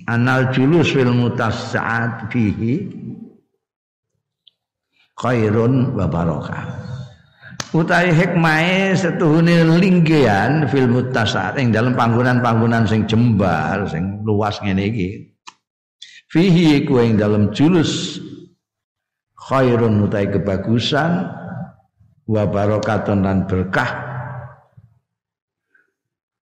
anal 0.09 0.49
julus 0.49 0.89
fil 0.89 1.13
mutasaat 1.13 2.33
fihi 2.33 2.89
khairun 5.13 5.93
wa 5.93 6.09
barakah 6.09 6.65
utawi 7.69 8.09
hikmahe 8.09 8.97
setuhune 8.97 9.61
linggian 9.77 10.65
fil 10.73 10.89
mutasaat 10.89 11.61
ing 11.61 11.69
dalam 11.69 11.93
panggonan-panggonan 11.93 12.89
sing 12.89 13.05
jembar 13.05 13.85
sing 13.85 14.25
luas 14.25 14.57
ngene 14.65 14.89
iki 14.89 15.09
fihi 16.29 16.85
iku 16.85 17.01
ing 17.01 17.17
dalam 17.17 17.51
julus. 17.51 18.21
Khairun 19.35 20.05
utai 20.05 20.29
kebagusan 20.29 21.25
wa 22.29 22.43
barokatun 22.45 23.25
dan 23.25 23.49
berkah. 23.49 23.89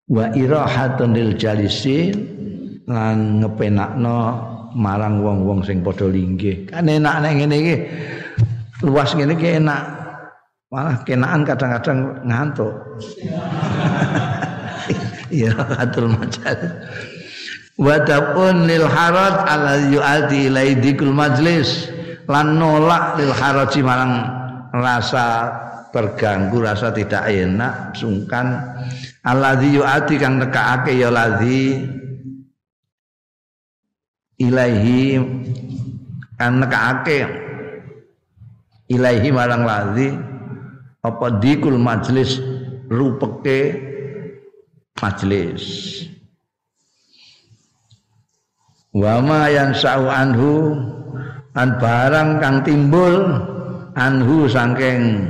Wa 0.08 0.32
irahatun 0.36 1.16
lil 1.16 1.40
jalisin 1.40 2.16
lan 2.88 3.44
ngepenakno 3.44 4.20
marang 4.76 5.24
wong-wong 5.24 5.64
sing 5.64 5.80
padha 5.84 6.08
linggih. 6.08 6.68
Kan 6.68 6.92
enak 6.92 7.16
nek 7.24 7.34
ngene 7.40 7.56
iki. 7.56 7.76
Luas 8.84 9.16
ngene 9.16 9.34
iki 9.40 9.60
enak. 9.64 9.82
Malah 10.68 11.00
kenaan 11.08 11.48
kadang-kadang 11.48 12.00
ngantuk. 12.28 12.76
Ya 15.28 15.52
katul 15.52 16.08
Wadapun 17.78 18.66
lil 18.66 18.90
harat 18.90 19.46
ala 19.46 19.78
yu'adi 19.86 20.50
ilaidikul 20.50 21.14
majlis. 21.14 21.94
Lan 22.26 22.58
nolak 22.58 23.22
lil 23.22 23.32
haraji 23.32 23.86
marang 23.86 24.14
rasa 24.74 25.54
terganggu 25.94 26.58
rasa 26.60 26.90
tidak 26.90 27.30
enak 27.30 27.94
sungkan. 27.94 28.66
Alladzi 29.22 29.78
yu'ati 29.78 30.16
kang 30.18 30.42
nekake 30.42 30.98
ya 30.98 31.14
ladzi 31.14 31.86
ilaihi 34.42 35.22
kang 36.38 36.62
nekake 36.62 37.30
ilaihi 38.90 39.30
marang 39.30 39.64
ladzi 39.66 40.14
apa 41.06 41.28
dikul 41.38 41.78
majlis 41.78 42.42
rupeke 42.88 43.60
majlis 44.98 45.64
wa 48.98 49.22
ma 49.22 49.46
yansau 49.46 50.10
anhu 50.10 50.74
an 51.54 51.78
barang 51.78 52.42
kang 52.42 52.58
timbul 52.66 53.38
anhu 53.94 54.50
saking 54.50 55.22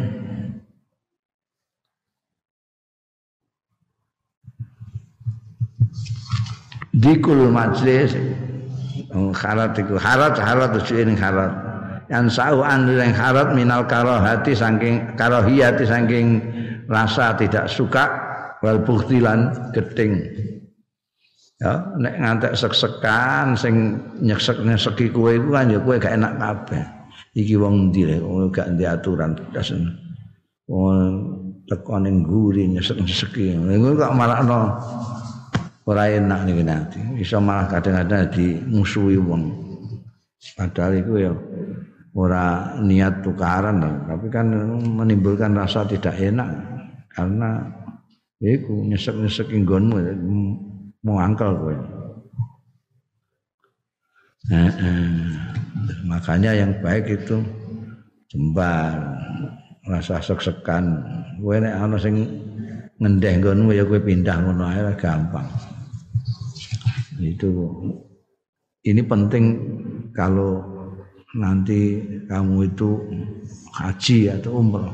dikul 6.95 7.51
majlis 7.51 8.15
harat 9.35 9.75
iku 9.77 9.95
harat 9.99 10.35
harat 10.39 10.71
ini 10.91 11.15
harat. 11.15 11.51
Yang 12.07 12.39
sau 12.39 12.63
anu 12.63 12.95
yang 12.95 13.11
harat 13.11 13.51
minal 13.51 13.83
karohati 13.83 14.55
saking 14.55 15.11
karohiyati 15.19 15.83
saking 15.83 16.39
rasa 16.87 17.35
tidak 17.35 17.67
suka 17.67 18.07
wal 18.63 18.79
buktilan 18.79 19.51
geting 19.75 20.23
ya 21.57 21.73
nek 21.97 22.15
ngantek 22.21 22.53
sek-sekan 22.53 23.57
sing 23.57 23.97
nyesek-nyeseki 24.21 25.09
kowe 25.09 25.33
iku 25.33 25.49
kan 25.53 25.73
ya 25.73 25.79
kowe 25.81 25.97
gak 25.97 26.13
enak 26.13 26.33
kabeh. 26.37 26.83
Iki 27.37 27.53
wong 27.57 27.93
ndi 27.93 28.17
wong 28.21 28.49
gak 28.53 28.77
ndek 28.77 29.01
aturan 29.01 29.37
dasen 29.53 29.93
wong 30.69 30.97
teko 31.65 31.97
ning 32.01 32.25
guri 32.25 32.69
nyesek-nyeseki. 32.69 33.57
Ngono 33.57 33.97
kok 33.97 34.13
marakno 34.13 34.59
ora 35.87 36.03
enak 36.11 36.39
niki 36.45 36.63
nanti 36.67 36.99
iso 37.21 37.41
malah 37.41 37.65
kadang-kadang 37.65 38.29
dimusuhi 38.33 39.17
wong. 39.17 39.65
Padahal 40.53 40.93
itu 41.01 41.13
ya 41.17 41.31
ora 42.17 42.77
niat 42.81 43.21
tukaran 43.25 43.81
tapi 44.05 44.29
kan 44.29 44.49
menimbulkan 44.77 45.57
rasa 45.57 45.89
tidak 45.89 46.13
enak. 46.17 46.49
Karena 47.09 47.65
iku 48.37 48.85
nyesek-nyesek 48.85 49.49
nggonmu 49.49 49.97
mau 51.05 51.21
angkel 51.21 51.51
eh, 54.47 54.71
eh. 54.71 55.11
makanya 56.07 56.55
yang 56.55 56.71
baik 56.79 57.05
itu 57.21 57.43
jembar 58.31 59.17
rasa 59.87 60.19
sek-sekan. 60.19 60.99
Kowe 61.39 61.55
nek 61.59 61.75
ana 61.79 61.95
sing 61.95 62.27
ngendeh 62.99 63.39
nggonmu 63.39 63.71
ya 63.71 63.83
kowe 63.87 63.99
pindah 63.99 64.35
ngono 64.43 64.63
ae 64.67 64.83
gampang. 64.99 65.47
Itu. 67.23 67.49
Ini 68.87 69.03
penting 69.03 69.43
kalau 70.15 70.63
nanti 71.35 72.01
kamu 72.25 72.71
itu 72.71 72.97
haji 73.75 74.31
atau 74.31 74.63
umroh 74.63 74.89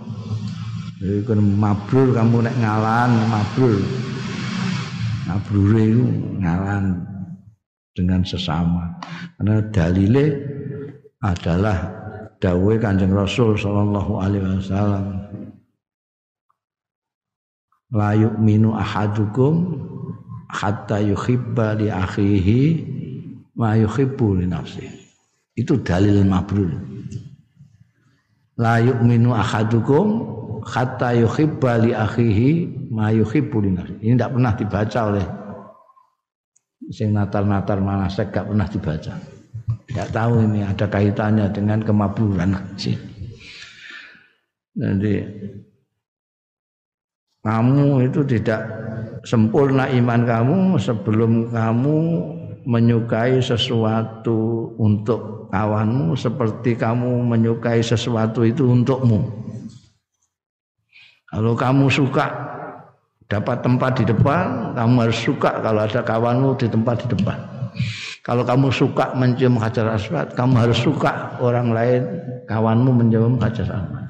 jadi 0.99 1.23
kan 1.23 1.39
mabrur 1.39 2.09
kamu 2.11 2.47
nek 2.47 2.55
ngalan 2.59 3.09
mabrur 3.31 3.79
mabrur 5.29 5.73
itu 5.79 6.05
ngalan 6.41 6.99
dengan 7.93 8.21
sesama 8.25 8.97
karena 9.37 9.61
dalile 9.69 10.25
adalah 11.23 11.77
dawai 12.43 12.75
kanjeng 12.81 13.15
Rasul 13.15 13.55
Shallallahu 13.55 14.11
Alaihi 14.19 14.59
Wasallam 14.59 15.05
la 17.93 18.17
yu'minu 18.17 18.73
ahadukum 18.73 19.77
hatta 20.49 20.97
yuhibba 21.01 21.77
li 21.77 21.93
akhihi 21.93 22.61
ma 23.53 23.77
yuhibbu 23.77 24.41
li 24.41 24.45
nafsi. 24.49 24.89
Itu 25.53 25.77
dalil 25.85 26.25
mabrur. 26.25 26.73
La 28.57 28.81
yu'minu 28.81 29.33
ahadukum 29.33 30.05
hatta 30.65 31.13
yuhibba 31.13 31.85
li 31.85 31.93
akhihi 31.93 32.72
ma 32.93 33.09
yuhibbu 33.09 33.57
li 33.65 33.69
nafsi. 33.73 33.95
Ini 34.05 34.13
tidak 34.13 34.31
pernah 34.37 34.53
dibaca 34.53 34.99
oleh 35.09 35.25
sing 36.93 37.09
natar-natar 37.15 37.81
manasek 37.81 38.29
gak 38.29 38.45
pernah 38.45 38.67
dibaca. 38.69 39.13
Tidak 39.89 40.07
tahu 40.13 40.33
ini 40.45 40.61
ada 40.61 40.85
kaitannya 40.85 41.49
dengan 41.49 41.81
kemabruran 41.81 42.53
sih. 42.77 42.95
Jadi 44.73 45.21
kamu 47.43 48.09
itu 48.09 48.21
tidak 48.25 48.61
sempurna 49.27 49.89
iman 49.91 50.21
kamu 50.23 50.57
sebelum 50.79 51.51
kamu 51.51 51.97
menyukai 52.63 53.43
sesuatu 53.43 54.71
untuk 54.79 55.51
kawanmu 55.51 56.15
seperti 56.15 56.73
kamu 56.79 57.21
menyukai 57.21 57.83
sesuatu 57.83 58.47
itu 58.47 58.71
untukmu. 58.71 59.43
Kalau 61.29 61.53
kamu 61.57 61.91
suka 61.91 62.25
dapat 63.27 63.63
tempat 63.63 63.91
di 63.99 64.05
depan, 64.07 64.75
kamu 64.75 64.95
harus 65.07 65.19
suka 65.19 65.61
kalau 65.63 65.79
ada 65.83 66.01
kawanmu 66.03 66.49
di 66.59 66.67
tempat 66.67 66.95
di 67.05 67.07
depan. 67.15 67.37
Kalau 68.23 68.43
kamu 68.47 68.71
suka 68.71 69.11
mencium 69.19 69.59
hajar 69.59 69.91
aswad, 69.91 70.31
kamu 70.31 70.55
harus 70.55 70.79
suka 70.79 71.35
orang 71.43 71.75
lain 71.75 72.01
kawanmu 72.47 72.91
mencium 73.03 73.35
hajar 73.43 73.67
aswad. 73.67 74.07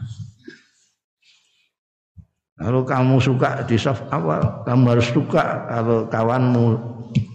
Kalau 2.54 2.86
kamu 2.86 3.18
suka 3.18 3.66
di 3.66 3.76
saf 3.76 4.06
awal, 4.14 4.64
kamu 4.64 4.84
harus 4.96 5.08
suka 5.10 5.66
kalau 5.68 6.06
kawanmu 6.08 6.64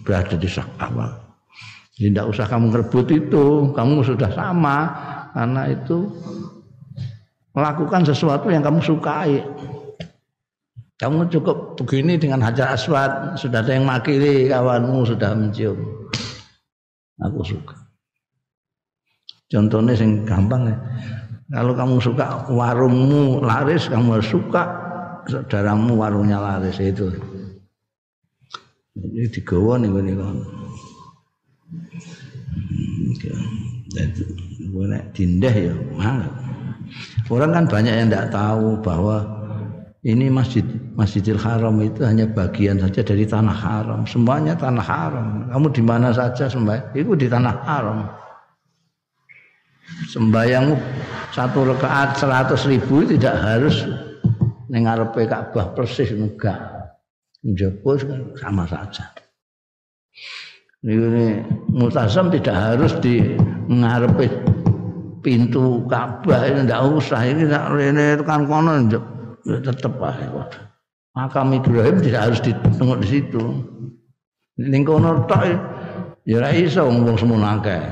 berada 0.07 0.33
di 0.39 0.47
saf 0.47 0.65
awal. 0.79 1.11
Tidak 1.99 2.23
usah 2.23 2.47
kamu 2.47 2.71
ngerebut 2.71 3.07
itu, 3.11 3.45
kamu 3.75 3.99
sudah 4.07 4.31
sama 4.31 4.77
karena 5.35 5.67
itu 5.67 6.07
melakukan 7.51 8.07
sesuatu 8.07 8.47
yang 8.47 8.63
kamu 8.63 8.79
sukai. 8.79 9.43
Kamu 10.99 11.31
cukup 11.31 11.79
begini 11.79 12.19
dengan 12.19 12.43
hajar 12.43 12.75
aswad, 12.75 13.39
sudah 13.39 13.63
ada 13.63 13.71
yang 13.71 13.87
makili 13.87 14.51
kawanmu 14.51 15.07
sudah 15.07 15.31
mencium. 15.31 15.79
Aku 17.23 17.39
suka. 17.39 17.75
Contohnya 19.47 19.95
yang 19.95 20.27
gampang 20.27 20.67
ya. 20.67 20.77
Kalau 21.55 21.73
kamu 21.73 22.03
suka 22.03 22.51
warungmu 22.51 23.41
laris, 23.41 23.87
kamu 23.87 24.19
suka 24.19 24.67
saudaramu 25.25 25.95
warungnya 25.95 26.37
laris 26.37 26.75
itu. 26.83 27.09
Jadi 28.99 29.39
digawa 29.39 29.79
nih 29.79 29.87
gue 29.87 30.03
kan. 30.19 30.37
Gue 34.69 34.85
dindah 35.15 35.55
ya 35.55 35.73
mana. 35.95 36.27
Orang 37.31 37.55
kan 37.55 37.65
banyak 37.71 37.93
yang 37.95 38.07
tidak 38.11 38.35
tahu 38.35 38.75
bahwa 38.83 39.38
ini 39.99 40.31
masjid 40.31 40.63
Masjidil 40.95 41.35
Haram 41.35 41.75
itu 41.83 42.07
hanya 42.07 42.23
bagian 42.23 42.79
saja 42.79 43.03
dari 43.03 43.27
tanah 43.27 43.51
haram. 43.51 44.07
Semuanya 44.07 44.55
tanah 44.55 44.85
haram. 44.85 45.27
Kamu 45.51 45.67
di 45.75 45.83
mana 45.83 46.15
saja 46.15 46.47
sembah, 46.47 46.95
itu 46.95 47.19
di 47.19 47.27
tanah 47.27 47.55
haram. 47.67 48.07
Sembayangmu 50.07 50.75
satu 51.35 51.67
rakaat 51.67 52.15
seratus 52.15 52.63
ribu 52.69 53.03
tidak 53.03 53.35
harus 53.43 53.83
ning 54.71 54.87
ngarepe 54.87 55.27
Ka'bah 55.27 55.75
persis 55.75 56.15
enggak. 56.15 56.59
Njaba 57.43 57.91
sama 58.39 58.63
saja. 58.71 59.11
Ini 60.79 61.43
multazam 61.75 62.31
tidak 62.31 62.55
harus 62.55 62.95
di 63.03 63.35
ngarepe 63.67 64.31
pintu 65.19 65.83
Ka'bah 65.91 66.47
ini 66.47 66.63
tidak 66.63 66.81
usah 66.87 67.21
ini 67.27 67.43
tidak 67.51 67.65
rene 67.75 68.07
tekan 68.15 68.47
kono 68.47 68.71
tetap 69.57 69.97
aja. 70.05 70.45
Makam 71.17 71.57
Ibrahim 71.57 71.97
tidak 72.05 72.21
harus 72.29 72.39
ditengok 72.45 73.01
di 73.01 73.07
situ. 73.09 73.43
Ning 74.61 74.85
kono 74.85 75.25
tok 75.25 75.41
ya 76.27 76.37
ora 76.37 76.53
iso 76.53 76.85
wong 76.85 77.17
semono 77.17 77.47
akeh. 77.47 77.83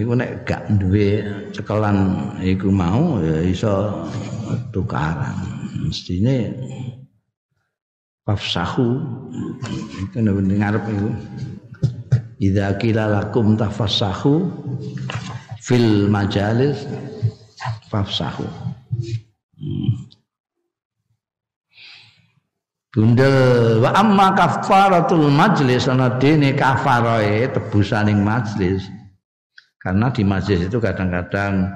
Iku 0.00 0.16
nek 0.16 0.48
gak 0.48 0.64
duwe 0.80 1.20
cekelan 1.52 1.98
iku 2.40 2.72
mau 2.72 3.20
ya 3.20 3.44
iso 3.44 4.06
tukaran. 4.72 5.36
Mestine 5.84 6.56
fafsahu 8.24 8.96
itu 10.00 10.16
ngarep 10.24 10.84
iku. 10.88 11.10
Idza 12.38 12.78
qila 12.78 13.10
lakum 13.10 13.58
tafassahu 13.58 14.46
fil 15.68 16.08
majalis 16.08 16.88
fafsahu. 17.92 18.48
Bundel 22.88 23.84
wa 23.84 23.92
amma 23.92 24.32
kafaratul 24.32 25.28
majlis 25.28 25.92
ana 25.92 26.16
dene 26.16 26.56
kafaroe 26.56 27.44
tebusaning 27.52 28.24
majlis 28.24 28.88
Karena 29.78 30.08
di 30.10 30.24
majlis 30.24 30.66
itu 30.66 30.80
kadang-kadang 30.80 31.70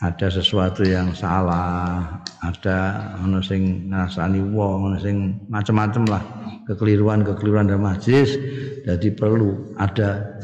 ada 0.00 0.28
sesuatu 0.32 0.84
yang 0.84 1.12
salah, 1.16 2.20
ada 2.44 2.78
ono 3.20 3.40
sing 3.40 3.88
ngrasani 3.88 4.40
wong, 4.40 4.92
ono 4.92 4.98
sing 5.00 5.40
macam-macam 5.48 6.04
lah 6.08 6.22
kekeliruan-kekeliruan 6.68 7.68
dalam 7.68 7.84
majlis. 7.84 8.36
Jadi 8.84 9.08
perlu 9.12 9.76
ada 9.80 10.40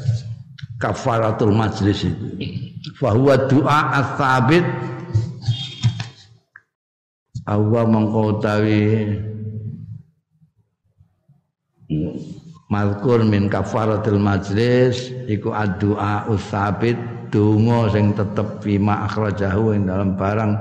kafaratul 0.80 1.52
majlis 1.52 2.08
itu. 2.08 2.26
Fahuwa 2.96 3.50
doa 3.50 3.80
as-sabit 3.98 4.62
Awa 7.46 7.86
mengkau 7.86 8.42
tawi 8.42 9.06
Malkur 12.66 13.22
min 13.22 13.46
kafaratil 13.46 14.18
majlis 14.18 15.14
iku 15.30 15.54
addu'a 15.54 16.26
usabit 16.26 16.98
donga 17.30 17.86
sing 17.94 18.10
tetep 18.10 18.58
fima 18.58 19.06
akhrajahu 19.06 19.70
ing 19.78 19.86
dalam 19.86 20.18
barang 20.18 20.52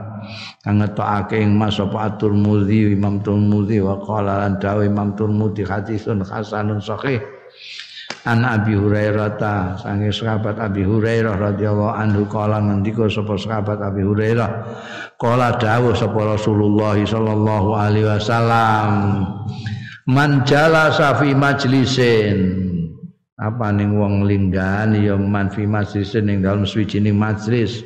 kang 0.61 0.77
ngetokake 0.77 1.41
ing 1.41 1.57
Mas 1.57 1.81
apa 1.81 2.13
At-Tirmidzi 2.13 2.93
Imam 2.93 3.25
Tirmidzi 3.25 3.81
wa 3.81 3.97
qala 4.05 4.45
lan 4.45 4.61
dawu 4.61 4.85
Imam 4.85 5.17
Tirmidzi 5.17 5.65
hadisun 5.65 6.21
hasanun 6.21 6.77
sahih 6.77 7.17
an 8.25 8.41
Abi 8.41 8.73
Hurairah 8.73 9.37
ta 9.37 9.77
sange 9.77 10.09
sahabat 10.09 10.57
Abi 10.57 10.81
Hurairah 10.81 11.37
radhiyallahu 11.37 11.93
anhu 11.93 12.25
kala 12.25 12.57
ngendika 12.57 13.05
sapa 13.05 13.37
sahabat 13.37 13.77
Abi 13.85 14.01
Hurairah? 14.01 14.49
Kala 15.21 15.53
dawuh 15.61 15.93
sapa 15.93 16.33
Rasulullah 16.33 16.97
sallallahu 16.97 17.69
alaihi 17.77 18.09
wasallam 18.09 18.89
man 20.09 20.41
jalasa 20.41 21.13
fi 21.21 21.37
majlisin. 21.37 22.65
Apa 23.35 23.69
ning 23.69 23.99
wong 23.99 24.25
linggan 24.25 24.95
ya 24.95 25.13
man 25.19 25.53
fi 25.53 25.69
majlisin 25.69 26.25
ning 26.25 26.41
dalem 26.41 26.65
suwijining 26.65 27.13
majlis? 27.13 27.85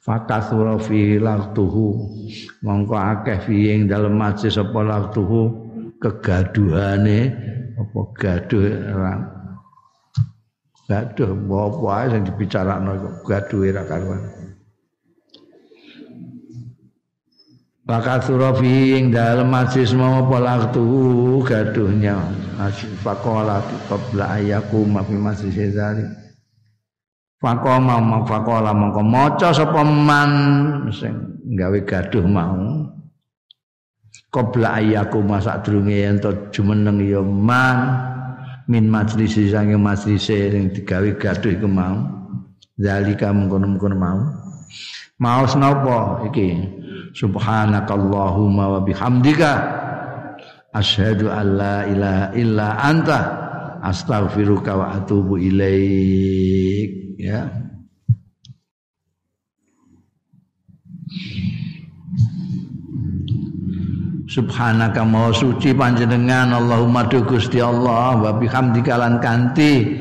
Fakathura 0.00 0.80
fi 0.80 1.20
laqtuhu. 1.20 2.08
Mongko 2.64 2.96
akeh 2.96 3.36
fi 3.44 3.76
ing 3.76 3.84
dalem 3.84 4.16
majlis 4.16 4.56
apa 4.56 4.80
laqtuhu? 4.80 5.40
Kegaduhane 6.00 7.32
apa 7.80 8.00
gaduh 8.16 8.64
gaduh 10.84 11.32
apa 11.32 11.86
ae 11.96 12.06
sing 12.12 12.22
dibicarakno 12.28 12.92
gaduh 13.24 13.60
ra 13.72 13.82
karuan. 13.88 14.20
Maka 17.84 18.16
surafi 18.24 18.96
ing 18.96 19.12
dalem 19.12 19.52
majlis 19.52 19.92
mau 19.92 20.24
polaktu 20.24 20.80
gaduhnya. 21.44 22.16
Masih 22.56 22.88
fakola 23.04 23.60
qabla 23.92 24.40
ayaku 24.40 24.88
mafi 24.88 25.16
masih 25.20 25.52
Fakoma 27.44 28.00
ma 28.00 28.24
fakola 28.24 28.72
mongko 28.72 29.04
maca 29.04 29.52
sapa 29.52 29.84
man 29.84 30.32
sing 30.96 31.12
gawe 31.60 31.76
gaduh 31.84 32.24
mau. 32.24 32.88
Qabla 34.32 34.80
ayaku 34.80 35.20
masa 35.20 35.60
durunge 35.60 36.08
yen 36.08 36.16
to 36.16 36.32
jumeneng 36.56 37.04
ya 37.04 37.20
man 37.20 38.13
min 38.70 38.88
majlis 38.88 39.36
sange 39.50 39.76
majlis 39.76 40.24
sing 40.24 40.70
digawe 40.72 41.10
gaduh 41.16 41.52
iku 41.52 41.68
mau. 41.68 42.04
Zalika 42.74 43.30
mengkono-mengkono 43.30 43.96
mau. 43.96 44.18
Mau 45.22 45.42
napa 45.46 46.26
iki? 46.26 46.58
Subhanakallahumma 47.14 48.64
wa 48.76 48.80
bihamdika. 48.82 49.52
Asyhadu 50.74 51.30
an 51.30 51.46
la 51.54 51.76
ilaha 51.86 52.24
illa 52.34 52.68
anta. 52.82 53.20
Astaghfiruka 53.84 54.74
wa 54.74 54.86
atubu 54.98 55.38
ilaik. 55.38 57.18
Ya 57.22 57.63
Subhanaka 64.34 65.06
maha 65.06 65.30
suci 65.30 65.70
panjenengan. 65.70 66.50
Allahumma 66.50 67.06
du 67.06 67.22
Gusti 67.22 67.62
Allah. 67.62 68.18
Wa 68.18 68.34
bihamdika 68.34 68.98
lan 68.98 69.22
kanthi 69.22 69.94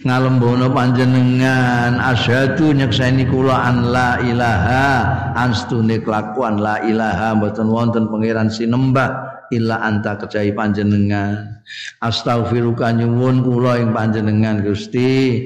ngalembono 0.00 0.72
panjenengan. 0.72 2.00
Asyhadu 2.00 2.72
nyekseni 2.72 3.28
kula 3.28 3.68
an 3.68 3.92
la 3.92 4.16
ilaha 4.24 4.88
anstune 5.36 6.00
kelakuan 6.00 6.56
la 6.56 6.80
ilaha. 6.88 7.36
Mboten 7.36 7.68
wonten 7.68 8.08
pangeran 8.08 8.48
sinembah 8.48 9.44
illa 9.52 9.84
anta 9.84 10.16
kejahi 10.16 10.56
panjenengan. 10.56 11.60
Astaghfiruka 12.00 12.96
nyuwun 12.96 13.44
kula 13.44 13.76
ing 13.76 13.92
panjenengan 13.92 14.64
Gusti. 14.64 15.36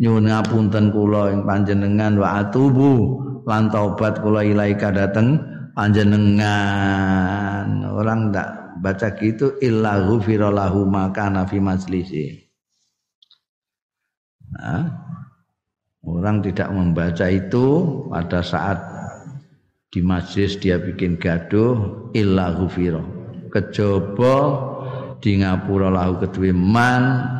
Nyuwun 0.00 0.32
ngapunten 0.32 0.88
kula 0.88 1.36
ing 1.36 1.44
panjenengan. 1.44 2.16
Wa 2.16 2.48
atubu 2.48 3.20
lan 3.44 3.68
taubat 3.68 4.24
kula 4.24 4.40
ilaika 4.40 4.88
dateng 4.88 5.36
panjenengan 5.76 7.47
orang 7.86 8.30
tak 8.30 8.68
baca 8.80 9.08
gitu 9.18 9.58
illa 9.58 10.06
ghufira 10.06 10.48
lahu 10.48 10.86
maka 10.86 11.28
fi 11.46 11.58
majlisi. 11.58 12.48
Nah, 14.48 14.88
orang 16.06 16.40
tidak 16.40 16.72
membaca 16.72 17.26
itu 17.28 17.66
pada 18.08 18.40
saat 18.40 18.78
di 19.88 20.00
majlis 20.04 20.60
dia 20.60 20.80
bikin 20.80 21.20
gaduh 21.20 22.08
illa 22.16 22.56
ghufira. 22.56 23.00
Kejaba 23.48 24.36
di 25.20 25.40
ngapura 25.40 25.88
lahu 25.92 26.20
kedue 26.22 26.52
man. 26.52 27.36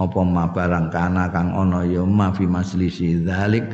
Apa 0.00 0.18
ma 0.24 0.50
barang 0.50 0.90
kana 0.90 1.30
kang 1.30 1.52
ana 1.54 1.84
ya 1.86 2.02
ma 2.02 2.32
fi 2.32 2.48
majlisi. 2.48 3.22
Dzalik 3.22 3.64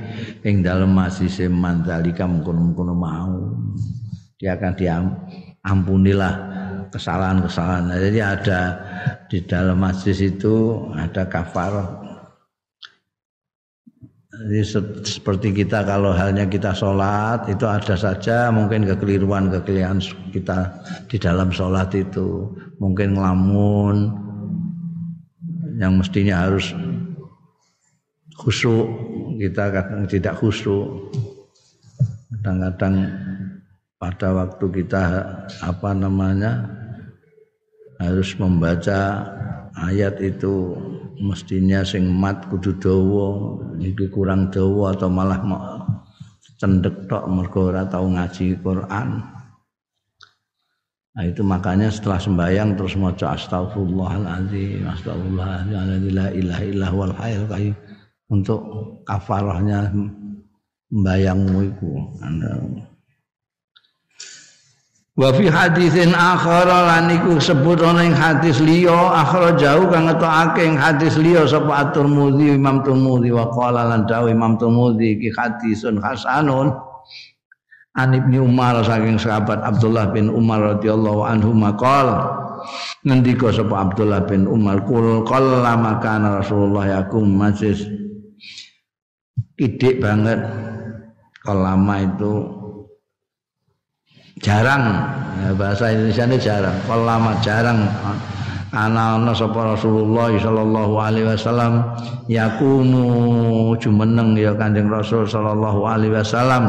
ing 0.43 0.67
dalem 0.67 0.93
majlis 0.93 1.41
man 1.47 1.87
dzalika 1.87 2.27
mungkon-mungkon 2.27 2.91
mau 2.93 3.39
dia 4.39 4.55
akan 4.55 4.73
diampunilah 4.79 6.35
kesalahan-kesalahan. 6.95 7.91
Jadi 7.91 8.21
ada 8.23 8.61
di 9.27 9.39
dalam 9.45 9.83
majlis 9.83 10.23
itu 10.23 10.87
ada 10.95 11.27
kafar. 11.27 12.07
Jadi 14.39 14.63
seperti 15.03 15.51
kita 15.51 15.83
kalau 15.83 16.15
halnya 16.15 16.47
kita 16.47 16.71
sholat 16.71 17.51
itu 17.51 17.67
ada 17.67 17.99
saja 17.99 18.55
mungkin 18.55 18.87
kekeliruan 18.87 19.51
kekeliruan 19.51 19.99
kita 20.31 20.79
di 21.11 21.19
dalam 21.19 21.51
sholat 21.51 21.91
itu 21.99 22.55
mungkin 22.79 23.19
ngelamun 23.19 24.15
yang 25.83 25.99
mestinya 25.99 26.47
harus 26.47 26.71
khusyuk 28.39 28.87
kita 29.43 29.75
kadang 29.75 30.07
tidak 30.07 30.39
khusyuk 30.39 30.87
kadang-kadang 32.31 33.11
pada 33.99 34.31
waktu 34.31 34.65
kita 34.71 35.03
apa 35.63 35.91
namanya 35.91 36.71
harus 37.99 38.31
membaca 38.39 39.27
ayat 39.75 40.23
itu 40.23 40.79
mestinya 41.19 41.83
sing 41.83 42.07
mat 42.07 42.47
kudu 42.47 42.79
dawa 42.79 43.59
iki 43.83 44.07
kurang 44.11 44.55
dawa 44.55 44.95
atau 44.95 45.11
malah 45.11 45.43
cendek 46.59 47.11
tok 47.11 47.27
mergo 47.31 47.71
ora 47.71 47.87
tau 47.87 48.07
ngaji 48.11 48.59
Quran. 48.63 49.23
Nah 51.19 51.25
itu 51.27 51.43
makanya 51.43 51.91
setelah 51.91 52.23
sembahyang 52.23 52.79
terus 52.79 52.95
maca 52.95 53.35
astagfirullahalazim, 53.35 54.87
astagfirullahaladzim, 54.87 56.15
la 56.15 56.31
ilaha 56.31 56.63
illallah 56.63 56.93
wal 56.95 57.15
hayyul 57.19 57.47
qayyum 57.51 57.77
untuk 58.31 58.61
kafarahnya 59.03 59.91
membayangmu 60.95 61.59
iku. 61.75 61.91
Wa 65.19 65.35
fi 65.35 65.51
hadisin 65.51 66.15
akhar 66.15 66.71
lan 66.71 67.11
iku 67.11 67.43
sebut 67.43 67.83
ana 67.83 68.07
ing 68.07 68.15
hadis 68.15 68.63
liya 68.63 69.19
akhar 69.19 69.51
jauh 69.59 69.91
kang 69.91 70.07
ngetokake 70.07 70.63
ing 70.63 70.79
hadis 70.79 71.19
liya 71.19 71.43
sapa 71.43 71.91
At-Tirmidzi 71.91 72.55
Imam 72.55 72.87
Tirmidzi 72.87 73.35
wa 73.35 73.51
qala 73.51 73.91
lan 73.91 74.07
dawuh 74.07 74.31
Imam 74.31 74.55
Tirmidzi 74.55 75.19
iki 75.19 75.35
hadisun 75.35 75.99
hasanun. 75.99 76.71
An 77.99 78.15
Ibnu 78.15 78.47
Umar 78.47 78.79
saking 78.87 79.19
sahabat 79.19 79.59
Abdullah 79.59 80.15
bin 80.15 80.31
Umar 80.31 80.79
radhiyallahu 80.79 81.27
anhu 81.27 81.51
maqal 81.51 82.15
ngendika 83.03 83.51
sapa 83.51 83.91
Abdullah 83.91 84.23
bin 84.23 84.47
Umar 84.47 84.87
kul 84.87 85.27
qalla 85.27 85.75
makana 85.75 86.39
Rasulullah 86.39 87.03
yakum 87.03 87.27
majlis. 87.27 87.91
Idik 89.59 89.99
banget 89.99 90.39
lama 91.43 92.07
itu 92.07 92.58
jarang. 94.43 94.85
Bahasa 95.55 95.95
Indonesia 95.95 96.25
ini 96.27 96.37
jarang. 96.39 96.77
Kalau 96.87 97.05
lama 97.07 97.33
jarang 97.45 97.87
ana-ana 98.69 99.33
sapa 99.33 99.77
Rasulullah 99.77 100.29
sallallahu 100.29 100.95
alaihi 101.01 101.25
wasallam 101.25 101.81
yakunu 102.29 103.73
jumeneng 103.81 104.37
ya 104.37 104.53
Kanjeng 104.53 104.93
Rasul 104.93 105.25
sallallahu 105.25 105.89
alaihi 105.89 106.13
wasallam 106.13 106.69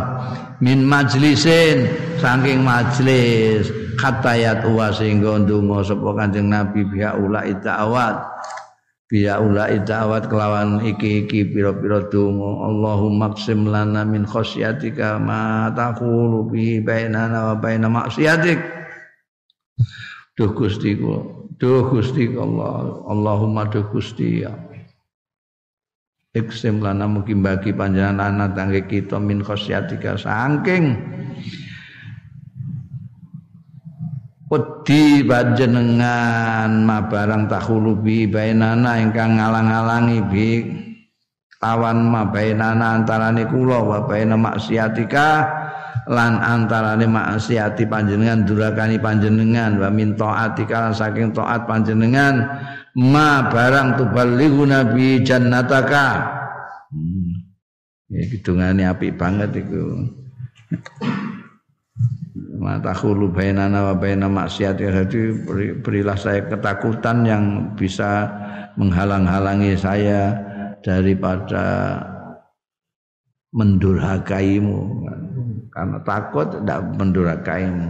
min 0.64 0.88
majlisin 0.88 1.92
saking 2.24 2.64
majlis 2.64 3.68
khatayat 4.00 4.64
wa 4.64 4.88
sehingga 4.96 5.44
ndonga 5.44 5.84
sapa 5.84 6.10
Kanjeng 6.16 6.48
Nabi 6.48 6.88
biha 6.88 7.20
ula 7.20 7.44
awat 7.68 8.16
biya 9.10 9.42
ulai 9.42 9.82
da'wat 9.82 10.30
kelawan 10.30 10.86
iki-iki 10.86 11.50
pira-pira 11.50 12.06
donga. 12.14 12.70
Allahumma 12.70 13.34
qsim 13.34 13.66
lana 13.66 14.06
min 14.06 14.24
khosyatika 14.24 15.18
ma 15.18 15.74
taqulu 15.74 16.46
bi 16.46 16.78
bainana 16.78 17.52
wa 17.52 17.56
baina 17.58 17.90
maksiatik 17.90 18.62
duh 20.38 20.54
Gusti 20.54 20.94
duh 21.58 21.84
Gusti 21.90 22.38
Allah. 22.38 23.02
Allahumma 23.10 23.66
duh 23.66 23.84
Gusti 23.90 24.46
ya 24.46 24.54
Iksim 26.30 26.78
lana 26.86 27.10
mungkin 27.10 27.42
bagi 27.42 27.74
panjangan 27.74 28.22
anak 28.22 28.54
tangga 28.54 28.86
kita 28.86 29.18
min 29.18 29.42
khosyatika 29.42 30.14
sangking 30.14 30.94
wedi 34.50 35.22
panjenengan 35.30 36.82
ma 36.82 37.06
barang 37.06 37.46
tahulu 37.46 38.02
bi 38.02 38.26
bainana 38.26 38.98
ingkang 38.98 39.38
ngalang-alangi 39.38 40.20
bi 40.26 40.50
lawan 41.62 42.10
ma 42.10 42.26
bainana 42.26 42.98
antarane 42.98 43.46
kula 43.46 43.80
wa 43.86 44.00
baina 44.10 44.34
maksiatika 44.34 45.46
lan 46.10 46.42
antarane 46.42 47.06
maksiati 47.06 47.86
panjenengan 47.86 48.42
durakani 48.42 48.98
panjenengan 48.98 49.78
wa 49.78 49.94
min 49.94 50.18
taatika 50.18 50.90
saking 50.98 51.30
taat 51.30 51.70
panjenengan 51.70 52.50
ma 52.98 53.46
barang 53.54 54.02
tubalighu 54.02 54.66
nabi 54.66 55.22
jannataka 55.22 56.26
hmm. 56.90 57.54
ya 58.10 58.26
kidungane 58.34 58.90
apik 58.90 59.14
banget 59.14 59.62
iku 59.62 60.10
mata 62.70 62.94
khulu 62.94 63.34
bainana 63.34 63.90
wa 63.90 63.96
baina 63.98 64.30
maksiat 64.30 64.78
jadi 64.78 65.22
berilah 65.82 66.14
saya 66.14 66.46
ketakutan 66.46 67.26
yang 67.26 67.74
bisa 67.74 68.30
menghalang-halangi 68.78 69.74
saya 69.74 70.38
daripada 70.86 71.98
mendurhakaimu. 73.54 75.10
Karena 75.70 75.98
takut 76.02 76.50
tidak 76.50 76.82
mendurhakaimu. 76.98 77.88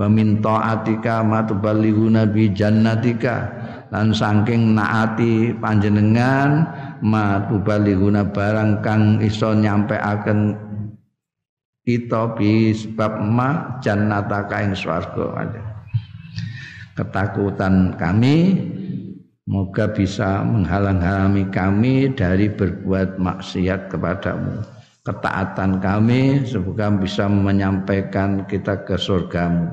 Wa 0.00 0.06
min 0.08 0.40
taatika 0.40 1.20
ma 1.24 1.44
tuballighuna 1.44 2.28
bi 2.28 2.52
jannatika. 2.52 3.52
Lan 3.88 4.12
saking 4.12 4.76
naati 4.76 5.56
panjenengan 5.56 6.68
ma 7.00 7.40
tuballighuna 7.48 8.28
barang 8.28 8.84
kang 8.84 9.16
iso 9.24 9.56
nyampeaken 9.56 10.67
kita 11.88 12.36
bi 12.36 12.76
sebab 12.76 13.24
ma 13.24 13.80
jannataka 13.80 14.60
ing 14.60 14.76
swarga 14.76 15.48
ketakutan 16.92 17.96
kami 17.96 18.60
moga 19.48 19.88
bisa 19.88 20.44
menghalang-halangi 20.44 21.48
kami 21.48 22.12
dari 22.12 22.52
berbuat 22.52 23.16
maksiat 23.16 23.88
kepadamu. 23.88 24.60
Ketaatan 25.08 25.80
kami 25.80 26.44
semoga 26.44 26.92
bisa 26.92 27.24
menyampaikan 27.32 28.44
kita 28.44 28.84
ke 28.84 29.00
surgamu. 29.00 29.72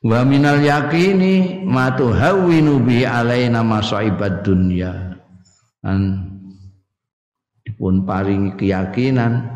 Wa 0.00 0.24
minal 0.24 0.64
yakini 0.64 1.60
ma 1.60 1.92
tuhawwinu 1.92 2.80
bi 2.80 3.04
alaina 3.04 3.60
masaibad 3.60 4.40
dunya. 4.40 5.20
Dan 5.84 6.24
dipun 7.68 8.08
paringi 8.08 8.56
keyakinan 8.56 9.53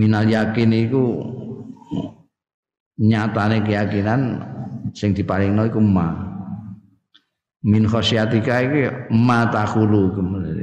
minal 0.00 0.24
yakin 0.24 0.72
iku 0.72 1.20
nyatane 2.96 3.60
keyakinan 3.60 4.40
sing 4.96 5.12
diparingno 5.12 5.68
iku 5.68 5.80
ma. 5.84 6.32
Min 7.60 7.84
khasyatika 7.84 8.64
iki 8.64 8.88
ma 9.12 9.44
takhulu 9.52 10.16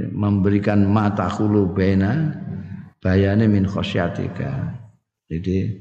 memberikan 0.10 0.82
ma 0.90 1.14
takhulu 1.14 1.70
bena 1.70 2.34
bayane 2.98 3.46
min 3.46 3.70
khasyatika. 3.70 4.74
Jadi 5.30 5.78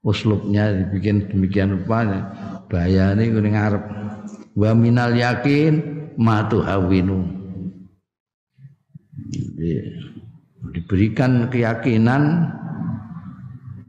uslubnya 0.00 0.72
dibikin 0.72 1.28
demikian 1.28 1.76
rupanya 1.76 2.32
bayane 2.72 3.28
kuning 3.28 3.60
ngarep. 3.60 3.84
Wa 4.56 4.72
minal 4.72 5.12
yakin 5.12 5.84
ma 6.16 6.48
tuhawinu. 6.48 7.36
Diberikan 10.72 11.52
keyakinan 11.52 12.48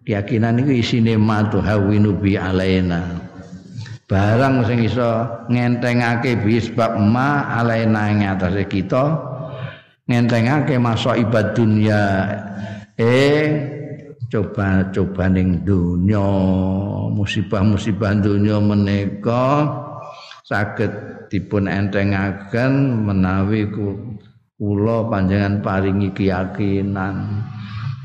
keyakinan 0.09 0.65
itu 0.65 0.81
isine 0.81 1.21
matu 1.21 1.61
hawinu 1.61 2.17
bi 2.17 2.33
alaina. 2.33 3.21
Barang 4.09 4.65
sing 4.65 4.81
iso 4.81 5.21
ngentengake 5.53 6.41
bi 6.41 6.57
sebab 6.57 6.97
ma 6.97 7.45
alaina 7.61 8.09
ing 8.09 8.25
atase 8.25 8.65
kita 8.65 9.05
ngentengake 10.09 10.81
masa 10.81 11.13
ibad 11.13 11.53
dunia 11.53 12.25
eh 12.97 13.69
coba 14.33 14.89
coba 14.89 15.29
ning 15.29 15.61
dunya 15.61 16.25
musibah-musibah 17.13 18.17
dunya 18.17 18.57
menika 18.57 19.69
saged 20.41 20.89
dipun 21.29 21.69
entengaken 21.69 23.05
menawi 23.05 23.69
kula 24.57 25.05
panjenengan 25.05 25.61
paringi 25.61 26.09
keyakinan 26.17 27.45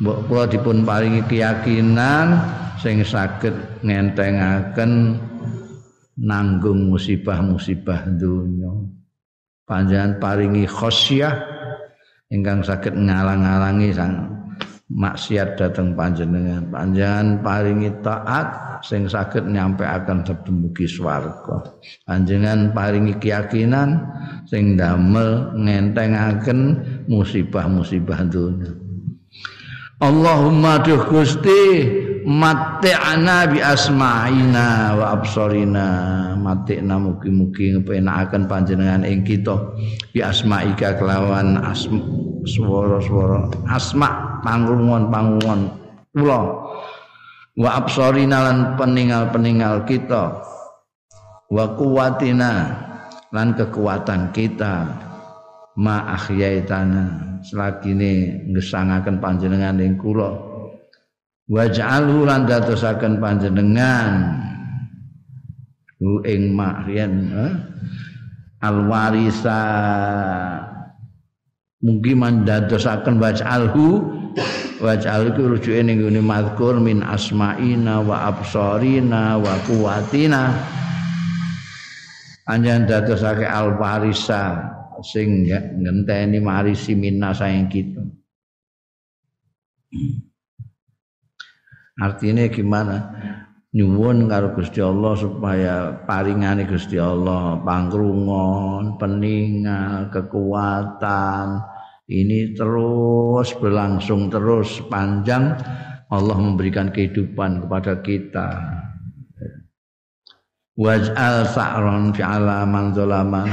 mbok 0.04 0.28
kula 0.28 0.44
dipun 0.44 0.84
paringi 0.84 1.24
keyakinan 1.24 2.36
sing 2.76 3.00
saged 3.00 3.56
ngentengaken 3.80 5.16
nanggung 6.20 6.92
musibah-musibah 6.92 8.12
dunya 8.20 8.68
panjenengan 9.64 10.20
paringi 10.20 10.68
khosyah 10.68 11.40
ingkang 12.28 12.60
saged 12.60 12.92
ngalang-alangi 12.92 13.96
sang 13.96 14.28
maksiat 14.92 15.56
dateng 15.56 15.96
panjenengan. 15.96 16.68
Panjenengan 16.68 17.40
paringi 17.40 17.88
taat 18.04 18.78
sing 18.84 19.08
saged 19.08 19.48
nyampe 19.48 19.82
akan 19.82 20.22
dumugi 20.44 20.84
swarga. 20.84 21.80
Panjenengan 22.04 22.76
paringi 22.76 23.16
keyakinan 23.16 24.04
sing 24.44 24.76
damel 24.76 25.56
ngentengaken 25.56 26.84
musibah-musibah 27.08 28.28
dunya 28.28 28.83
Allahumma 30.02 30.82
duh 30.82 31.06
Gusti 31.06 31.86
mati'ana 32.26 33.46
bi 33.46 33.62
asma'ina 33.62 34.98
wa 34.98 35.14
absarina. 35.14 35.86
Mati'na 36.34 36.98
mugi-mugi 36.98 37.78
ngepenakaken 37.78 38.50
panjenengan 38.50 39.06
ing 39.06 39.22
kita 39.22 39.54
bi 40.10 40.20
asma'ika 40.20 40.98
kelawan 40.98 41.62
asma 41.62 42.02
swara-swara 42.44 43.48
asma 43.70 44.42
pangrungon-pangrungon 44.42 45.60
kula. 46.10 46.42
Wa 47.54 47.70
absarina 47.78 48.50
lan 48.50 48.58
peninggal-peninggal 48.74 49.86
kita. 49.86 50.42
Wa 51.54 51.64
kuwatina 51.78 52.82
lan 53.30 53.54
kekuatan 53.54 54.34
kita. 54.34 54.90
Ma 55.74 56.06
ahyaitana 56.18 57.33
selagine 57.44 58.42
ngesangaken 58.48 59.20
panjenengan 59.20 59.76
ing 59.78 60.00
kula. 60.00 60.32
Waj'alhu 61.44 62.24
lan 62.24 62.48
dadosaken 62.48 63.20
panjenengan. 63.20 64.40
Hu 66.00 66.24
ing 66.24 66.56
mahrian 66.56 67.12
eh? 67.30 67.52
alwarisa. 68.64 69.60
Mungkin 71.84 72.16
mandadosaken 72.16 73.20
waj'alhu. 73.20 73.88
Waj'al 74.80 75.30
iku 75.30 75.54
rujuke 75.54 75.84
ning 75.84 76.00
ngene 76.00 76.24
mazkur 76.24 76.80
min 76.80 77.04
asma'ina 77.04 78.02
wa 78.02 78.34
absarina 78.34 79.38
wa 79.38 79.54
quwatina 79.68 80.50
anjan 82.44 82.84
dadosake 82.84 83.46
alwarisa 83.48 84.60
sing 85.02 85.48
ngenteni 85.48 86.38
marisi 86.38 86.94
minna 86.94 87.34
sayang 87.34 87.66
kita. 87.66 88.04
Artinya 91.98 92.46
gimana? 92.50 92.96
Nyuwun 93.74 94.30
karo 94.30 94.54
Gusti 94.54 94.78
Allah 94.78 95.18
supaya 95.18 95.74
paringane 96.06 96.62
Gusti 96.70 96.94
Allah 96.94 97.58
pangkrungon, 97.58 98.94
peningal, 99.02 100.14
kekuatan 100.14 101.58
ini 102.06 102.54
terus 102.54 103.50
berlangsung 103.58 104.30
terus 104.30 104.78
panjang 104.86 105.58
Allah 106.06 106.36
memberikan 106.38 106.94
kehidupan 106.94 107.66
kepada 107.66 107.98
kita 107.98 108.48
waj'al 110.74 111.46
sa'ron 111.46 112.14
fi 112.14 112.22
alaman 112.22 112.94
zalaman. 112.94 113.48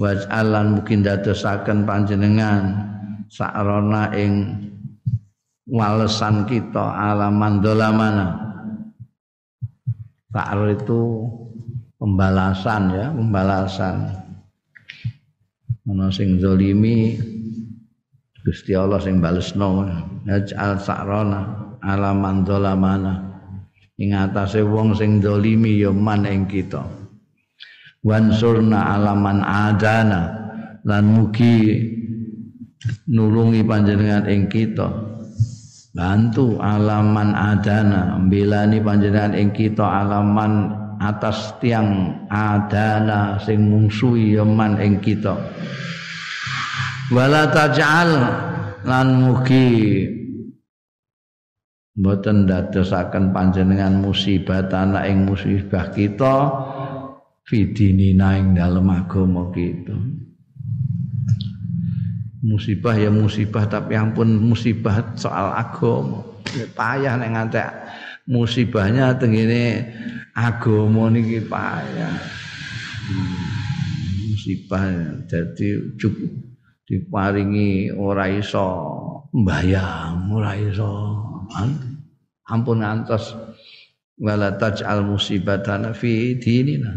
Waj'alan 0.00 0.80
mungkin 0.80 1.04
dadosaken 1.04 1.84
panjenengan 1.84 2.90
sa'rona 3.30 4.10
ing 4.16 4.58
walesan 5.70 6.48
kita 6.50 6.82
alaman 6.82 7.62
dolamana 7.62 8.50
Sa'ar 10.30 10.70
itu 10.70 11.26
pembalasan 11.98 12.82
ya 12.94 13.06
pembalasan. 13.10 14.14
Ana 15.90 16.06
sing 16.14 16.38
zalimi 16.38 17.18
Gusti 18.46 18.78
Allah 18.78 19.02
sing 19.02 19.18
balesno. 19.18 19.90
Al 20.30 20.78
sakrona 20.78 21.74
alaman 21.82 22.46
dolamana 22.46 23.29
ing 24.00 24.16
atase 24.16 24.64
wong 24.64 24.96
sing 24.96 25.20
zalimi 25.20 25.76
ya 25.76 25.92
man 25.92 26.24
ing 26.24 26.48
kita. 26.48 26.80
Wansurna 28.00 28.96
alaman 28.96 29.44
adana 29.44 30.22
lan 30.88 31.04
mugi 31.04 31.84
nulungi 33.12 33.60
panjenengan 33.60 34.24
ing 34.24 34.48
kita. 34.48 34.88
Bantu 35.92 36.56
alaman 36.56 37.36
adana 37.36 38.16
mbelani 38.16 38.80
panjenengan 38.80 39.36
ing 39.36 39.52
kita 39.52 39.84
alaman 39.84 40.72
atas 40.96 41.60
tiang 41.60 42.24
adana 42.32 43.36
sing 43.44 43.68
mungsuhi 43.68 44.32
yaman 44.32 44.80
ing 44.80 44.96
kita. 45.04 45.36
Wala 47.12 47.52
taj'al 47.52 48.10
lan 48.86 49.08
mugi 49.28 49.68
mboten 52.00 52.48
dadosaken 52.48 53.36
panjenengan 53.36 54.00
musibah 54.00 54.64
tanah 54.64 55.04
ing 55.04 55.28
musibah 55.28 55.92
kita 55.92 56.48
fidinina 57.44 58.40
ing 58.40 58.56
dalem 58.56 58.88
agama 58.88 59.52
kita. 59.52 59.92
Musibah 62.40 62.96
ya 62.96 63.12
musibah 63.12 63.68
tapi 63.68 64.00
ampun 64.00 64.40
musibah 64.40 65.12
soal 65.12 65.52
agama. 65.52 66.24
Payah 66.72 67.20
nek 67.20 67.30
ngantek 67.36 67.68
musibahnya 68.24 69.20
tengene 69.20 69.92
agama 70.32 71.12
niki 71.12 71.44
payah. 71.44 72.16
Hmm, 73.12 73.44
musibah 74.32 74.88
jadi 75.28 75.68
cukup 76.00 76.32
diparingi 76.88 77.92
ora 77.92 78.24
iso 78.32 78.66
mbayang 79.36 80.32
ora 80.32 80.56
iso 80.56 80.90
ampun 82.50 82.82
ngantos. 82.82 83.38
Wala 84.20 84.58
taj'al 84.60 85.00
musibatana 85.06 85.96
fi 85.96 86.36
dinina. 86.36 86.92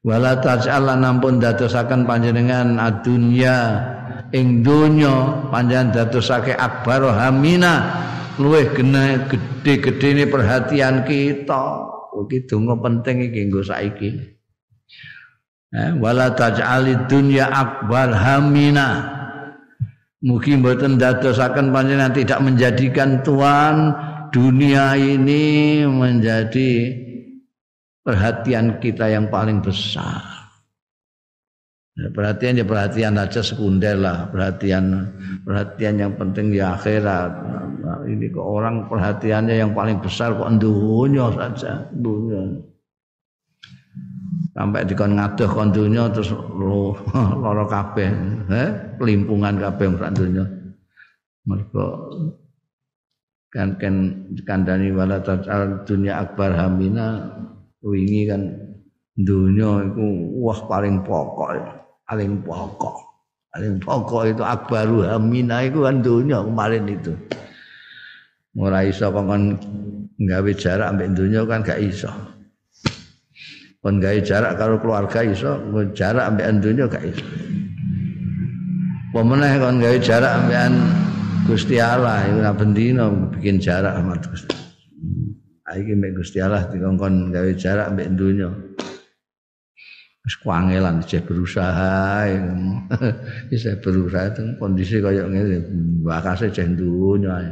Wala 0.00 0.40
taj'al 0.40 0.96
nampun 0.96 1.42
dadosaken 1.42 2.08
panjenengan 2.08 2.80
adunya. 2.80 3.84
Ing 4.32 4.64
donya 4.64 5.44
panjenengan 5.52 5.92
dadosake 5.92 6.56
akbar 6.56 7.04
hamina. 7.10 8.06
Luwih 8.40 8.72
gede 8.72 9.28
gede-gedene 9.28 10.24
perhatian 10.30 11.04
kita. 11.04 11.92
Iki 12.16 12.48
donga 12.48 12.80
penting 12.80 13.28
iki 13.28 13.52
nggo 13.52 13.60
saiki. 13.60 14.10
Eh, 15.76 15.90
wala 16.00 16.32
taj'al 16.32 17.10
dunya 17.10 17.44
akbar 17.52 18.08
hamina. 18.16 19.12
Mugi 20.24 20.56
mboten 20.56 20.96
dadosaken 20.96 21.76
panjenengan 21.76 22.16
tidak 22.16 22.40
menjadikan 22.40 23.20
tuan 23.20 23.92
dunia 24.36 24.92
ini 25.00 25.80
menjadi 25.88 26.92
perhatian 28.04 28.76
kita 28.84 29.08
yang 29.08 29.32
paling 29.32 29.64
besar. 29.64 30.20
Ya, 31.96 32.12
perhatian 32.12 32.60
ya 32.60 32.66
perhatian 32.68 33.16
aja 33.16 33.40
sekunder 33.40 33.96
lah, 33.96 34.28
perhatian 34.28 35.08
perhatian 35.40 35.96
yang 35.96 36.12
penting 36.20 36.52
ya 36.52 36.76
akhirat. 36.76 37.32
Nah, 37.80 38.04
ini 38.04 38.28
ke 38.28 38.36
orang 38.36 38.84
perhatiannya 38.92 39.56
yang 39.56 39.72
paling 39.72 40.04
besar 40.04 40.36
kok 40.36 40.52
dunia 40.60 41.32
saja, 41.32 41.88
dunia. 41.96 42.60
Sampai 44.52 44.84
dikon 44.84 45.16
ngaduh 45.16 45.48
kon 45.48 45.72
dunia 45.72 46.12
terus 46.12 46.36
loro 46.36 47.64
kabeh, 47.72 48.12
eh? 48.52 48.68
pelimpungan 49.00 49.56
kabeh 49.56 49.96
sak 49.96 50.12
dunia. 50.12 50.44
Mergo 51.48 52.12
kan 53.56 53.80
kan 53.80 54.12
kandani 54.44 54.92
wala 54.92 55.16
tajal 55.24 55.80
dunia 55.88 56.20
akbar 56.20 56.52
hamina 56.52 57.24
wingi 57.80 58.28
kan 58.28 58.52
dunia 59.16 59.80
itu 59.88 60.04
wah 60.44 60.60
paling 60.68 61.00
pokok 61.00 61.76
paling 62.06 62.32
pokok. 62.46 62.96
Paling 63.50 63.74
pokok 63.82 64.22
itu 64.30 64.42
akbaru 64.46 65.08
hamina 65.08 65.66
itu 65.66 65.82
kan 65.82 66.00
dunia 66.00 66.44
kemarin 66.44 66.84
itu. 66.86 67.12
Mulai 68.56 68.88
iso 68.88 69.10
kan 69.12 69.58
nggawe 70.16 70.50
jarak 70.56 70.86
ambek 70.94 71.12
dunia 71.12 71.44
kan 71.44 71.60
gak 71.60 71.82
iso. 71.82 72.08
Kon 73.82 74.00
gawe 74.00 74.18
jarak 74.24 74.56
karo 74.56 74.80
keluarga 74.80 75.20
iso 75.24 75.60
jarak 75.92 76.24
ambek 76.30 76.46
dunia 76.62 76.84
gak 76.88 77.04
iso. 77.04 77.26
Pemenang 79.12 79.60
kon 79.60 79.76
gawe 79.82 79.98
jarak 80.00 80.32
ambek 80.36 80.60
Gusti 81.46 81.78
Allah 81.78 82.26
itu 82.26 82.42
bendino 82.58 83.30
bikin 83.30 83.62
jarak 83.62 83.94
sama 83.94 84.18
Gusti 84.18 84.50
Iki 85.66 85.94
mek 85.94 86.18
Gusti 86.18 86.42
Allah 86.42 86.66
dikongkon 86.66 87.30
gawe 87.30 87.50
jarak 87.54 87.94
mbek 87.94 88.18
donya. 88.18 88.50
Wis 90.26 90.34
kuangelan 90.42 91.02
cek 91.06 91.26
berusaha. 91.26 92.26
Bisa 93.50 93.78
berusaha 93.82 94.30
itu 94.30 94.42
kondisi 94.58 94.98
kaya 94.98 95.26
ngene 95.26 95.58
bakase 96.06 96.50
cek 96.50 96.74
donya. 96.78 97.50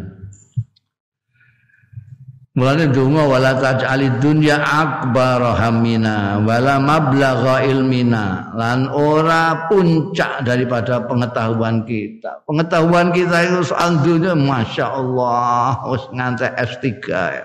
Mulane 2.55 2.86
donga 2.86 3.26
wala 3.26 3.59
taj'alid 3.59 4.22
dunya 4.22 4.62
akbar 4.62 5.43
hamina 5.59 6.39
wala 6.39 6.78
mablagha 6.78 7.66
ilmina 7.66 8.55
lan 8.55 8.86
ora 8.94 9.66
puncak 9.66 10.47
daripada 10.47 11.02
pengetahuan 11.02 11.82
kita. 11.82 12.47
Pengetahuan 12.47 13.10
kita 13.10 13.43
itu 13.51 13.74
soal 13.74 13.98
dunia 14.06 14.39
Masya 14.39 14.86
Allah 14.86 15.82
wis 15.90 16.06
ngantek 16.14 16.55
S3 16.55 16.86
ya. 17.10 17.44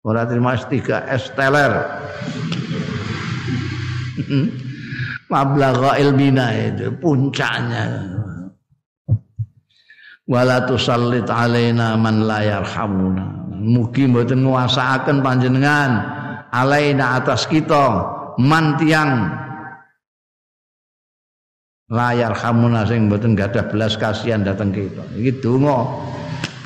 Ora 0.00 0.24
terima 0.24 0.56
S3 0.56 0.80
S 1.12 1.28
teler. 1.36 1.72
Mablagha 5.28 6.00
ilmina 6.00 6.56
itu 6.56 6.88
puncaknya. 6.96 8.16
Wala 10.24 10.64
tusallit 10.64 11.28
alaina 11.28 12.00
man 12.00 12.24
la 12.24 12.40
yarhamuna. 12.40 13.41
Mugi 13.62 14.10
mboten 14.10 14.42
nguasaaken 14.42 15.22
panjenengan 15.22 16.02
alaina 16.50 17.22
atas 17.22 17.46
kita 17.46 18.10
man 18.42 18.74
tiang 18.74 19.30
layar 21.86 22.34
hamuna 22.34 22.82
sing 22.82 23.06
mboten 23.06 23.38
gadah 23.38 23.70
belas 23.70 23.94
kasihan 23.94 24.42
datang 24.42 24.74
kita. 24.74 25.06
Iki 25.14 25.38
donga 25.38 25.86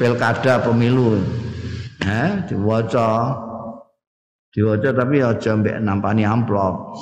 pilkada 0.00 0.64
pemilu. 0.64 1.20
Eh, 2.00 2.30
diwaca. 2.48 3.44
Diwaca 4.56 4.88
tapi 4.96 5.20
aja 5.20 5.52
mbek 5.52 5.76
nampani 5.84 6.24
amplop. 6.24 6.96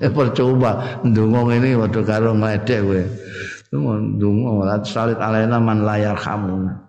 percoba 0.16 1.02
ndonga 1.04 1.40
ngene 1.52 1.76
padha 1.84 2.00
karo 2.00 2.32
ngledek 2.32 2.80
kowe. 2.80 3.02
Ndonga 4.16 4.80
salit 4.88 5.20
alaina 5.20 5.60
man 5.60 5.84
layar 5.84 6.16
kamu. 6.16 6.85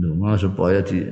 Ndonga 0.00 0.40
supaya 0.40 0.80
di 0.80 1.04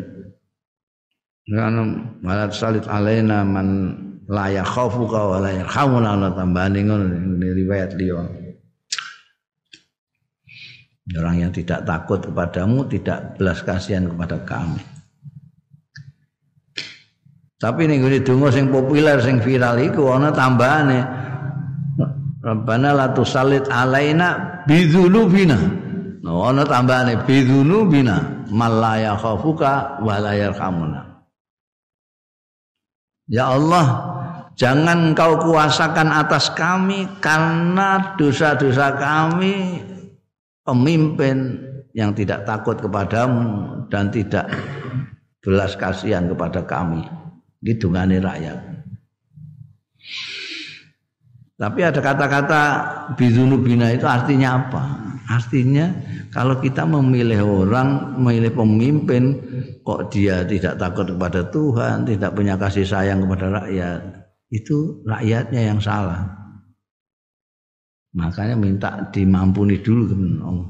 Karena 1.48 1.80
malat 2.20 2.52
salit 2.52 2.84
alaina 2.84 3.40
man 3.40 3.96
la 4.28 4.52
yakhafuka 4.52 5.32
wa 5.32 5.38
la 5.40 5.56
yarhamuna 5.56 6.12
Allah 6.12 6.36
tambahane 6.36 6.84
ngono 6.84 7.08
riwayat 7.40 7.96
liya. 7.96 8.20
Orang 11.16 11.40
yang 11.40 11.48
tidak 11.48 11.88
takut 11.88 12.20
kepadamu 12.20 12.84
tidak 12.92 13.40
belas 13.40 13.64
kasihan 13.64 14.04
kepada 14.12 14.44
kami. 14.44 14.84
Tapi 17.56 17.88
nih 17.88 17.96
gue 17.96 18.20
donga 18.20 18.52
sing 18.52 18.68
populer 18.68 19.16
sing 19.24 19.40
viral 19.40 19.80
iku 19.80 20.12
ana 20.12 20.28
tambahane. 20.28 21.00
Rabbana 22.44 22.92
la 22.92 23.06
tusallit 23.16 23.64
alaina 23.72 24.60
bidzunubina. 24.68 25.87
No, 26.18 26.42
nah, 26.42 26.50
ana 26.50 26.62
tambahane 26.66 27.14
bidzunubina 27.22 28.46
mal 28.50 28.82
khafuka 29.18 30.02
wa 30.02 30.16
la 30.18 30.32
yarhamuna. 30.34 31.00
Ya 33.28 33.52
Allah, 33.52 33.86
jangan 34.56 35.12
kau 35.12 35.36
kuasakan 35.38 36.08
atas 36.10 36.50
kami 36.56 37.06
karena 37.20 38.16
dosa-dosa 38.16 38.96
kami 38.96 39.84
pemimpin 40.64 41.60
yang 41.92 42.16
tidak 42.16 42.48
takut 42.48 42.80
kepadamu 42.80 43.84
dan 43.92 44.08
tidak 44.08 44.48
belas 45.44 45.76
kasihan 45.76 46.26
kepada 46.26 46.64
kami. 46.64 47.04
Gidungane 47.60 48.22
rakyat. 48.22 48.77
Tapi 51.58 51.80
ada 51.82 51.98
kata-kata 51.98 52.62
bina 53.18 53.90
itu 53.90 54.06
artinya 54.06 54.62
apa? 54.62 54.82
Artinya 55.28 55.90
kalau 56.30 56.62
kita 56.62 56.86
memilih 56.86 57.42
orang, 57.42 58.14
memilih 58.14 58.54
pemimpin 58.54 59.42
kok 59.82 60.14
dia 60.14 60.46
tidak 60.46 60.78
takut 60.78 61.10
kepada 61.10 61.50
Tuhan, 61.50 62.06
tidak 62.06 62.30
punya 62.32 62.54
kasih 62.54 62.86
sayang 62.86 63.26
kepada 63.26 63.46
rakyat. 63.62 64.00
itu 64.48 65.04
rakyatnya 65.04 65.60
yang 65.60 65.76
salah. 65.76 66.24
Makanya 68.16 68.56
minta 68.56 69.04
dimampuni 69.12 69.76
dulu 69.84 70.08
teman 70.08 70.40
Allah. 70.40 70.68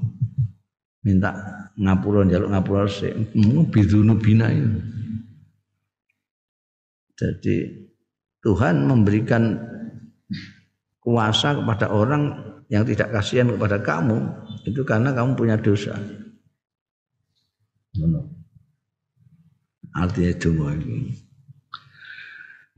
Minta 1.06 1.30
ngapura 1.78 2.26
jaluk 2.26 2.50
ngapura 2.50 2.90
sik. 2.90 3.14
Bidunu 3.70 4.18
bina 4.18 4.50
itu. 4.50 4.82
Jadi 7.14 7.56
Tuhan 8.42 8.82
memberikan 8.82 9.62
kuasa 11.08 11.56
kepada 11.56 11.88
orang 11.88 12.36
yang 12.68 12.84
tidak 12.84 13.08
kasihan 13.16 13.48
kepada 13.48 13.80
kamu 13.80 14.28
itu 14.68 14.84
karena 14.84 15.08
kamu 15.16 15.32
punya 15.32 15.56
dosa. 15.56 15.96
Artinya 19.96 20.30
itu 20.36 20.52
ini. 20.52 21.16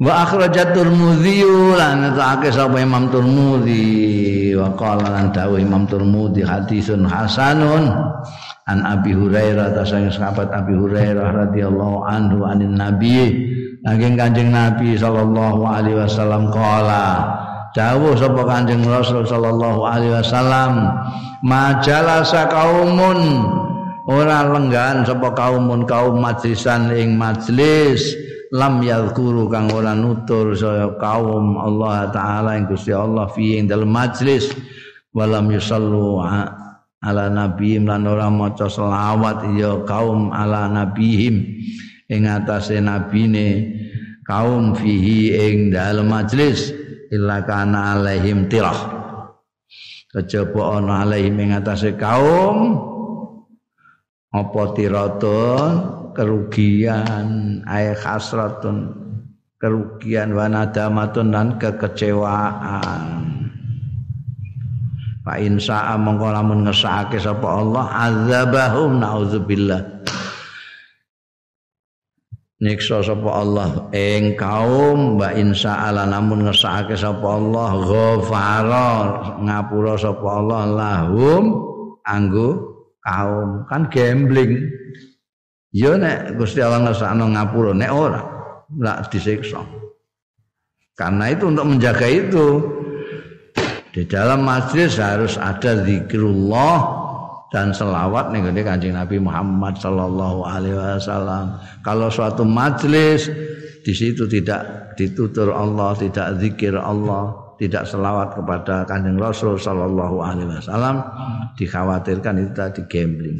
Wa 0.01 0.24
akhrajat 0.24 0.73
Tirmidzi 0.73 1.44
lan 1.77 2.09
ngetake 2.09 2.48
sapa 2.48 2.81
Imam 2.81 3.12
Tirmidzi 3.12 4.57
wa 4.57 4.73
qala 4.73 5.12
lan 5.12 5.28
dawuh 5.28 5.61
Imam 5.61 5.85
Tirmidzi 5.85 6.40
hadisun 6.40 7.05
hasanun 7.05 7.93
an 8.65 8.78
Abi 8.86 9.12
Hurairah 9.12 9.77
tasang 9.77 10.09
sahabat 10.09 10.48
Abi 10.57 10.73
Hurairah 10.73 11.44
radhiyallahu 11.44 12.09
anhu 12.09 12.48
anin 12.48 12.81
Nabi 12.81 13.28
saking 13.85 14.16
Kanjeng 14.16 14.48
Nabi 14.57 14.97
sallallahu 14.97 15.69
alaihi 15.69 16.01
wasallam 16.01 16.48
qala 16.48 17.36
dawuh 17.77 18.19
sapa 18.19 18.43
Kanjeng 18.47 18.83
Rasul 18.87 19.27
sallallahu 19.27 19.87
alaihi 19.87 20.15
wasallam 20.15 20.91
majalasa 21.45 22.51
kaumun. 22.51 23.21
Ora 24.11 24.43
lenggan 24.43 25.07
sapa 25.07 25.31
kaumun 25.37 25.87
kaum 25.87 26.19
majlisan 26.19 26.91
ing 26.91 27.15
majlis 27.15 28.17
lam 28.51 28.83
yadhkuru 28.83 29.47
kang 29.47 29.71
ora 29.71 29.95
nutur 29.95 30.51
saya 30.59 30.91
kaum 30.99 31.55
Allah 31.55 32.11
taala 32.11 32.59
ing 32.59 32.67
Gusti 32.67 32.91
Allah 32.91 33.31
fi 33.31 33.61
ing 33.61 33.71
dalem 33.71 33.87
majlis. 33.87 34.51
Walam 35.11 35.51
yusallu 35.51 36.23
ala 37.01 37.25
nabiyim 37.33 37.87
lan 37.87 38.07
ora 38.07 38.31
maca 38.31 38.67
selawat 38.71 39.47
ya 39.59 39.83
kaum 39.87 40.31
ala 40.31 40.71
nabihim 40.71 41.59
ing 42.11 42.23
atase 42.27 42.79
nabine 42.83 43.75
kaum 44.27 44.75
fihi 44.75 45.35
ing 45.35 45.75
dalem 45.75 46.07
majlis 46.07 46.80
illa 47.11 47.43
kana 47.43 47.99
alaihim 47.99 48.47
tirah 48.47 49.01
kejaba 50.11 50.82
ana 50.82 51.07
alaihim 51.07 51.39
ing 51.39 51.53
kaum. 51.99 52.59
Apa 54.31 54.62
tiratun? 54.78 55.70
Kerugian. 56.15 57.61
Ay 57.66 57.95
khasratun. 57.99 58.95
Kerugian. 59.59 60.35
Wa 60.35 60.47
nadamatun 60.47 61.35
dan 61.35 61.49
kekecewaan. 61.59 63.03
Fa 65.20 65.37
in 65.37 65.61
sa'a 65.61 66.01
mongko 66.01 66.32
lamun 66.32 66.65
ngesake 66.65 67.20
sapa 67.20 67.45
Allah 67.45 67.85
azabahum 68.09 69.05
naudzubillah 69.05 70.00
Niksa 72.61 73.01
sapa 73.01 73.41
Allah? 73.41 73.89
Ing 73.97 74.37
kaum 74.37 75.16
wa 75.16 75.32
in 75.32 75.57
sa'ala 75.57 76.05
namun 76.05 76.45
ngesake 76.45 76.93
sapa 76.93 77.24
Allah 77.24 77.73
ghafara 77.73 78.91
ngapura 79.41 79.97
sapa 79.97 80.28
Allah 80.28 80.62
lahum 80.69 81.57
anggo 82.05 82.49
kaum. 83.01 83.65
Kan 83.65 83.89
gambling. 83.89 84.69
Ya 85.73 85.97
nek 85.97 86.37
Gusti 86.37 86.61
Allah 86.61 86.85
ngersakno 86.85 87.32
ngapura 87.32 87.73
nek 87.73 87.91
ora 87.97 88.23
lak 88.77 89.09
disiksa. 89.09 89.65
Karena 90.93 91.32
itu 91.32 91.49
untuk 91.49 91.65
menjaga 91.65 92.05
itu 92.12 92.61
di 93.89 94.05
dalam 94.05 94.45
masjid 94.45 94.93
harus 95.01 95.41
ada 95.41 95.81
zikrullah 95.81 97.00
dan 97.51 97.75
selawat 97.75 98.31
nih 98.31 98.63
kancing 98.63 98.95
Nabi 98.95 99.19
Muhammad 99.19 99.75
Sallallahu 99.79 100.47
Alaihi 100.47 100.79
Wasallam. 100.79 101.59
Kalau 101.83 102.07
suatu 102.07 102.47
majlis 102.47 103.27
di 103.83 103.93
situ 103.95 104.31
tidak 104.31 104.95
ditutur 104.95 105.51
Allah, 105.51 105.99
tidak 105.99 106.39
zikir 106.39 106.79
Allah, 106.79 107.55
tidak 107.59 107.91
selawat 107.91 108.39
kepada 108.39 108.87
kanjeng 108.87 109.19
Rasul 109.19 109.59
Sallallahu 109.59 110.23
Alaihi 110.23 110.63
Wasallam, 110.63 111.03
dikhawatirkan 111.59 112.35
itu 112.39 112.53
tadi 112.55 112.83
gambling. 112.87 113.39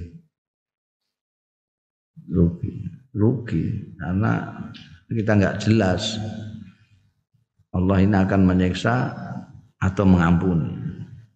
Rugi 2.31 3.01
rugi. 3.15 3.95
Karena 3.99 4.47
kita 5.11 5.33
nggak 5.35 5.57
jelas 5.67 6.19
Allah 7.75 7.99
ini 8.03 8.15
akan 8.15 8.41
menyiksa 8.47 8.95
atau 9.81 10.05
mengampuni 10.07 10.80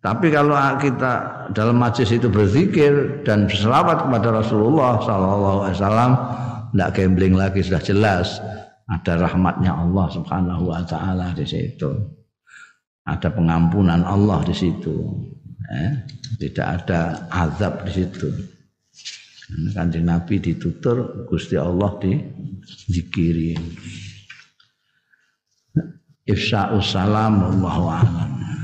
tapi 0.05 0.28
kalau 0.28 0.52
kita 0.76 1.12
dalam 1.56 1.81
majlis 1.81 2.12
itu 2.12 2.28
berzikir 2.28 3.24
dan 3.24 3.48
berselawat 3.48 4.05
kepada 4.05 4.28
Rasulullah 4.36 5.01
Sallallahu 5.01 5.59
Alaihi 5.64 5.76
Wasallam 5.81 6.12
tidak 6.76 6.90
gambling 6.93 7.35
lagi 7.40 7.64
sudah 7.64 7.81
jelas 7.81 8.28
ada 8.85 9.16
rahmatnya 9.16 9.72
Allah 9.72 10.06
Subhanahu 10.12 10.68
Wa 10.68 10.85
Taala 10.85 11.32
di 11.32 11.48
situ 11.48 11.89
ada 13.09 13.28
pengampunan 13.32 14.05
Allah 14.05 14.44
di 14.44 14.52
situ 14.52 14.93
eh, 15.72 16.05
tidak 16.36 16.85
ada 16.85 17.24
azab 17.32 17.89
di 17.89 17.93
situ 18.05 18.28
Kanjeng 19.44 20.09
Nabi 20.09 20.40
ditutur, 20.40 21.28
Gusti 21.28 21.60
Allah 21.60 21.93
dizikiri. 22.01 23.52
Ifsa'us 26.24 26.97
salam 26.97 27.44
wallahu 27.44 27.85
a'lam. 27.93 28.55